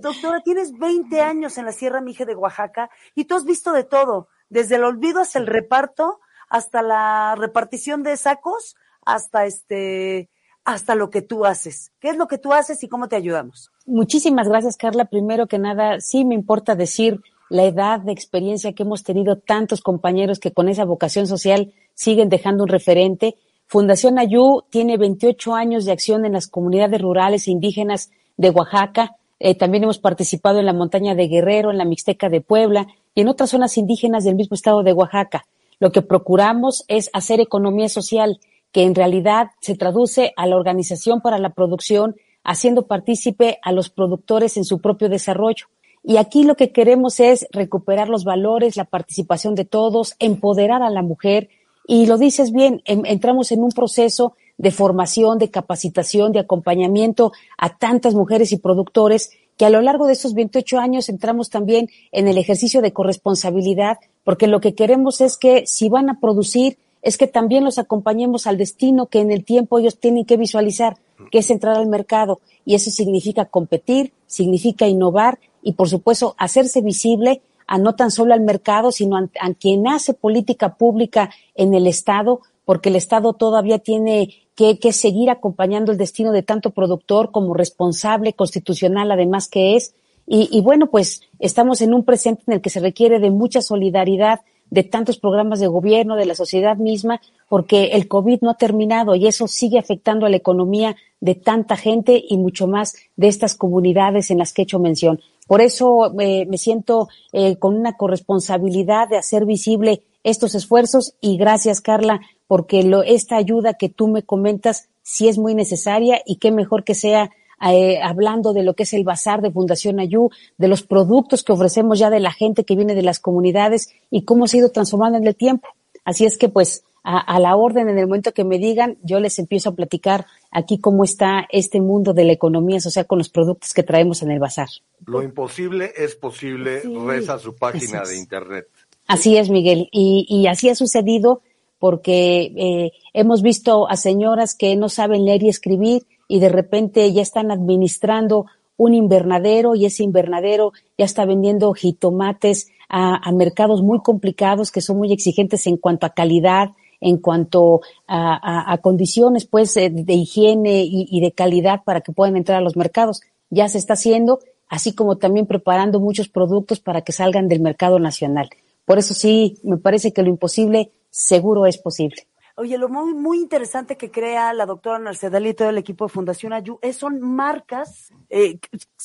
Doctora, 0.00 0.40
tienes 0.42 0.72
20 0.72 1.20
años 1.20 1.58
en 1.58 1.66
la 1.66 1.72
Sierra 1.72 2.00
Mije 2.00 2.24
de 2.24 2.34
Oaxaca 2.34 2.88
y 3.14 3.24
tú 3.24 3.34
has 3.34 3.44
visto 3.44 3.72
de 3.72 3.84
todo, 3.84 4.28
desde 4.48 4.76
el 4.76 4.84
olvido 4.84 5.20
hasta 5.20 5.38
el 5.38 5.46
reparto, 5.46 6.20
hasta 6.48 6.82
la 6.82 7.34
repartición 7.36 8.02
de 8.02 8.16
sacos, 8.16 8.76
hasta 9.04 9.44
este, 9.44 10.30
hasta 10.64 10.94
lo 10.94 11.10
que 11.10 11.22
tú 11.22 11.46
haces. 11.46 11.92
¿Qué 12.00 12.08
es 12.10 12.16
lo 12.16 12.28
que 12.28 12.38
tú 12.38 12.52
haces 12.52 12.82
y 12.82 12.88
cómo 12.88 13.08
te 13.08 13.16
ayudamos? 13.16 13.70
Muchísimas 13.86 14.48
gracias, 14.48 14.76
Carla. 14.76 15.06
Primero 15.06 15.46
que 15.46 15.58
nada, 15.58 16.00
sí 16.00 16.24
me 16.24 16.34
importa 16.34 16.74
decir 16.74 17.20
la 17.50 17.64
edad 17.64 18.00
de 18.00 18.12
experiencia 18.12 18.72
que 18.72 18.82
hemos 18.82 19.02
tenido 19.02 19.38
tantos 19.38 19.80
compañeros 19.80 20.38
que 20.38 20.52
con 20.52 20.68
esa 20.68 20.84
vocación 20.84 21.26
social 21.26 21.72
siguen 21.94 22.28
dejando 22.28 22.64
un 22.64 22.68
referente. 22.68 23.36
Fundación 23.66 24.18
Ayú 24.18 24.62
tiene 24.70 24.96
28 24.96 25.54
años 25.54 25.84
de 25.84 25.92
acción 25.92 26.24
en 26.24 26.32
las 26.32 26.46
comunidades 26.46 27.00
rurales 27.00 27.46
e 27.46 27.50
indígenas 27.50 28.10
de 28.36 28.50
Oaxaca. 28.50 29.16
Eh, 29.40 29.54
también 29.54 29.84
hemos 29.84 29.98
participado 29.98 30.58
en 30.58 30.66
la 30.66 30.72
montaña 30.72 31.14
de 31.14 31.28
Guerrero, 31.28 31.70
en 31.70 31.78
la 31.78 31.84
Mixteca 31.84 32.28
de 32.28 32.40
Puebla 32.40 32.86
y 33.14 33.22
en 33.22 33.28
otras 33.28 33.50
zonas 33.50 33.76
indígenas 33.78 34.24
del 34.24 34.34
mismo 34.34 34.54
estado 34.54 34.82
de 34.82 34.92
Oaxaca. 34.92 35.44
Lo 35.80 35.92
que 35.92 36.02
procuramos 36.02 36.84
es 36.88 37.08
hacer 37.12 37.40
economía 37.40 37.88
social, 37.88 38.40
que 38.72 38.82
en 38.82 38.94
realidad 38.94 39.50
se 39.60 39.76
traduce 39.76 40.32
a 40.36 40.46
la 40.46 40.56
organización 40.56 41.20
para 41.20 41.38
la 41.38 41.50
producción, 41.50 42.16
haciendo 42.42 42.86
partícipe 42.86 43.58
a 43.62 43.72
los 43.72 43.90
productores 43.90 44.56
en 44.56 44.64
su 44.64 44.80
propio 44.80 45.08
desarrollo. 45.08 45.66
Y 46.08 46.16
aquí 46.16 46.42
lo 46.42 46.56
que 46.56 46.72
queremos 46.72 47.20
es 47.20 47.46
recuperar 47.52 48.08
los 48.08 48.24
valores, 48.24 48.78
la 48.78 48.86
participación 48.86 49.54
de 49.54 49.66
todos, 49.66 50.16
empoderar 50.18 50.82
a 50.82 50.88
la 50.88 51.02
mujer. 51.02 51.50
Y 51.86 52.06
lo 52.06 52.16
dices 52.16 52.50
bien, 52.50 52.80
entramos 52.86 53.52
en 53.52 53.62
un 53.62 53.72
proceso 53.72 54.32
de 54.56 54.70
formación, 54.70 55.36
de 55.36 55.50
capacitación, 55.50 56.32
de 56.32 56.38
acompañamiento 56.38 57.32
a 57.58 57.76
tantas 57.76 58.14
mujeres 58.14 58.52
y 58.52 58.56
productores 58.56 59.32
que 59.58 59.66
a 59.66 59.70
lo 59.70 59.82
largo 59.82 60.06
de 60.06 60.14
estos 60.14 60.32
28 60.32 60.78
años 60.78 61.10
entramos 61.10 61.50
también 61.50 61.90
en 62.10 62.26
el 62.26 62.38
ejercicio 62.38 62.80
de 62.80 62.94
corresponsabilidad, 62.94 63.98
porque 64.24 64.46
lo 64.46 64.62
que 64.62 64.74
queremos 64.74 65.20
es 65.20 65.36
que 65.36 65.66
si 65.66 65.90
van 65.90 66.08
a 66.08 66.20
producir, 66.20 66.78
es 67.02 67.18
que 67.18 67.26
también 67.26 67.64
los 67.64 67.78
acompañemos 67.78 68.46
al 68.46 68.56
destino 68.56 69.08
que 69.08 69.20
en 69.20 69.30
el 69.30 69.44
tiempo 69.44 69.78
ellos 69.78 69.98
tienen 69.98 70.24
que 70.24 70.38
visualizar, 70.38 70.96
que 71.30 71.40
es 71.40 71.50
entrar 71.50 71.76
al 71.76 71.86
mercado. 71.86 72.40
Y 72.64 72.76
eso 72.76 72.90
significa 72.90 73.44
competir, 73.44 74.14
significa 74.26 74.88
innovar 74.88 75.38
y, 75.68 75.74
por 75.74 75.90
supuesto, 75.90 76.34
hacerse 76.38 76.80
visible 76.80 77.42
a 77.66 77.76
no 77.76 77.94
tan 77.94 78.10
solo 78.10 78.32
al 78.32 78.40
mercado, 78.40 78.90
sino 78.90 79.18
a, 79.18 79.52
quien 79.52 79.86
hace 79.86 80.14
política 80.14 80.76
pública 80.76 81.28
en 81.54 81.74
el 81.74 81.86
Estado, 81.86 82.40
porque 82.64 82.88
el 82.88 82.96
Estado 82.96 83.34
todavía 83.34 83.78
tiene 83.78 84.30
que, 84.54 84.78
que, 84.78 84.94
seguir 84.94 85.28
acompañando 85.28 85.92
el 85.92 85.98
destino 85.98 86.32
de 86.32 86.42
tanto 86.42 86.70
productor 86.70 87.32
como 87.32 87.52
responsable 87.52 88.32
constitucional, 88.32 89.10
además 89.10 89.46
que 89.46 89.76
es. 89.76 89.94
Y, 90.26 90.48
y 90.50 90.62
bueno, 90.62 90.86
pues 90.86 91.20
estamos 91.38 91.82
en 91.82 91.92
un 91.92 92.02
presente 92.02 92.44
en 92.46 92.54
el 92.54 92.60
que 92.62 92.70
se 92.70 92.80
requiere 92.80 93.20
de 93.20 93.30
mucha 93.30 93.60
solidaridad, 93.60 94.40
de 94.70 94.84
tantos 94.84 95.18
programas 95.18 95.60
de 95.60 95.66
gobierno, 95.66 96.16
de 96.16 96.24
la 96.24 96.34
sociedad 96.34 96.78
misma, 96.78 97.20
porque 97.50 97.88
el 97.92 98.08
COVID 98.08 98.38
no 98.40 98.50
ha 98.50 98.56
terminado 98.56 99.14
y 99.14 99.26
eso 99.26 99.48
sigue 99.48 99.78
afectando 99.78 100.24
a 100.24 100.30
la 100.30 100.36
economía 100.36 100.96
de 101.20 101.34
tanta 101.34 101.76
gente 101.76 102.24
y 102.26 102.38
mucho 102.38 102.66
más 102.66 102.96
de 103.16 103.28
estas 103.28 103.54
comunidades 103.54 104.30
en 104.30 104.38
las 104.38 104.54
que 104.54 104.62
he 104.62 104.64
hecho 104.64 104.78
mención. 104.78 105.20
Por 105.48 105.62
eso 105.62 106.12
eh, 106.20 106.46
me 106.46 106.58
siento 106.58 107.08
eh, 107.32 107.56
con 107.56 107.74
una 107.74 107.96
corresponsabilidad 107.96 109.08
de 109.08 109.16
hacer 109.16 109.46
visible 109.46 110.04
estos 110.22 110.54
esfuerzos 110.54 111.14
y 111.20 111.38
gracias, 111.38 111.80
Carla, 111.80 112.20
porque 112.46 112.82
lo, 112.82 113.02
esta 113.02 113.36
ayuda 113.36 113.74
que 113.74 113.88
tú 113.88 114.08
me 114.08 114.22
comentas 114.22 114.90
sí 115.02 115.26
es 115.26 115.38
muy 115.38 115.54
necesaria 115.54 116.20
y 116.26 116.36
qué 116.36 116.52
mejor 116.52 116.84
que 116.84 116.94
sea 116.94 117.30
eh, 117.66 117.98
hablando 118.02 118.52
de 118.52 118.62
lo 118.62 118.74
que 118.74 118.82
es 118.82 118.92
el 118.92 119.04
bazar 119.04 119.40
de 119.40 119.50
Fundación 119.50 119.98
Ayú, 120.00 120.30
de 120.58 120.68
los 120.68 120.82
productos 120.82 121.42
que 121.42 121.52
ofrecemos 121.52 121.98
ya 121.98 122.10
de 122.10 122.20
la 122.20 122.30
gente 122.30 122.64
que 122.64 122.76
viene 122.76 122.94
de 122.94 123.02
las 123.02 123.18
comunidades 123.18 123.88
y 124.10 124.22
cómo 124.22 124.46
se 124.46 124.58
ha 124.58 124.60
ido 124.60 124.70
transformando 124.70 125.18
en 125.18 125.26
el 125.26 125.34
tiempo. 125.34 125.66
Así 126.04 126.24
es 126.24 126.36
que 126.36 126.48
pues 126.48 126.84
a, 127.02 127.18
a, 127.18 127.38
la 127.40 127.56
orden 127.56 127.88
en 127.88 127.98
el 127.98 128.06
momento 128.06 128.32
que 128.32 128.44
me 128.44 128.58
digan, 128.58 128.98
yo 129.02 129.20
les 129.20 129.38
empiezo 129.38 129.70
a 129.70 129.74
platicar 129.74 130.26
aquí 130.50 130.78
cómo 130.78 131.04
está 131.04 131.46
este 131.50 131.80
mundo 131.80 132.12
de 132.12 132.24
la 132.24 132.32
economía 132.32 132.80
social 132.80 133.06
con 133.06 133.18
los 133.18 133.28
productos 133.28 133.72
que 133.72 133.82
traemos 133.82 134.22
en 134.22 134.30
el 134.30 134.38
bazar. 134.38 134.68
Lo 135.06 135.22
imposible 135.22 135.92
es 135.96 136.14
posible, 136.16 136.82
sí, 136.82 136.94
reza 137.06 137.38
su 137.38 137.54
página 137.54 138.02
de 138.02 138.16
internet. 138.16 138.68
Así 139.06 139.36
es, 139.36 139.48
Miguel. 139.48 139.88
Y, 139.90 140.26
y 140.28 140.46
así 140.48 140.68
ha 140.68 140.74
sucedido 140.74 141.42
porque 141.78 142.52
eh, 142.56 142.92
hemos 143.14 143.42
visto 143.42 143.88
a 143.88 143.96
señoras 143.96 144.54
que 144.54 144.76
no 144.76 144.88
saben 144.88 145.24
leer 145.24 145.42
y 145.44 145.48
escribir 145.48 146.06
y 146.26 146.40
de 146.40 146.48
repente 146.48 147.12
ya 147.12 147.22
están 147.22 147.50
administrando 147.50 148.46
un 148.76 148.94
invernadero 148.94 149.74
y 149.74 149.86
ese 149.86 150.04
invernadero 150.04 150.72
ya 150.96 151.04
está 151.04 151.24
vendiendo 151.24 151.72
jitomates 151.72 152.68
a, 152.88 153.16
a 153.16 153.32
mercados 153.32 153.82
muy 153.82 154.00
complicados 154.00 154.70
que 154.70 154.80
son 154.80 154.98
muy 154.98 155.12
exigentes 155.12 155.66
en 155.66 155.76
cuanto 155.76 156.06
a 156.06 156.10
calidad, 156.10 156.70
en 157.00 157.18
cuanto 157.18 157.80
a, 158.06 158.78
condiciones 158.82 159.46
pues 159.46 159.76
eh, 159.76 159.90
de 159.90 160.12
higiene 160.14 160.82
y, 160.82 161.06
y, 161.10 161.20
de 161.20 161.32
calidad 161.32 161.82
para 161.84 162.00
que 162.00 162.12
puedan 162.12 162.36
entrar 162.36 162.58
a 162.58 162.62
los 162.62 162.76
mercados. 162.76 163.20
Ya 163.50 163.68
se 163.68 163.78
está 163.78 163.94
haciendo, 163.94 164.40
así 164.68 164.94
como 164.94 165.16
también 165.16 165.46
preparando 165.46 166.00
muchos 166.00 166.28
productos 166.28 166.80
para 166.80 167.02
que 167.02 167.12
salgan 167.12 167.48
del 167.48 167.60
mercado 167.60 167.98
nacional. 167.98 168.50
Por 168.84 168.98
eso 168.98 169.14
sí, 169.14 169.58
me 169.62 169.76
parece 169.76 170.12
que 170.12 170.22
lo 170.22 170.28
imposible 170.28 170.92
seguro 171.10 171.66
es 171.66 171.78
posible. 171.78 172.26
Oye, 172.56 172.76
lo 172.76 172.88
muy, 172.88 173.14
muy 173.14 173.38
interesante 173.38 173.96
que 173.96 174.10
crea 174.10 174.52
la 174.52 174.66
doctora 174.66 174.98
Narcedal 174.98 175.46
y 175.46 175.54
todo 175.54 175.68
el 175.68 175.78
equipo 175.78 176.06
de 176.06 176.08
Fundación 176.08 176.52
Ayu 176.52 176.80
es, 176.82 176.96
son 176.96 177.20
marcas, 177.20 178.12
eh, 178.30 178.58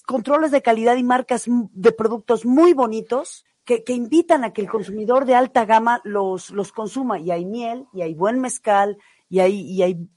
controles 0.08 0.50
de 0.50 0.64
calidad 0.64 0.96
y 0.96 1.04
marcas 1.04 1.46
de 1.48 1.92
productos 1.92 2.46
muy 2.48 2.74
bonitos 2.74 3.46
que, 3.66 3.84
que, 3.84 3.94
invitan 3.94 4.44
a 4.44 4.54
que 4.54 4.62
el 4.62 4.70
consumidor 4.70 5.26
de 5.26 5.36
alta 5.36 5.66
gama 5.66 6.02
los, 6.04 6.52
los 6.52 6.72
consuma. 6.72 7.20
Y 7.20 7.32
hay 7.32 7.46
miel, 7.46 7.88
y 7.94 8.02
hay 8.02 8.14
buen 8.14 8.40
mezcal, 8.40 8.98
y 9.30 9.40
hay, 9.40 9.62
y 9.62 9.82
hay 9.82 10.10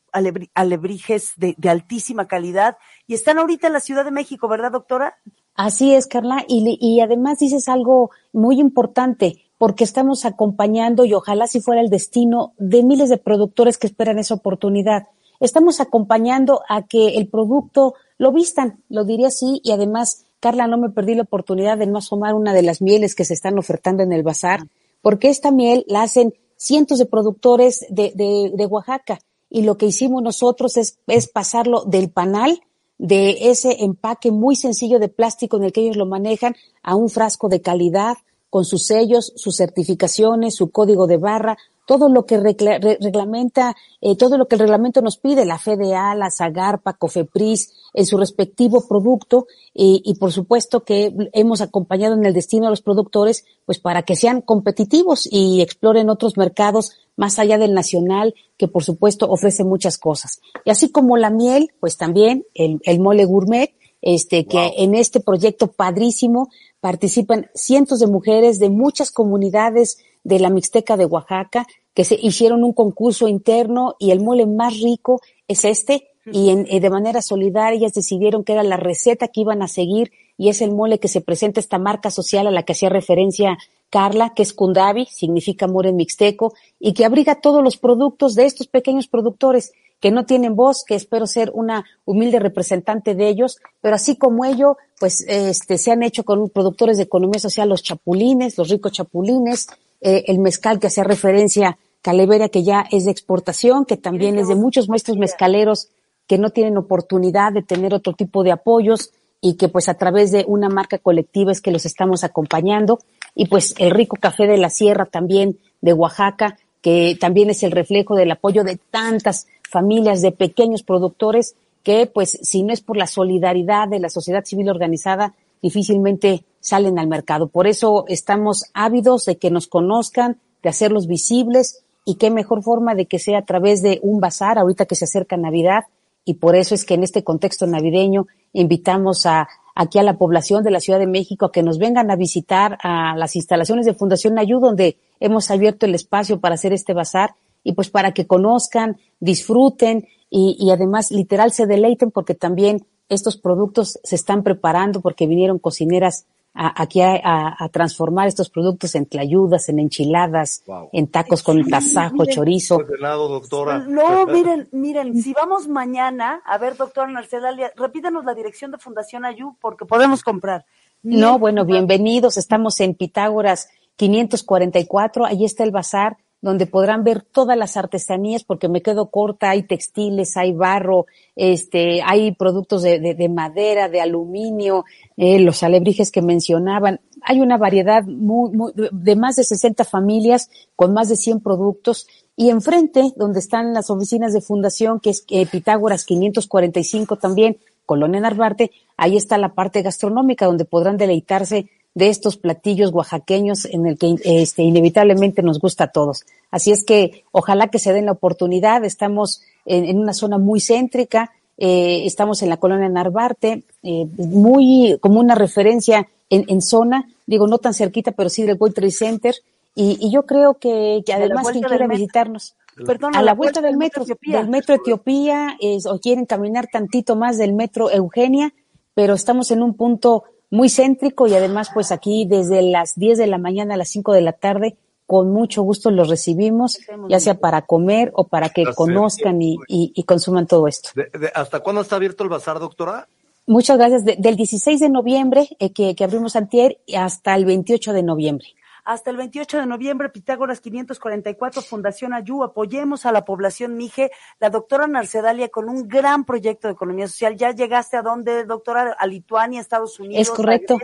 alebrijes 0.55 1.33
de, 1.37 1.55
de 1.59 1.69
altísima 1.69 2.27
calidad. 2.27 2.77
Y 3.07 3.15
están 3.15 3.39
ahorita 3.39 3.67
en 3.67 3.73
la 3.75 3.81
Ciudad 3.81 4.05
de 4.05 4.11
México, 4.11 4.49
¿verdad, 4.49 4.73
doctora? 4.73 5.17
Así 5.55 5.95
es, 5.95 6.07
Carla. 6.07 6.45
Y, 6.49 6.79
y 6.81 7.01
además 7.01 7.39
dices 7.39 7.69
algo 7.69 8.11
muy 8.33 8.61
importante 8.61 9.43
porque 9.59 9.85
estamos 9.85 10.27
acompañando, 10.27 11.05
y 11.05 11.15
ojalá 11.15 11.47
si 11.47 11.61
fuera 11.61 11.81
el 11.81 11.89
destino, 11.89 12.53
de 12.59 12.83
miles 12.83 13.09
de 13.09 13.17
productores 13.17 13.79
que 13.79 13.87
esperan 13.87 14.19
esa 14.19 14.35
oportunidad. 14.35 15.09
Estamos 15.41 15.81
acompañando 15.81 16.63
a 16.69 16.83
que 16.83 17.17
el 17.17 17.29
producto 17.29 17.95
lo 18.19 18.33
vistan, 18.33 18.83
lo 18.89 19.05
diría 19.05 19.29
así, 19.29 19.61
y 19.65 19.73
además, 19.73 20.26
Carla, 20.41 20.67
no 20.67 20.79
me 20.79 20.91
perdí 20.91 21.15
la 21.15 21.23
oportunidad 21.23 21.79
de 21.79 21.87
no 21.87 21.99
asomar 21.99 22.35
una 22.35 22.53
de 22.53 22.63
las 22.63 22.83
mieles 22.83 23.15
que 23.15 23.25
se 23.25 23.35
están 23.35 23.59
ofertando 23.59 24.03
en 24.03 24.13
el 24.13 24.23
bazar, 24.23 24.61
porque 25.03 25.29
esta 25.29 25.51
miel 25.51 25.85
la 25.89 26.03
hacen 26.03 26.35
cientos 26.57 26.99
de 26.99 27.07
productores 27.07 27.87
de, 27.91 28.13
de, 28.15 28.53
de 28.55 28.67
Oaxaca, 28.67 29.19
y 29.49 29.63
lo 29.63 29.77
que 29.77 29.87
hicimos 29.87 30.23
nosotros 30.23 30.77
es, 30.77 30.99
es 31.07 31.29
pasarlo 31.29 31.85
del 31.85 32.11
panal, 32.11 32.61
de 32.99 33.51
ese 33.51 33.85
empaque 33.85 34.31
muy 34.31 34.57
sencillo 34.57 34.99
de 34.99 35.09
plástico 35.09 35.57
en 35.57 35.65
el 35.65 35.73
que 35.73 35.83
ellos 35.83 35.97
lo 35.97 36.07
manejan, 36.07 36.57
a 36.83 36.97
un 36.97 37.09
frasco 37.09 37.49
de 37.49 37.61
calidad, 37.61 38.17
con 38.51 38.65
sus 38.65 38.87
sellos, 38.87 39.33
sus 39.37 39.57
certificaciones, 39.57 40.55
su 40.55 40.71
código 40.71 41.07
de 41.07 41.19
barra, 41.19 41.59
todo 41.87 42.11
lo 42.11 42.27
que 42.27 42.39
regla 42.39 42.79
reglamenta, 42.79 43.75
eh, 44.01 44.17
todo 44.17 44.37
lo 44.37 44.47
que 44.47 44.57
el 44.57 44.61
reglamento 44.61 45.01
nos 45.01 45.17
pide, 45.17 45.47
la 45.47 45.59
FDA, 45.59 46.15
la 46.15 46.31
Zagarpa, 46.31 46.95
Cofepris, 46.95 47.73
en 47.95 48.05
su 48.05 48.19
respectivo 48.19 48.87
producto, 48.87 49.47
y, 49.73 50.03
y, 50.05 50.17
por 50.17 50.33
supuesto 50.33 50.85
que 50.85 51.15
hemos 51.33 51.61
acompañado 51.61 52.15
en 52.15 52.27
el 52.27 52.35
destino 52.35 52.67
a 52.67 52.71
los 52.71 52.83
productores, 52.83 53.45
pues 53.65 53.79
para 53.79 54.03
que 54.03 54.17
sean 54.17 54.43
competitivos 54.43 55.29
y 55.31 55.63
exploren 55.63 56.11
otros 56.11 56.37
mercados 56.37 56.93
más 57.17 57.39
allá 57.39 57.57
del 57.57 57.73
nacional, 57.73 58.35
que 58.59 58.69
por 58.69 58.85
supuesto 58.85 59.31
ofrece 59.31 59.65
muchas 59.65 59.97
cosas. 59.97 60.41
Y 60.65 60.71
así 60.71 60.91
como 60.91 61.17
la 61.17 61.31
miel, 61.31 61.73
pues 61.81 61.97
también 61.97 62.45
el, 62.55 62.81
el 62.85 63.01
mole 63.01 63.25
gourmet, 63.25 63.75
este, 64.03 64.47
que 64.47 64.59
wow. 64.59 64.73
en 64.77 64.95
este 64.95 65.21
proyecto 65.21 65.73
padrísimo 65.73 66.51
participan 66.81 67.51
cientos 67.55 67.99
de 67.99 68.07
mujeres 68.07 68.59
de 68.59 68.71
muchas 68.71 69.11
comunidades 69.11 69.99
de 70.27 70.41
la 70.41 70.51
Mixteca 70.51 70.97
de 70.97 71.07
Oaxaca 71.07 71.67
que 71.95 72.05
se 72.05 72.19
hicieron 72.21 72.65
un 72.65 72.73
concurso 72.73 73.29
interno 73.29 73.95
y 73.99 74.11
el 74.11 74.21
mole 74.21 74.47
más 74.47 74.81
rico 74.81 75.21
es 75.47 75.65
este 75.65 76.09
y 76.27 76.51
en, 76.51 76.67
eh, 76.69 76.81
de 76.81 76.91
manera 76.91 77.23
solidaria 77.23 77.79
ellas 77.79 77.95
decidieron 77.95 78.43
que 78.43 78.53
era 78.53 78.65
la 78.65 78.77
receta 78.77 79.29
que 79.29 79.43
iban 79.43 79.63
a 79.63 79.69
seguir 79.69 80.11
y 80.37 80.49
es 80.49 80.61
el 80.61 80.73
mole 80.73 80.99
que 80.99 81.07
se 81.07 81.21
presenta 81.21 81.61
esta 81.61 81.79
marca 81.79 82.11
social 82.11 82.49
a 82.49 82.51
la 82.51 82.65
que 82.65 82.73
hacía 82.73 82.89
referencia 82.89 83.57
Carla, 83.89 84.33
que 84.35 84.43
es 84.43 84.53
Kundabi, 84.53 85.07
significa 85.07 85.67
amor 85.67 85.87
en 85.87 85.95
mixteco, 85.95 86.55
y 86.81 86.93
que 86.93 87.05
abriga 87.05 87.41
todos 87.41 87.63
los 87.63 87.77
productos 87.77 88.35
de 88.35 88.45
estos 88.45 88.67
pequeños 88.67 89.07
productores 89.07 89.73
que 90.01 90.11
no 90.11 90.27
tienen 90.27 90.57
voz, 90.57 90.85
que 90.85 90.97
espero 90.97 91.27
ser 91.27 91.51
una 91.55 91.85
humilde 92.05 92.41
representante 92.41 93.15
de 93.15 93.29
ellos, 93.29 93.59
pero 93.81 93.95
así 93.95 94.17
como 94.17 94.45
ello, 94.45 94.77
pues 94.99 95.25
este, 95.29 95.79
se 95.79 95.93
han 95.93 96.03
hecho 96.03 96.25
con 96.25 96.51
productores 96.51 96.97
de 96.97 97.05
economía 97.05 97.39
social 97.39 97.69
los 97.69 97.85
chapulines, 97.85 98.59
los 98.59 98.69
ricos 98.69 98.93
chapulines, 98.93 99.69
eh, 100.07 100.25
el 100.29 100.39
mezcal 100.39 100.79
que 100.79 100.87
hacía 100.87 101.03
referencia 101.03 101.79
Caleveria, 102.01 102.49
que 102.49 102.63
ya 102.63 102.87
es 102.93 103.07
de 103.07 103.11
exportación, 103.11 103.85
que 103.85 103.97
también 103.97 104.39
es 104.39 104.47
de 104.47 104.55
muchos 104.55 104.89
maestros 104.89 105.17
mezcaleros 105.17 105.89
que 106.29 106.39
no 106.39 106.51
tienen 106.51 106.77
oportunidad 106.77 107.53
de 107.53 107.65
tener 107.65 107.93
otro 107.93 108.13
tipo 108.13 108.45
de 108.45 108.53
apoyos 108.53 109.11
y 109.41 109.55
que 109.57 109.67
pues 109.67 109.89
a 109.89 109.95
través 109.95 110.31
de 110.31 110.45
una 110.47 110.69
marca 110.69 110.99
colectiva 110.99 111.51
es 111.51 111.61
que 111.61 111.73
los 111.73 111.87
estamos 111.87 112.23
acompañando. 112.23 113.01
Y 113.35 113.49
pues 113.49 113.75
el 113.79 113.91
rico 113.91 114.17
café 114.21 114.47
de 114.47 114.59
la 114.59 114.71
sierra 114.71 115.07
también 115.07 115.59
de 115.81 115.93
Oaxaca, 115.93 116.57
que 116.81 117.17
también 117.21 117.51
es 117.51 117.65
el 117.65 117.73
reflejo 117.73 118.15
del 118.15 118.31
apoyo 118.31 118.63
de 118.63 118.77
tantas 118.77 119.49
familias 119.69 120.23
de 120.23 120.31
pequeños 120.31 120.85
productores 120.85 121.57
que, 121.83 122.07
pues, 122.07 122.39
si 122.43 122.63
no 122.63 122.73
es 122.73 122.81
por 122.81 122.97
la 122.97 123.09
solidaridad 123.09 123.89
de 123.89 123.99
la 123.99 124.09
sociedad 124.09 124.45
civil 124.45 124.69
organizada, 124.69 125.35
difícilmente 125.67 126.45
salen 126.61 126.99
al 126.99 127.09
mercado. 127.09 127.49
Por 127.49 127.67
eso 127.67 128.05
estamos 128.07 128.71
ávidos 128.73 129.25
de 129.25 129.37
que 129.37 129.51
nos 129.51 129.67
conozcan, 129.67 130.39
de 130.63 130.69
hacerlos 130.69 131.09
visibles 131.09 131.85
y 132.05 132.15
qué 132.17 132.31
mejor 132.31 132.63
forma 132.63 132.95
de 132.95 133.07
que 133.07 133.19
sea 133.19 133.39
a 133.41 133.45
través 133.45 133.83
de 133.83 133.99
un 134.03 134.21
bazar, 134.21 134.59
ahorita 134.59 134.87
que 134.87 134.95
se 134.95 135.07
acerca 135.07 135.37
Navidad, 135.37 135.85
y 136.25 136.35
por 136.35 136.55
eso 136.55 136.75
es 136.75 136.85
que 136.85 136.95
en 136.95 137.03
este 137.03 137.25
contexto 137.25 137.67
navideño 137.67 138.27
invitamos 138.53 139.27
a, 139.27 139.49
aquí 139.75 139.99
a 139.99 140.05
la 140.05 140.19
población 140.19 140.63
de 140.63 140.71
la 140.71 140.81
Ciudad 140.81 141.01
de 141.01 141.07
México 141.09 141.47
a 141.47 141.53
que 141.53 141.65
nos 141.65 141.79
vengan 141.79 142.11
a 142.11 142.17
visitar 142.17 142.79
a 142.83 143.17
las 143.17 143.35
instalaciones 143.35 143.87
de 143.87 143.95
Fundación 143.95 144.39
Ayú, 144.39 144.61
donde 144.61 144.99
hemos 145.19 145.51
abierto 145.51 145.87
el 145.87 145.95
espacio 145.95 146.41
para 146.41 146.55
hacer 146.55 146.73
este 146.73 146.95
bazar 146.95 147.35
y 147.65 147.73
pues 147.73 147.91
para 147.91 148.13
que 148.13 148.27
conozcan, 148.27 148.99
disfruten 149.19 150.07
y, 150.31 150.57
y 150.59 150.71
además 150.71 151.11
literal 151.11 151.51
se 151.51 151.67
deleiten 151.67 152.11
porque 152.13 152.35
también 152.35 152.87
estos 153.09 153.37
productos 153.37 153.99
se 154.03 154.17
están 154.17 154.43
preparando 154.43 155.01
porque 155.01 155.27
vinieron 155.27 155.59
cocineras 155.59 156.27
a, 156.57 156.83
aquí 156.83 157.03
a, 157.03 157.55
a, 157.59 157.69
transformar 157.69 158.29
estos 158.29 158.49
productos 158.49 158.95
en 158.95 159.05
tlayudas, 159.05 159.69
en 159.69 159.79
enchiladas, 159.79 160.63
wow. 160.67 160.89
en 160.93 161.07
tacos 161.07 161.43
con 161.43 161.63
sí, 161.63 161.71
tasajo, 161.71 162.17
miren, 162.17 162.35
chorizo. 162.35 162.79
Lado, 162.99 163.29
doctora. 163.29 163.81
No, 163.81 164.27
miren, 164.27 164.67
miren, 164.73 165.23
si 165.23 165.35
vamos 165.35 165.69
mañana, 165.69 166.41
a 166.47 166.57
ver, 166.57 166.77
doctora 166.77 167.09
Narcedalia, 167.09 167.73
repítanos 167.77 168.25
la 168.25 168.35
dirección 168.35 168.71
de 168.71 168.79
Fundación 168.79 169.27
Ayú 169.27 169.55
porque 169.61 169.85
podemos 169.85 170.23
comprar. 170.23 170.65
No, 171.03 171.39
bueno, 171.39 171.67
bienvenidos, 171.67 172.39
estamos 172.39 172.81
en 172.81 172.95
Pitágoras 172.95 173.69
544, 173.97 175.27
ahí 175.27 175.45
está 175.45 175.63
el 175.63 175.71
bazar 175.71 176.17
donde 176.41 176.67
podrán 176.67 177.03
ver 177.03 177.23
todas 177.23 177.57
las 177.57 177.77
artesanías, 177.77 178.45
porque 178.45 178.69
me 178.69 178.83
quedo 178.83 179.11
corta, 179.11 179.51
hay 179.51 179.63
textiles, 179.63 180.37
hay 180.37 180.53
barro, 180.53 181.07
este, 181.35 182.03
hay 182.03 182.33
productos 182.35 182.83
de, 182.83 183.01
de, 183.01 183.15
de 183.15 183.29
madera, 183.29 183.89
de 183.89 184.01
aluminio, 184.01 184.85
eh, 185.17 185.39
los 185.41 185.63
alebrijes 185.63 186.11
que 186.11 186.23
mencionaban. 186.23 187.01
Hay 187.23 187.41
una 187.41 187.57
variedad 187.57 188.05
muy, 188.05 188.51
muy, 188.53 188.73
de 188.75 189.17
más 189.17 189.37
de 189.37 189.45
60 189.45 189.85
familias 189.85 190.51
con 190.77 190.93
más 190.93 191.09
de 191.09 191.17
100 191.17 191.41
productos. 191.41 192.07
Y 192.37 192.51
enfrente, 192.51 193.13
donde 193.17 193.41
están 193.41 193.73
las 193.73 193.89
oficinas 193.89 194.35
de 194.35 194.43
fundación, 194.43 195.01
que 195.01 195.11
es 195.11 195.25
eh, 195.31 195.47
Pitágoras 195.47 196.05
545 196.05 197.17
también, 197.17 197.57
Colonia 197.87 198.21
Narvarte, 198.21 198.73
ahí 198.97 199.17
está 199.17 199.39
la 199.39 199.55
parte 199.55 199.81
gastronómica, 199.81 200.47
donde 200.47 200.65
podrán 200.65 200.99
deleitarse 200.99 201.71
de 201.97 202.11
estos 202.11 202.37
platillos 202.37 202.93
oaxaqueños 202.93 203.65
en 203.65 203.87
el 203.87 203.97
que 203.97 204.17
este, 204.23 204.63
inevitablemente 204.63 205.43
nos 205.43 205.59
gusta 205.59 205.85
a 205.85 205.93
todos. 205.93 206.27
Así 206.51 206.71
es 206.71 206.85
que 206.85 207.25
ojalá 207.33 207.69
que 207.69 207.79
se 207.79 207.95
den 207.95 208.05
la 208.05 208.13
oportunidad. 208.13 208.85
Estamos 208.85 209.41
en, 209.65 209.87
en 209.87 209.99
una 209.99 210.13
zona 210.13 210.37
muy 210.37 210.61
céntrica, 210.61 211.33
eh, 211.57 212.03
estamos 212.05 212.43
en 212.43 212.51
la 212.51 212.59
colonia 212.59 212.91
Narvarte, 212.91 213.63
eh, 213.83 214.07
muy 214.19 214.99
como 215.01 215.21
una 215.21 215.35
referencia 215.35 216.07
en, 216.29 216.45
en, 216.49 216.61
zona, 216.61 217.09
digo 217.25 217.47
no 217.47 217.57
tan 217.57 217.73
cerquita, 217.73 218.13
pero 218.13 218.29
sí 218.29 218.43
del 218.43 218.59
World 218.61 218.75
Trade 218.75 218.91
Center. 218.91 219.35
Y, 219.75 219.97
y 219.99 220.13
yo 220.13 220.27
creo 220.27 220.59
que, 220.59 221.03
que 221.07 221.15
además 221.15 221.49
quien 221.49 221.65
quiera 221.65 221.87
visitarnos, 221.87 222.57
Perdón, 222.85 223.17
a 223.17 223.21
la, 223.21 223.27
la 223.27 223.35
vuelta, 223.35 223.61
vuelta 223.61 223.69
del 223.71 223.79
metro, 223.79 224.03
Etiopía. 224.03 224.37
del 224.37 224.51
metro 224.51 224.75
Etiopía, 224.75 225.57
es, 225.61 225.87
o 225.87 225.99
quieren 225.99 226.27
caminar 226.27 226.67
tantito 226.71 227.17
más 227.17 227.39
del 227.39 227.55
metro 227.55 227.91
Eugenia, 227.91 228.53
pero 228.93 229.15
estamos 229.15 229.51
en 229.51 229.63
un 229.63 229.73
punto 229.73 230.25
muy 230.51 230.69
céntrico 230.69 231.27
y 231.27 231.35
además 231.35 231.71
pues 231.73 231.93
aquí 231.93 232.27
desde 232.29 232.63
las 232.63 232.95
10 232.97 233.19
de 233.19 233.27
la 233.27 233.39
mañana 233.39 233.75
a 233.75 233.77
las 233.77 233.89
5 233.89 234.13
de 234.13 234.21
la 234.21 234.33
tarde 234.33 234.77
con 235.07 235.33
mucho 235.33 235.63
gusto 235.63 235.91
los 235.91 236.09
recibimos, 236.09 236.79
ya 237.09 237.21
sea 237.21 237.39
para 237.39 237.63
comer 237.63 238.11
o 238.15 238.27
para 238.27 238.49
que 238.49 238.65
conozcan 238.75 239.41
y, 239.41 239.57
y, 239.69 239.93
y, 239.95 240.03
consuman 240.03 240.49
todo 240.49 240.67
esto. 240.67 240.91
¿De, 240.97 241.05
de, 241.17 241.31
hasta 241.33 241.61
cuándo 241.61 241.81
está 241.81 241.97
abierto 241.97 242.25
el 242.25 242.31
bazar, 242.31 242.59
doctora? 242.59 243.07
Muchas 243.47 243.79
gracias. 243.79 244.05
De, 244.05 244.17
del 244.19 244.35
16 244.35 244.81
de 244.81 244.89
noviembre, 244.89 245.49
eh, 245.61 245.73
que, 245.73 245.95
que 245.95 246.03
abrimos 246.03 246.35
antier, 246.35 246.79
hasta 246.97 247.37
el 247.37 247.45
28 247.45 247.93
de 247.93 248.03
noviembre. 248.03 248.49
Hasta 248.87 249.11
el 249.11 249.17
28 249.17 249.59
de 249.59 249.67
noviembre, 249.67 250.11
Pitágoras 250.11 250.61
544, 250.61 251.61
Fundación 251.61 252.15
Ayú, 252.15 252.45
apoyemos 252.45 253.05
a 253.05 253.11
la 253.11 253.25
población 253.25 253.77
Mije. 253.77 254.13
La 254.39 254.49
doctora 254.49 254.87
Narcedalia 254.87 255.49
con 255.49 255.69
un 255.69 255.89
gran 255.89 256.25
proyecto 256.25 256.69
de 256.69 256.75
economía 256.75 257.09
social. 257.09 257.37
¿Ya 257.37 257.51
llegaste 257.51 257.97
a 257.97 258.03
dónde, 258.03 258.45
doctora? 258.45 258.95
A 258.97 259.07
Lituania, 259.09 259.61
Estados 259.61 259.99
Unidos. 259.99 260.23
Es 260.23 260.31
correcto. 260.31 260.79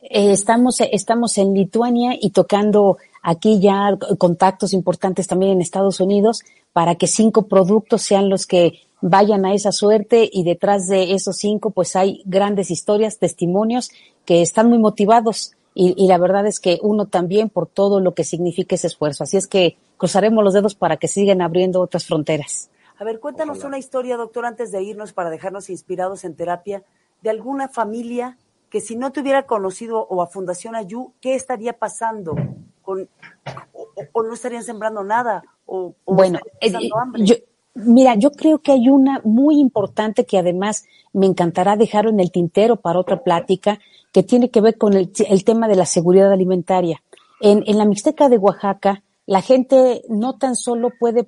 Eh, 0.00 0.32
estamos, 0.32 0.80
estamos 0.80 1.36
en 1.36 1.52
Lituania 1.52 2.16
y 2.18 2.30
tocando 2.30 2.96
aquí 3.22 3.60
ya 3.60 3.98
contactos 4.16 4.72
importantes 4.72 5.26
también 5.26 5.52
en 5.52 5.60
Estados 5.60 6.00
Unidos 6.00 6.42
para 6.72 6.94
que 6.94 7.06
cinco 7.06 7.48
productos 7.48 8.00
sean 8.00 8.30
los 8.30 8.46
que 8.46 8.80
vayan 9.02 9.44
a 9.44 9.52
esa 9.52 9.72
suerte 9.72 10.26
y 10.32 10.42
detrás 10.44 10.88
de 10.88 11.12
esos 11.12 11.36
cinco 11.36 11.70
pues 11.70 11.96
hay 11.96 12.22
grandes 12.24 12.70
historias, 12.70 13.18
testimonios 13.18 13.90
que 14.24 14.40
están 14.40 14.70
muy 14.70 14.78
motivados 14.78 15.55
y, 15.78 15.94
y, 16.02 16.08
la 16.08 16.16
verdad 16.16 16.46
es 16.46 16.58
que 16.58 16.78
uno 16.80 17.04
también 17.04 17.50
por 17.50 17.66
todo 17.66 18.00
lo 18.00 18.14
que 18.14 18.24
significa 18.24 18.74
ese 18.74 18.86
esfuerzo. 18.86 19.24
Así 19.24 19.36
es 19.36 19.46
que 19.46 19.76
cruzaremos 19.98 20.42
los 20.42 20.54
dedos 20.54 20.74
para 20.74 20.96
que 20.96 21.06
sigan 21.06 21.42
abriendo 21.42 21.82
otras 21.82 22.06
fronteras. 22.06 22.70
A 22.98 23.04
ver, 23.04 23.20
cuéntanos 23.20 23.58
Ojalá. 23.58 23.68
una 23.68 23.78
historia, 23.78 24.16
doctor, 24.16 24.46
antes 24.46 24.72
de 24.72 24.82
irnos 24.82 25.12
para 25.12 25.28
dejarnos 25.28 25.68
inspirados 25.68 26.24
en 26.24 26.34
terapia, 26.34 26.82
de 27.20 27.28
alguna 27.28 27.68
familia 27.68 28.38
que 28.70 28.80
si 28.80 28.96
no 28.96 29.12
te 29.12 29.20
hubiera 29.20 29.44
conocido 29.44 30.06
o 30.08 30.22
a 30.22 30.28
Fundación 30.28 30.74
Ayú, 30.74 31.12
¿qué 31.20 31.34
estaría 31.34 31.74
pasando? 31.74 32.34
Con, 32.80 33.06
o, 33.74 33.88
o, 34.12 34.22
no 34.22 34.32
estarían 34.32 34.64
sembrando 34.64 35.04
nada? 35.04 35.44
O, 35.66 35.94
o 36.06 36.14
bueno, 36.14 36.38
eh, 36.62 36.72
yo, 37.18 37.34
mira, 37.76 38.14
yo 38.16 38.32
creo 38.32 38.58
que 38.58 38.72
hay 38.72 38.88
una 38.88 39.20
muy 39.24 39.60
importante 39.60 40.24
que 40.24 40.38
además 40.38 40.84
me 41.12 41.26
encantará 41.26 41.76
dejar 41.76 42.06
en 42.06 42.20
el 42.20 42.30
tintero 42.30 42.76
para 42.76 42.98
otra 42.98 43.22
plática, 43.22 43.78
que 44.12 44.22
tiene 44.22 44.50
que 44.50 44.60
ver 44.60 44.78
con 44.78 44.94
el, 44.94 45.12
el 45.28 45.44
tema 45.44 45.68
de 45.68 45.76
la 45.76 45.86
seguridad 45.86 46.32
alimentaria. 46.32 47.02
En, 47.40 47.62
en, 47.66 47.76
la 47.76 47.84
Mixteca 47.84 48.28
de 48.28 48.38
Oaxaca, 48.38 49.02
la 49.26 49.42
gente 49.42 50.02
no 50.08 50.38
tan 50.38 50.56
solo 50.56 50.90
puede, 50.98 51.26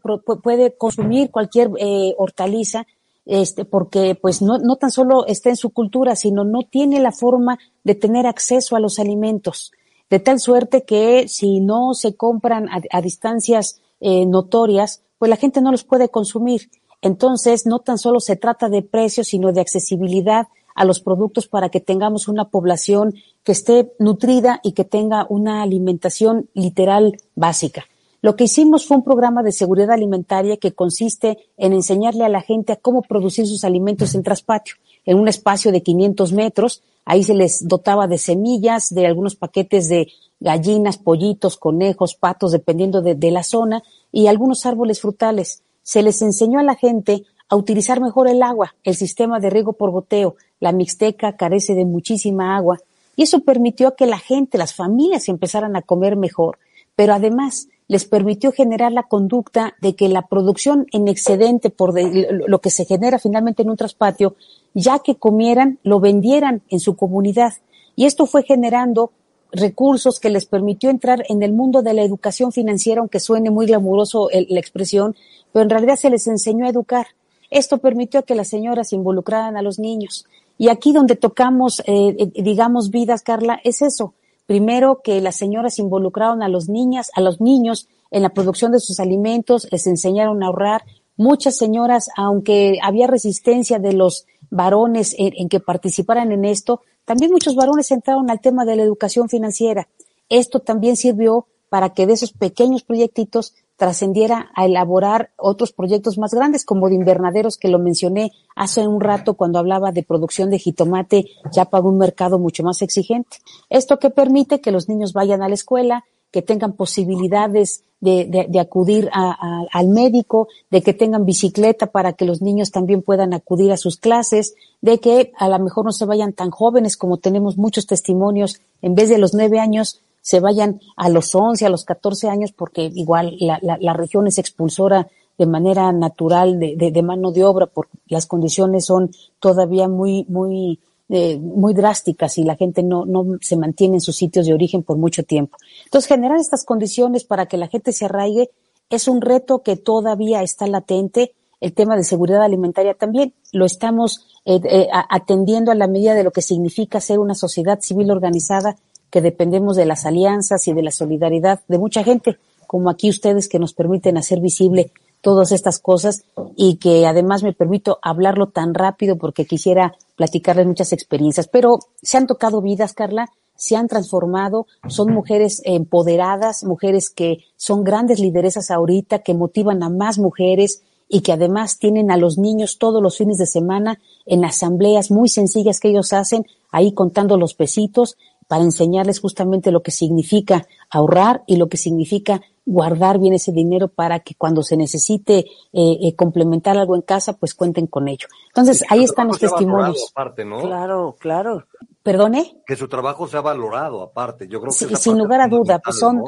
consumir 0.78 1.30
cualquier 1.30 1.70
eh, 1.78 2.14
hortaliza, 2.16 2.86
este, 3.26 3.66
porque 3.66 4.14
pues 4.14 4.40
no, 4.40 4.56
no 4.58 4.76
tan 4.76 4.90
solo 4.90 5.26
está 5.26 5.50
en 5.50 5.56
su 5.56 5.70
cultura, 5.70 6.16
sino 6.16 6.44
no 6.44 6.62
tiene 6.62 7.00
la 7.00 7.12
forma 7.12 7.58
de 7.84 7.94
tener 7.94 8.26
acceso 8.26 8.74
a 8.74 8.80
los 8.80 8.98
alimentos. 8.98 9.72
De 10.08 10.18
tal 10.18 10.40
suerte 10.40 10.84
que 10.84 11.28
si 11.28 11.60
no 11.60 11.92
se 11.92 12.16
compran 12.16 12.70
a, 12.70 12.80
a 12.90 13.02
distancias 13.02 13.82
eh, 14.00 14.24
notorias, 14.24 15.02
pues 15.18 15.28
la 15.28 15.36
gente 15.36 15.60
no 15.60 15.70
los 15.70 15.84
puede 15.84 16.08
consumir. 16.08 16.70
Entonces, 17.02 17.66
no 17.66 17.78
tan 17.80 17.98
solo 17.98 18.20
se 18.20 18.36
trata 18.36 18.68
de 18.68 18.82
precios, 18.82 19.28
sino 19.28 19.52
de 19.52 19.60
accesibilidad 19.60 20.48
a 20.74 20.84
los 20.84 21.00
productos 21.00 21.48
para 21.48 21.70
que 21.70 21.80
tengamos 21.80 22.28
una 22.28 22.50
población 22.50 23.14
que 23.42 23.52
esté 23.52 23.92
nutrida 23.98 24.60
y 24.62 24.72
que 24.72 24.84
tenga 24.84 25.26
una 25.28 25.62
alimentación 25.62 26.48
literal 26.54 27.16
básica. 27.34 27.84
Lo 28.20 28.34
que 28.34 28.44
hicimos 28.44 28.86
fue 28.86 28.96
un 28.96 29.04
programa 29.04 29.42
de 29.42 29.52
seguridad 29.52 29.92
alimentaria 29.92 30.56
que 30.56 30.72
consiste 30.72 31.38
en 31.56 31.72
enseñarle 31.72 32.24
a 32.24 32.28
la 32.28 32.42
gente 32.42 32.72
a 32.72 32.76
cómo 32.76 33.02
producir 33.02 33.46
sus 33.46 33.64
alimentos 33.64 34.14
en 34.14 34.24
traspatio, 34.24 34.74
en 35.04 35.18
un 35.18 35.28
espacio 35.28 35.70
de 35.70 35.82
500 35.82 36.32
metros. 36.32 36.82
Ahí 37.04 37.22
se 37.22 37.34
les 37.34 37.66
dotaba 37.66 38.08
de 38.08 38.18
semillas, 38.18 38.90
de 38.90 39.06
algunos 39.06 39.36
paquetes 39.36 39.88
de 39.88 40.08
gallinas, 40.40 40.98
pollitos, 40.98 41.56
conejos, 41.56 42.14
patos, 42.14 42.52
dependiendo 42.52 43.02
de, 43.02 43.30
la 43.30 43.42
zona, 43.42 43.82
y 44.12 44.26
algunos 44.26 44.66
árboles 44.66 45.00
frutales. 45.00 45.62
Se 45.82 46.02
les 46.02 46.22
enseñó 46.22 46.58
a 46.58 46.64
la 46.64 46.74
gente 46.74 47.24
a 47.48 47.56
utilizar 47.56 48.00
mejor 48.00 48.28
el 48.28 48.42
agua, 48.42 48.74
el 48.84 48.94
sistema 48.94 49.40
de 49.40 49.50
riego 49.50 49.72
por 49.72 49.90
goteo. 49.90 50.36
La 50.60 50.72
Mixteca 50.72 51.36
carece 51.36 51.74
de 51.74 51.84
muchísima 51.84 52.56
agua 52.56 52.78
y 53.16 53.22
eso 53.22 53.40
permitió 53.40 53.96
que 53.96 54.06
la 54.06 54.18
gente, 54.18 54.58
las 54.58 54.74
familias 54.74 55.28
empezaran 55.28 55.74
a 55.76 55.82
comer 55.82 56.14
mejor, 56.14 56.58
pero 56.94 57.14
además 57.14 57.68
les 57.88 58.04
permitió 58.04 58.52
generar 58.52 58.92
la 58.92 59.04
conducta 59.04 59.74
de 59.80 59.96
que 59.96 60.08
la 60.08 60.28
producción 60.28 60.86
en 60.92 61.08
excedente 61.08 61.70
por 61.70 61.94
lo 61.98 62.60
que 62.60 62.70
se 62.70 62.84
genera 62.84 63.18
finalmente 63.18 63.62
en 63.62 63.70
un 63.70 63.76
traspatio, 63.76 64.36
ya 64.74 64.98
que 64.98 65.16
comieran, 65.16 65.78
lo 65.82 65.98
vendieran 65.98 66.62
en 66.68 66.80
su 66.80 66.96
comunidad. 66.96 67.54
Y 67.96 68.04
esto 68.04 68.26
fue 68.26 68.42
generando 68.42 69.10
recursos 69.52 70.20
que 70.20 70.30
les 70.30 70.46
permitió 70.46 70.90
entrar 70.90 71.24
en 71.28 71.42
el 71.42 71.52
mundo 71.52 71.82
de 71.82 71.94
la 71.94 72.02
educación 72.02 72.52
financiera, 72.52 73.00
aunque 73.00 73.20
suene 73.20 73.50
muy 73.50 73.66
glamuroso 73.66 74.30
el, 74.30 74.46
la 74.50 74.60
expresión, 74.60 75.16
pero 75.52 75.62
en 75.62 75.70
realidad 75.70 75.96
se 75.96 76.10
les 76.10 76.26
enseñó 76.26 76.66
a 76.66 76.70
educar. 76.70 77.06
Esto 77.50 77.78
permitió 77.78 78.24
que 78.24 78.34
las 78.34 78.48
señoras 78.48 78.92
involucraran 78.92 79.56
a 79.56 79.62
los 79.62 79.78
niños. 79.78 80.26
Y 80.58 80.68
aquí 80.68 80.92
donde 80.92 81.16
tocamos, 81.16 81.80
eh, 81.80 82.16
eh, 82.18 82.42
digamos, 82.42 82.90
vidas, 82.90 83.22
Carla, 83.22 83.60
es 83.64 83.80
eso. 83.80 84.14
Primero 84.46 85.00
que 85.02 85.20
las 85.20 85.36
señoras 85.36 85.78
involucraron 85.78 86.42
a 86.42 86.48
los 86.48 86.68
niñas, 86.68 87.10
a 87.14 87.20
los 87.20 87.40
niños 87.40 87.88
en 88.10 88.22
la 88.22 88.30
producción 88.30 88.72
de 88.72 88.80
sus 88.80 89.00
alimentos, 89.00 89.68
les 89.70 89.86
enseñaron 89.86 90.42
a 90.42 90.46
ahorrar. 90.46 90.84
Muchas 91.16 91.56
señoras, 91.56 92.10
aunque 92.16 92.78
había 92.82 93.06
resistencia 93.06 93.78
de 93.78 93.92
los 93.92 94.26
varones 94.50 95.14
en, 95.18 95.32
en 95.36 95.48
que 95.48 95.60
participaran 95.60 96.32
en 96.32 96.44
esto, 96.44 96.82
también 97.08 97.32
muchos 97.32 97.56
varones 97.56 97.90
entraron 97.90 98.30
al 98.30 98.38
tema 98.38 98.66
de 98.66 98.76
la 98.76 98.82
educación 98.82 99.30
financiera. 99.30 99.88
Esto 100.28 100.60
también 100.60 100.94
sirvió 100.94 101.46
para 101.70 101.94
que 101.94 102.06
de 102.06 102.12
esos 102.12 102.32
pequeños 102.32 102.82
proyectitos 102.82 103.54
trascendiera 103.76 104.50
a 104.54 104.66
elaborar 104.66 105.30
otros 105.38 105.72
proyectos 105.72 106.18
más 106.18 106.34
grandes, 106.34 106.66
como 106.66 106.90
de 106.90 106.96
invernaderos, 106.96 107.56
que 107.56 107.68
lo 107.68 107.78
mencioné 107.78 108.32
hace 108.54 108.86
un 108.86 109.00
rato 109.00 109.38
cuando 109.38 109.58
hablaba 109.58 109.90
de 109.90 110.02
producción 110.02 110.50
de 110.50 110.58
jitomate 110.58 111.24
ya 111.50 111.64
para 111.64 111.84
un 111.84 111.96
mercado 111.96 112.38
mucho 112.38 112.62
más 112.62 112.82
exigente. 112.82 113.38
Esto 113.70 113.98
que 113.98 114.10
permite 114.10 114.60
que 114.60 114.70
los 114.70 114.90
niños 114.90 115.14
vayan 115.14 115.40
a 115.42 115.48
la 115.48 115.54
escuela, 115.54 116.04
que 116.30 116.42
tengan 116.42 116.72
posibilidades 116.74 117.84
de, 118.00 118.46
de, 118.48 118.60
acudir 118.60 119.10
a, 119.12 119.64
al 119.72 119.88
médico, 119.88 120.48
de 120.70 120.82
que 120.82 120.94
tengan 120.94 121.24
bicicleta 121.24 121.86
para 121.88 122.12
que 122.12 122.24
los 122.24 122.40
niños 122.42 122.70
también 122.70 123.02
puedan 123.02 123.34
acudir 123.34 123.72
a 123.72 123.76
sus 123.76 123.96
clases, 123.96 124.54
de 124.80 125.00
que 125.00 125.32
a 125.36 125.48
lo 125.48 125.58
mejor 125.58 125.84
no 125.84 125.92
se 125.92 126.04
vayan 126.04 126.32
tan 126.32 126.50
jóvenes 126.50 126.96
como 126.96 127.16
tenemos 127.16 127.56
muchos 127.56 127.86
testimonios, 127.86 128.60
en 128.82 128.94
vez 128.94 129.08
de 129.08 129.18
los 129.18 129.34
nueve 129.34 129.58
años 129.58 130.00
se 130.20 130.40
vayan 130.40 130.80
a 130.96 131.08
los 131.08 131.34
11, 131.34 131.66
a 131.66 131.70
los 131.70 131.84
14 131.84 132.28
años, 132.28 132.52
porque 132.52 132.82
igual 132.94 133.36
la, 133.40 133.58
la, 133.62 133.78
la 133.80 133.94
región 133.94 134.26
es 134.26 134.38
expulsora 134.38 135.08
de 135.38 135.46
manera 135.46 135.90
natural 135.92 136.58
de, 136.58 136.74
de, 136.76 136.90
de, 136.90 137.02
mano 137.02 137.30
de 137.30 137.44
obra, 137.44 137.66
porque 137.66 137.96
las 138.08 138.26
condiciones 138.26 138.86
son 138.86 139.10
todavía 139.38 139.88
muy, 139.88 140.26
muy, 140.28 140.80
eh, 141.10 141.38
muy 141.38 141.72
drásticas 141.72 142.36
y 142.38 142.44
la 142.44 142.56
gente 142.56 142.82
no, 142.82 143.06
no 143.06 143.38
se 143.40 143.56
mantiene 143.56 143.96
en 143.96 144.00
sus 144.00 144.16
sitios 144.16 144.46
de 144.46 144.52
origen 144.52 144.82
por 144.82 144.98
mucho 144.98 145.22
tiempo. 145.22 145.56
Entonces, 145.84 146.08
generar 146.08 146.38
estas 146.38 146.64
condiciones 146.64 147.24
para 147.24 147.46
que 147.46 147.56
la 147.56 147.68
gente 147.68 147.92
se 147.92 148.04
arraigue 148.04 148.50
es 148.90 149.08
un 149.08 149.20
reto 149.20 149.62
que 149.62 149.76
todavía 149.76 150.42
está 150.42 150.66
latente. 150.66 151.32
El 151.60 151.72
tema 151.72 151.96
de 151.96 152.04
seguridad 152.04 152.42
alimentaria 152.42 152.94
también 152.94 153.34
lo 153.52 153.64
estamos 153.64 154.26
eh, 154.44 154.60
eh, 154.64 154.88
atendiendo 154.92 155.72
a 155.72 155.74
la 155.74 155.88
medida 155.88 156.14
de 156.14 156.24
lo 156.24 156.30
que 156.30 156.42
significa 156.42 157.00
ser 157.00 157.18
una 157.18 157.34
sociedad 157.34 157.80
civil 157.80 158.10
organizada 158.10 158.76
que 159.10 159.22
dependemos 159.22 159.76
de 159.76 159.86
las 159.86 160.04
alianzas 160.06 160.68
y 160.68 160.72
de 160.72 160.82
la 160.82 160.90
solidaridad 160.90 161.60
de 161.68 161.78
mucha 161.78 162.04
gente, 162.04 162.36
como 162.66 162.90
aquí 162.90 163.08
ustedes 163.08 163.48
que 163.48 163.58
nos 163.58 163.72
permiten 163.72 164.18
hacer 164.18 164.40
visible 164.40 164.92
todas 165.20 165.52
estas 165.52 165.78
cosas 165.78 166.24
y 166.56 166.76
que 166.76 167.06
además 167.06 167.42
me 167.42 167.52
permito 167.52 167.98
hablarlo 168.02 168.48
tan 168.48 168.74
rápido 168.74 169.16
porque 169.16 169.46
quisiera 169.46 169.94
platicarles 170.18 170.66
muchas 170.66 170.92
experiencias. 170.92 171.48
Pero 171.48 171.78
se 172.02 172.18
han 172.18 172.26
tocado 172.26 172.60
vidas, 172.60 172.92
Carla, 172.92 173.30
se 173.54 173.76
han 173.76 173.88
transformado, 173.88 174.66
son 174.88 175.12
mujeres 175.12 175.62
empoderadas, 175.64 176.64
mujeres 176.64 177.08
que 177.08 177.38
son 177.56 177.84
grandes 177.84 178.18
lideresas 178.18 178.70
ahorita, 178.70 179.20
que 179.20 179.34
motivan 179.34 179.82
a 179.82 179.88
más 179.88 180.18
mujeres 180.18 180.82
y 181.08 181.20
que 181.20 181.32
además 181.32 181.78
tienen 181.78 182.10
a 182.10 182.16
los 182.16 182.36
niños 182.36 182.78
todos 182.78 183.02
los 183.02 183.16
fines 183.16 183.38
de 183.38 183.46
semana 183.46 184.00
en 184.26 184.44
asambleas 184.44 185.10
muy 185.10 185.28
sencillas 185.28 185.80
que 185.80 185.88
ellos 185.88 186.12
hacen, 186.12 186.44
ahí 186.70 186.92
contando 186.92 187.36
los 187.36 187.54
pesitos 187.54 188.16
para 188.48 188.64
enseñarles 188.64 189.20
justamente 189.20 189.70
lo 189.70 189.82
que 189.82 189.92
significa 189.92 190.66
ahorrar 190.90 191.44
y 191.46 191.56
lo 191.56 191.68
que 191.68 191.76
significa 191.76 192.42
guardar 192.68 193.18
bien 193.18 193.32
ese 193.32 193.50
dinero 193.50 193.88
para 193.88 194.20
que 194.20 194.34
cuando 194.34 194.62
se 194.62 194.76
necesite 194.76 195.38
eh, 195.38 195.46
eh, 195.72 196.14
complementar 196.14 196.76
algo 196.76 196.94
en 196.94 197.02
casa, 197.02 197.32
pues 197.32 197.54
cuenten 197.54 197.86
con 197.86 198.08
ello. 198.08 198.28
Entonces, 198.48 198.84
ahí 198.90 199.04
están 199.04 199.28
los 199.28 199.38
testimonios. 199.38 200.10
Aparte, 200.12 200.44
¿no? 200.44 200.60
Claro, 200.60 201.16
claro. 201.18 201.64
¿Perdone? 202.02 202.60
Que 202.66 202.76
su 202.76 202.86
trabajo 202.86 203.26
se 203.26 203.38
ha 203.38 203.40
valorado 203.40 204.02
aparte. 204.02 204.46
Yo 204.48 204.60
creo 204.60 204.70
que 204.70 204.86
sí, 204.86 204.96
sin 204.96 205.18
lugar 205.18 205.40
a 205.40 205.48
duda, 205.48 205.78
pues 205.78 205.98
son, 205.98 206.18
¿no? 206.18 206.24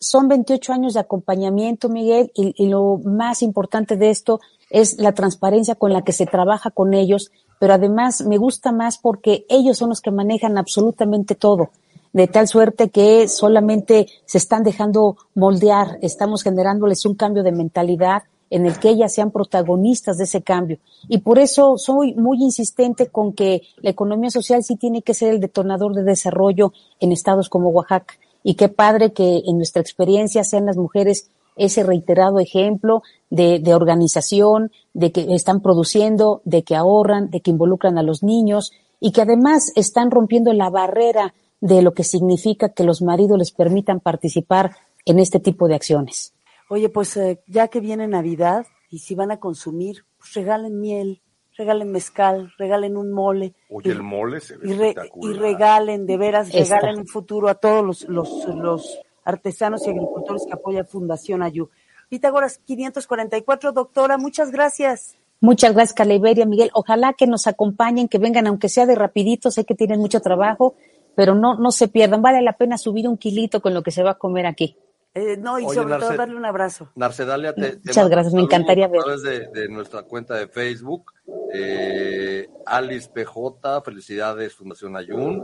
son 0.00 0.26
28 0.26 0.72
años 0.72 0.94
de 0.94 1.00
acompañamiento, 1.00 1.88
Miguel, 1.88 2.32
y, 2.34 2.54
y 2.56 2.68
lo 2.68 2.98
más 3.04 3.42
importante 3.42 3.96
de 3.96 4.10
esto 4.10 4.40
es 4.70 4.98
la 4.98 5.12
transparencia 5.12 5.76
con 5.76 5.92
la 5.92 6.02
que 6.02 6.12
se 6.12 6.26
trabaja 6.26 6.70
con 6.72 6.92
ellos, 6.92 7.30
pero 7.60 7.74
además 7.74 8.26
me 8.26 8.36
gusta 8.36 8.72
más 8.72 8.98
porque 8.98 9.46
ellos 9.48 9.78
son 9.78 9.90
los 9.90 10.00
que 10.00 10.10
manejan 10.10 10.58
absolutamente 10.58 11.36
todo 11.36 11.70
de 12.14 12.28
tal 12.28 12.46
suerte 12.46 12.90
que 12.90 13.28
solamente 13.28 14.06
se 14.24 14.38
están 14.38 14.62
dejando 14.62 15.16
moldear, 15.34 15.98
estamos 16.00 16.44
generándoles 16.44 17.04
un 17.06 17.16
cambio 17.16 17.42
de 17.42 17.50
mentalidad 17.50 18.22
en 18.50 18.66
el 18.66 18.78
que 18.78 18.90
ellas 18.90 19.12
sean 19.12 19.32
protagonistas 19.32 20.16
de 20.18 20.24
ese 20.24 20.40
cambio. 20.40 20.78
Y 21.08 21.18
por 21.18 21.40
eso 21.40 21.76
soy 21.76 22.14
muy 22.14 22.38
insistente 22.40 23.08
con 23.08 23.32
que 23.32 23.62
la 23.78 23.90
economía 23.90 24.30
social 24.30 24.62
sí 24.62 24.76
tiene 24.76 25.02
que 25.02 25.12
ser 25.12 25.34
el 25.34 25.40
detonador 25.40 25.92
de 25.92 26.04
desarrollo 26.04 26.72
en 27.00 27.10
estados 27.10 27.48
como 27.48 27.70
Oaxaca. 27.70 28.14
Y 28.44 28.54
qué 28.54 28.68
padre 28.68 29.12
que 29.12 29.42
en 29.46 29.56
nuestra 29.56 29.82
experiencia 29.82 30.44
sean 30.44 30.66
las 30.66 30.76
mujeres 30.76 31.30
ese 31.56 31.82
reiterado 31.82 32.38
ejemplo 32.38 33.02
de, 33.28 33.58
de, 33.58 33.74
organización, 33.74 34.70
de 34.92 35.10
que 35.10 35.34
están 35.34 35.60
produciendo, 35.62 36.42
de 36.44 36.62
que 36.62 36.76
ahorran, 36.76 37.30
de 37.30 37.40
que 37.40 37.50
involucran 37.50 37.98
a 37.98 38.04
los 38.04 38.22
niños 38.22 38.70
y 39.00 39.10
que 39.10 39.22
además 39.22 39.72
están 39.74 40.12
rompiendo 40.12 40.52
la 40.52 40.70
barrera 40.70 41.34
de 41.64 41.80
lo 41.80 41.94
que 41.94 42.04
significa 42.04 42.68
que 42.68 42.84
los 42.84 43.00
maridos 43.00 43.38
les 43.38 43.50
permitan 43.50 43.98
participar 43.98 44.76
en 45.06 45.18
este 45.18 45.40
tipo 45.40 45.66
de 45.66 45.74
acciones. 45.74 46.34
Oye, 46.68 46.90
pues 46.90 47.16
eh, 47.16 47.40
ya 47.46 47.68
que 47.68 47.80
viene 47.80 48.06
Navidad 48.06 48.66
y 48.90 48.98
si 48.98 49.14
van 49.14 49.30
a 49.30 49.40
consumir, 49.40 50.04
pues 50.18 50.34
regalen 50.34 50.78
miel, 50.78 51.22
regalen 51.56 51.90
mezcal, 51.90 52.52
regalen 52.58 52.98
un 52.98 53.12
mole. 53.12 53.54
Oye, 53.70 53.92
el 53.92 54.02
mole 54.02 54.40
se 54.40 54.58
ve 54.58 54.68
y, 54.68 54.72
re, 54.74 54.94
y 55.22 55.32
regalen, 55.32 56.04
de 56.04 56.18
veras, 56.18 56.48
Esta. 56.52 56.76
regalen 56.76 57.00
un 57.00 57.06
futuro 57.06 57.48
a 57.48 57.54
todos 57.54 57.82
los, 57.82 58.08
los, 58.10 58.46
los 58.54 58.98
artesanos 59.24 59.86
y 59.86 59.90
agricultores 59.90 60.44
que 60.46 60.52
apoya 60.52 60.84
Fundación 60.84 61.42
Ayú. 61.42 61.70
Pitágoras 62.10 62.58
544, 62.58 63.72
doctora, 63.72 64.18
muchas 64.18 64.50
gracias. 64.50 65.16
Muchas 65.40 65.72
gracias, 65.72 65.94
Caliberia, 65.94 66.44
Miguel. 66.44 66.70
Ojalá 66.74 67.14
que 67.14 67.26
nos 67.26 67.46
acompañen, 67.46 68.08
que 68.08 68.18
vengan, 68.18 68.46
aunque 68.46 68.68
sea 68.68 68.84
de 68.84 68.94
rapidito, 68.94 69.50
sé 69.50 69.64
que 69.64 69.74
tienen 69.74 70.00
mucho 70.00 70.20
trabajo, 70.20 70.74
pero 71.14 71.34
no, 71.34 71.56
no 71.56 71.70
se 71.70 71.88
pierdan. 71.88 72.22
Vale 72.22 72.42
la 72.42 72.56
pena 72.56 72.78
subir 72.78 73.08
un 73.08 73.16
kilito 73.16 73.60
con 73.60 73.74
lo 73.74 73.82
que 73.82 73.90
se 73.90 74.02
va 74.02 74.12
a 74.12 74.18
comer 74.18 74.46
aquí. 74.46 74.76
Eh, 75.14 75.36
no, 75.36 75.60
y 75.60 75.64
Oye, 75.64 75.76
sobre 75.76 75.90
Narce, 75.90 76.06
todo 76.08 76.16
darle 76.16 76.36
un 76.36 76.44
abrazo. 76.44 76.90
Narcedalia, 76.96 77.54
te, 77.54 77.76
te 77.76 77.80
Muchas 77.84 78.08
gracias, 78.08 78.34
me 78.34 78.42
encantaría 78.42 78.88
ver. 78.88 79.00
A 79.00 79.04
través 79.04 79.22
de, 79.22 79.46
de, 79.48 79.68
nuestra 79.68 80.02
cuenta 80.02 80.34
de 80.34 80.48
Facebook, 80.48 81.12
eh, 81.52 82.48
Alice 82.66 83.08
PJ, 83.14 83.82
felicidades 83.82 84.54
Fundación 84.54 84.96
Ayun, 84.96 85.40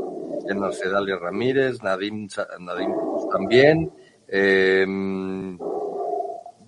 en 0.48 0.58
Narcedalia 0.58 1.18
Ramírez, 1.18 1.80
Nadim, 1.84 2.26
Nadim 2.58 2.90
también. 3.30 3.92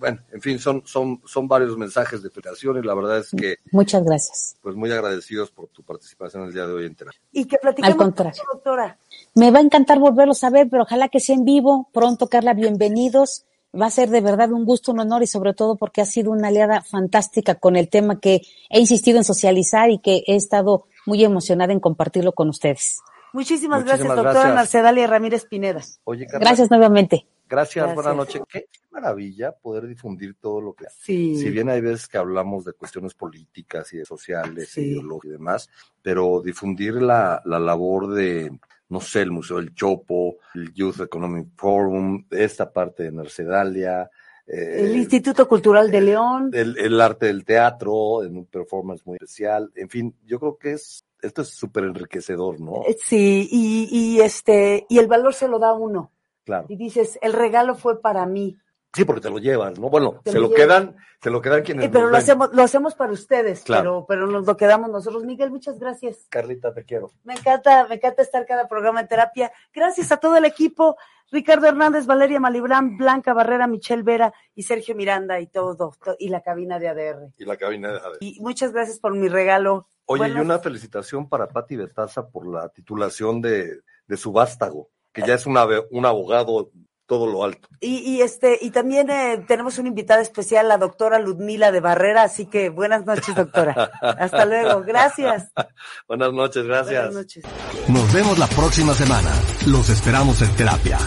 Bueno, 0.03 0.19
en 0.33 0.41
fin, 0.41 0.59
son, 0.59 0.83
son, 0.85 1.21
son 1.23 1.47
varios 1.47 1.77
mensajes 1.77 2.21
de 2.21 2.29
felicitación 2.29 2.77
y 2.77 2.85
la 2.85 2.93
verdad 2.93 3.19
es 3.19 3.29
que... 3.29 3.55
Muchas 3.71 4.03
gracias. 4.03 4.57
Pues 4.61 4.75
muy 4.75 4.91
agradecidos 4.91 5.49
por 5.49 5.69
tu 5.69 5.81
participación 5.81 6.43
el 6.43 6.51
día 6.51 6.67
de 6.67 6.73
hoy 6.73 6.85
en 6.87 6.93
Terapia. 6.93 7.21
Y 7.31 7.45
que 7.45 7.57
platiquemos 7.57 7.93
Al 7.93 7.97
contrario. 7.97 8.33
Mucho, 8.33 8.43
doctora. 8.51 8.97
Me 9.33 9.49
va 9.49 9.59
a 9.59 9.61
encantar 9.61 9.99
volverlos 9.99 10.43
a 10.43 10.49
ver, 10.49 10.67
pero 10.69 10.83
ojalá 10.83 11.07
que 11.07 11.21
sea 11.21 11.35
en 11.35 11.45
vivo. 11.45 11.87
Pronto, 11.93 12.27
Carla, 12.27 12.53
bienvenidos. 12.53 13.45
Va 13.73 13.85
a 13.85 13.91
ser 13.91 14.09
de 14.09 14.19
verdad 14.19 14.51
un 14.51 14.65
gusto, 14.65 14.91
un 14.91 14.99
honor 14.99 15.23
y 15.23 15.27
sobre 15.27 15.53
todo 15.53 15.77
porque 15.77 16.01
ha 16.01 16.05
sido 16.05 16.31
una 16.31 16.49
aliada 16.49 16.81
fantástica 16.81 17.55
con 17.55 17.77
el 17.77 17.87
tema 17.87 18.19
que 18.19 18.41
he 18.69 18.81
insistido 18.81 19.19
en 19.19 19.23
socializar 19.23 19.89
y 19.89 19.99
que 19.99 20.25
he 20.27 20.35
estado 20.35 20.83
muy 21.05 21.23
emocionada 21.23 21.71
en 21.71 21.79
compartirlo 21.79 22.33
con 22.33 22.49
ustedes. 22.49 22.99
Muchísimas, 23.31 23.79
Muchísimas 23.79 23.85
gracias, 23.85 24.07
doctora 24.09 24.33
gracias. 24.33 24.55
Narcedalia 24.55 25.07
Ramírez 25.07 25.45
Pineda. 25.45 25.81
Oye, 26.03 26.25
Carla, 26.25 26.45
gracias 26.45 26.69
nuevamente. 26.69 27.25
Gracias, 27.53 27.85
gracias, 27.85 27.95
buenas 27.95 28.15
noches. 28.15 28.41
Qué 28.49 28.65
maravilla 28.89 29.51
poder 29.51 29.85
difundir 29.85 30.35
todo 30.41 30.59
lo 30.59 30.73
que. 30.73 30.85
Sí. 30.89 31.35
Si 31.35 31.51
bien 31.51 31.69
hay 31.69 31.81
veces 31.81 32.07
que 32.07 32.17
hablamos 32.17 32.65
de 32.65 32.73
cuestiones 32.73 33.13
políticas 33.13 33.93
y 33.93 33.97
de 33.97 34.05
sociales, 34.05 34.69
sí. 34.69 34.81
ideológicas 34.81 35.29
y 35.29 35.31
demás, 35.33 35.69
pero 36.01 36.41
difundir 36.41 36.95
la, 36.95 37.43
la 37.45 37.59
labor 37.59 38.11
de, 38.15 38.57
no 38.89 38.99
sé, 38.99 39.21
el 39.21 39.29
Museo 39.29 39.57
del 39.57 39.75
Chopo, 39.75 40.37
el 40.55 40.73
Youth 40.73 41.01
Economic 41.01 41.49
Forum, 41.55 42.25
esta 42.31 42.73
parte 42.73 43.03
de 43.03 43.11
Mercedalia. 43.11 44.09
Eh, 44.47 44.85
el 44.85 44.95
Instituto 44.95 45.47
Cultural 45.47 45.91
de 45.91 46.01
León. 46.01 46.49
El, 46.53 46.75
el, 46.79 46.99
arte 46.99 47.27
del 47.27 47.45
teatro, 47.45 48.23
en 48.23 48.35
un 48.35 48.45
performance 48.47 49.05
muy 49.05 49.17
especial. 49.17 49.71
En 49.75 49.89
fin, 49.89 50.15
yo 50.25 50.39
creo 50.39 50.57
que 50.57 50.71
es. 50.71 51.05
Esto 51.21 51.43
es 51.43 51.49
súper 51.49 51.83
enriquecedor, 51.83 52.59
¿no? 52.59 52.81
Sí, 52.97 53.47
y, 53.49 53.87
y 53.91 54.21
este, 54.21 54.87
y 54.89 54.97
el 54.97 55.07
valor 55.07 55.35
se 55.35 55.47
lo 55.47 55.59
da 55.59 55.71
uno. 55.71 56.09
Claro. 56.43 56.65
Y 56.69 56.75
dices, 56.75 57.17
el 57.21 57.33
regalo 57.33 57.75
fue 57.75 58.01
para 58.01 58.25
mí. 58.25 58.57
Sí, 58.95 59.05
porque 59.05 59.21
te 59.21 59.29
lo 59.31 59.39
llevas, 59.39 59.79
¿no? 59.79 59.89
Bueno, 59.89 60.21
te 60.23 60.31
se 60.31 60.39
lo, 60.39 60.53
quedan, 60.53 60.95
se 61.19 61.31
lo 61.31 61.41
quedan 61.41 61.63
quienes. 61.63 61.85
Eh, 61.85 61.89
pero 61.91 62.09
lo 62.09 62.17
hacemos, 62.17 62.53
lo 62.53 62.61
hacemos 62.61 62.93
para 62.93 63.11
ustedes, 63.11 63.63
claro. 63.63 64.05
pero, 64.07 64.21
pero 64.21 64.31
nos 64.31 64.45
lo 64.45 64.55
quedamos 64.55 64.91
nosotros. 64.91 65.23
Miguel, 65.23 65.49
muchas 65.49 65.79
gracias. 65.79 66.27
Carlita, 66.29 66.75
te 66.75 66.83
quiero. 66.83 67.11
Me 67.23 67.33
encanta, 67.33 67.87
me 67.87 67.95
encanta 67.95 68.21
estar 68.21 68.45
cada 68.45 68.67
programa 68.67 69.01
de 69.01 69.07
terapia. 69.07 69.51
Gracias 69.73 70.11
a 70.11 70.17
todo 70.17 70.37
el 70.37 70.45
equipo, 70.45 70.95
Ricardo 71.31 71.65
Hernández, 71.65 72.05
Valeria 72.05 72.39
Malibrán, 72.39 72.95
Blanca 72.95 73.33
Barrera, 73.33 73.65
Michelle 73.65 74.03
Vera 74.03 74.31
y 74.53 74.61
Sergio 74.61 74.93
Miranda 74.93 75.39
y 75.39 75.47
todo, 75.47 75.75
todo 75.75 76.15
y 76.19 76.29
la 76.29 76.41
cabina 76.41 76.77
de 76.77 76.89
ADR. 76.89 77.33
Y 77.39 77.45
la 77.45 77.57
cabina 77.57 77.93
de 77.93 77.97
ADR. 77.97 78.17
Y 78.19 78.39
muchas 78.41 78.73
gracias 78.73 78.99
por 78.99 79.15
mi 79.15 79.27
regalo. 79.27 79.87
Oye, 80.05 80.19
Buenas... 80.19 80.37
y 80.37 80.41
una 80.41 80.59
felicitación 80.59 81.27
para 81.27 81.47
Patti 81.47 81.77
Betaza 81.77 82.27
por 82.29 82.45
la 82.45 82.69
titulación 82.69 83.41
de, 83.41 83.79
de 84.05 84.17
su 84.17 84.31
vástago, 84.31 84.89
que 85.13 85.21
ya 85.21 85.35
es 85.35 85.45
una, 85.45 85.65
un 85.91 86.05
abogado 86.05 86.71
todo 87.05 87.27
lo 87.27 87.43
alto. 87.43 87.67
Y, 87.79 87.97
y 87.97 88.21
este 88.21 88.57
y 88.61 88.71
también 88.71 89.09
eh, 89.09 89.43
tenemos 89.47 89.77
una 89.77 89.89
invitada 89.89 90.21
especial, 90.21 90.67
la 90.67 90.77
doctora 90.77 91.19
Ludmila 91.19 91.71
de 91.71 91.79
Barrera, 91.79 92.23
así 92.23 92.45
que 92.45 92.69
buenas 92.69 93.05
noches, 93.05 93.35
doctora. 93.35 93.91
Hasta 94.01 94.45
luego, 94.45 94.81
gracias. 94.83 95.51
buenas 96.07 96.33
noches, 96.33 96.65
gracias. 96.65 97.05
Buenas 97.05 97.13
noches. 97.13 97.43
Nos 97.87 98.13
vemos 98.13 98.39
la 98.39 98.47
próxima 98.47 98.93
semana. 98.93 99.29
Los 99.67 99.89
esperamos 99.89 100.41
en 100.41 100.55
terapia. 100.55 100.97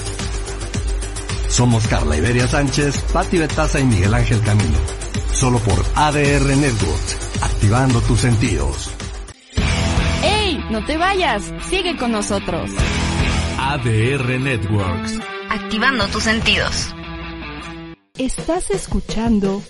Somos 1.49 1.87
Carla 1.89 2.17
Iberia 2.17 2.47
Sánchez, 2.47 3.01
Patti 3.13 3.39
Betaza 3.39 3.81
y 3.81 3.85
Miguel 3.85 4.13
Ángel 4.13 4.43
Camino. 4.43 4.79
Solo 5.33 5.59
por 5.59 5.79
ADR 5.95 6.57
Networks, 6.57 7.41
activando 7.43 8.01
tus 8.01 8.21
sentidos. 8.21 8.91
¡Ey! 10.23 10.63
No 10.71 10.85
te 10.85 10.99
vayas, 10.99 11.53
sigue 11.69 11.97
con 11.97 12.13
nosotros. 12.13 12.71
ADR 13.69 14.39
Networks 14.39 15.19
activando 15.51 16.07
tus 16.07 16.23
sentidos. 16.23 16.95
Estás 18.17 18.71
escuchando 18.71 19.61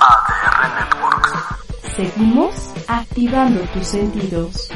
ADR 0.00 0.74
Networks. 0.78 1.32
Seguimos 1.96 2.54
activando 2.88 3.60
tus 3.74 3.86
sentidos. 3.86 4.70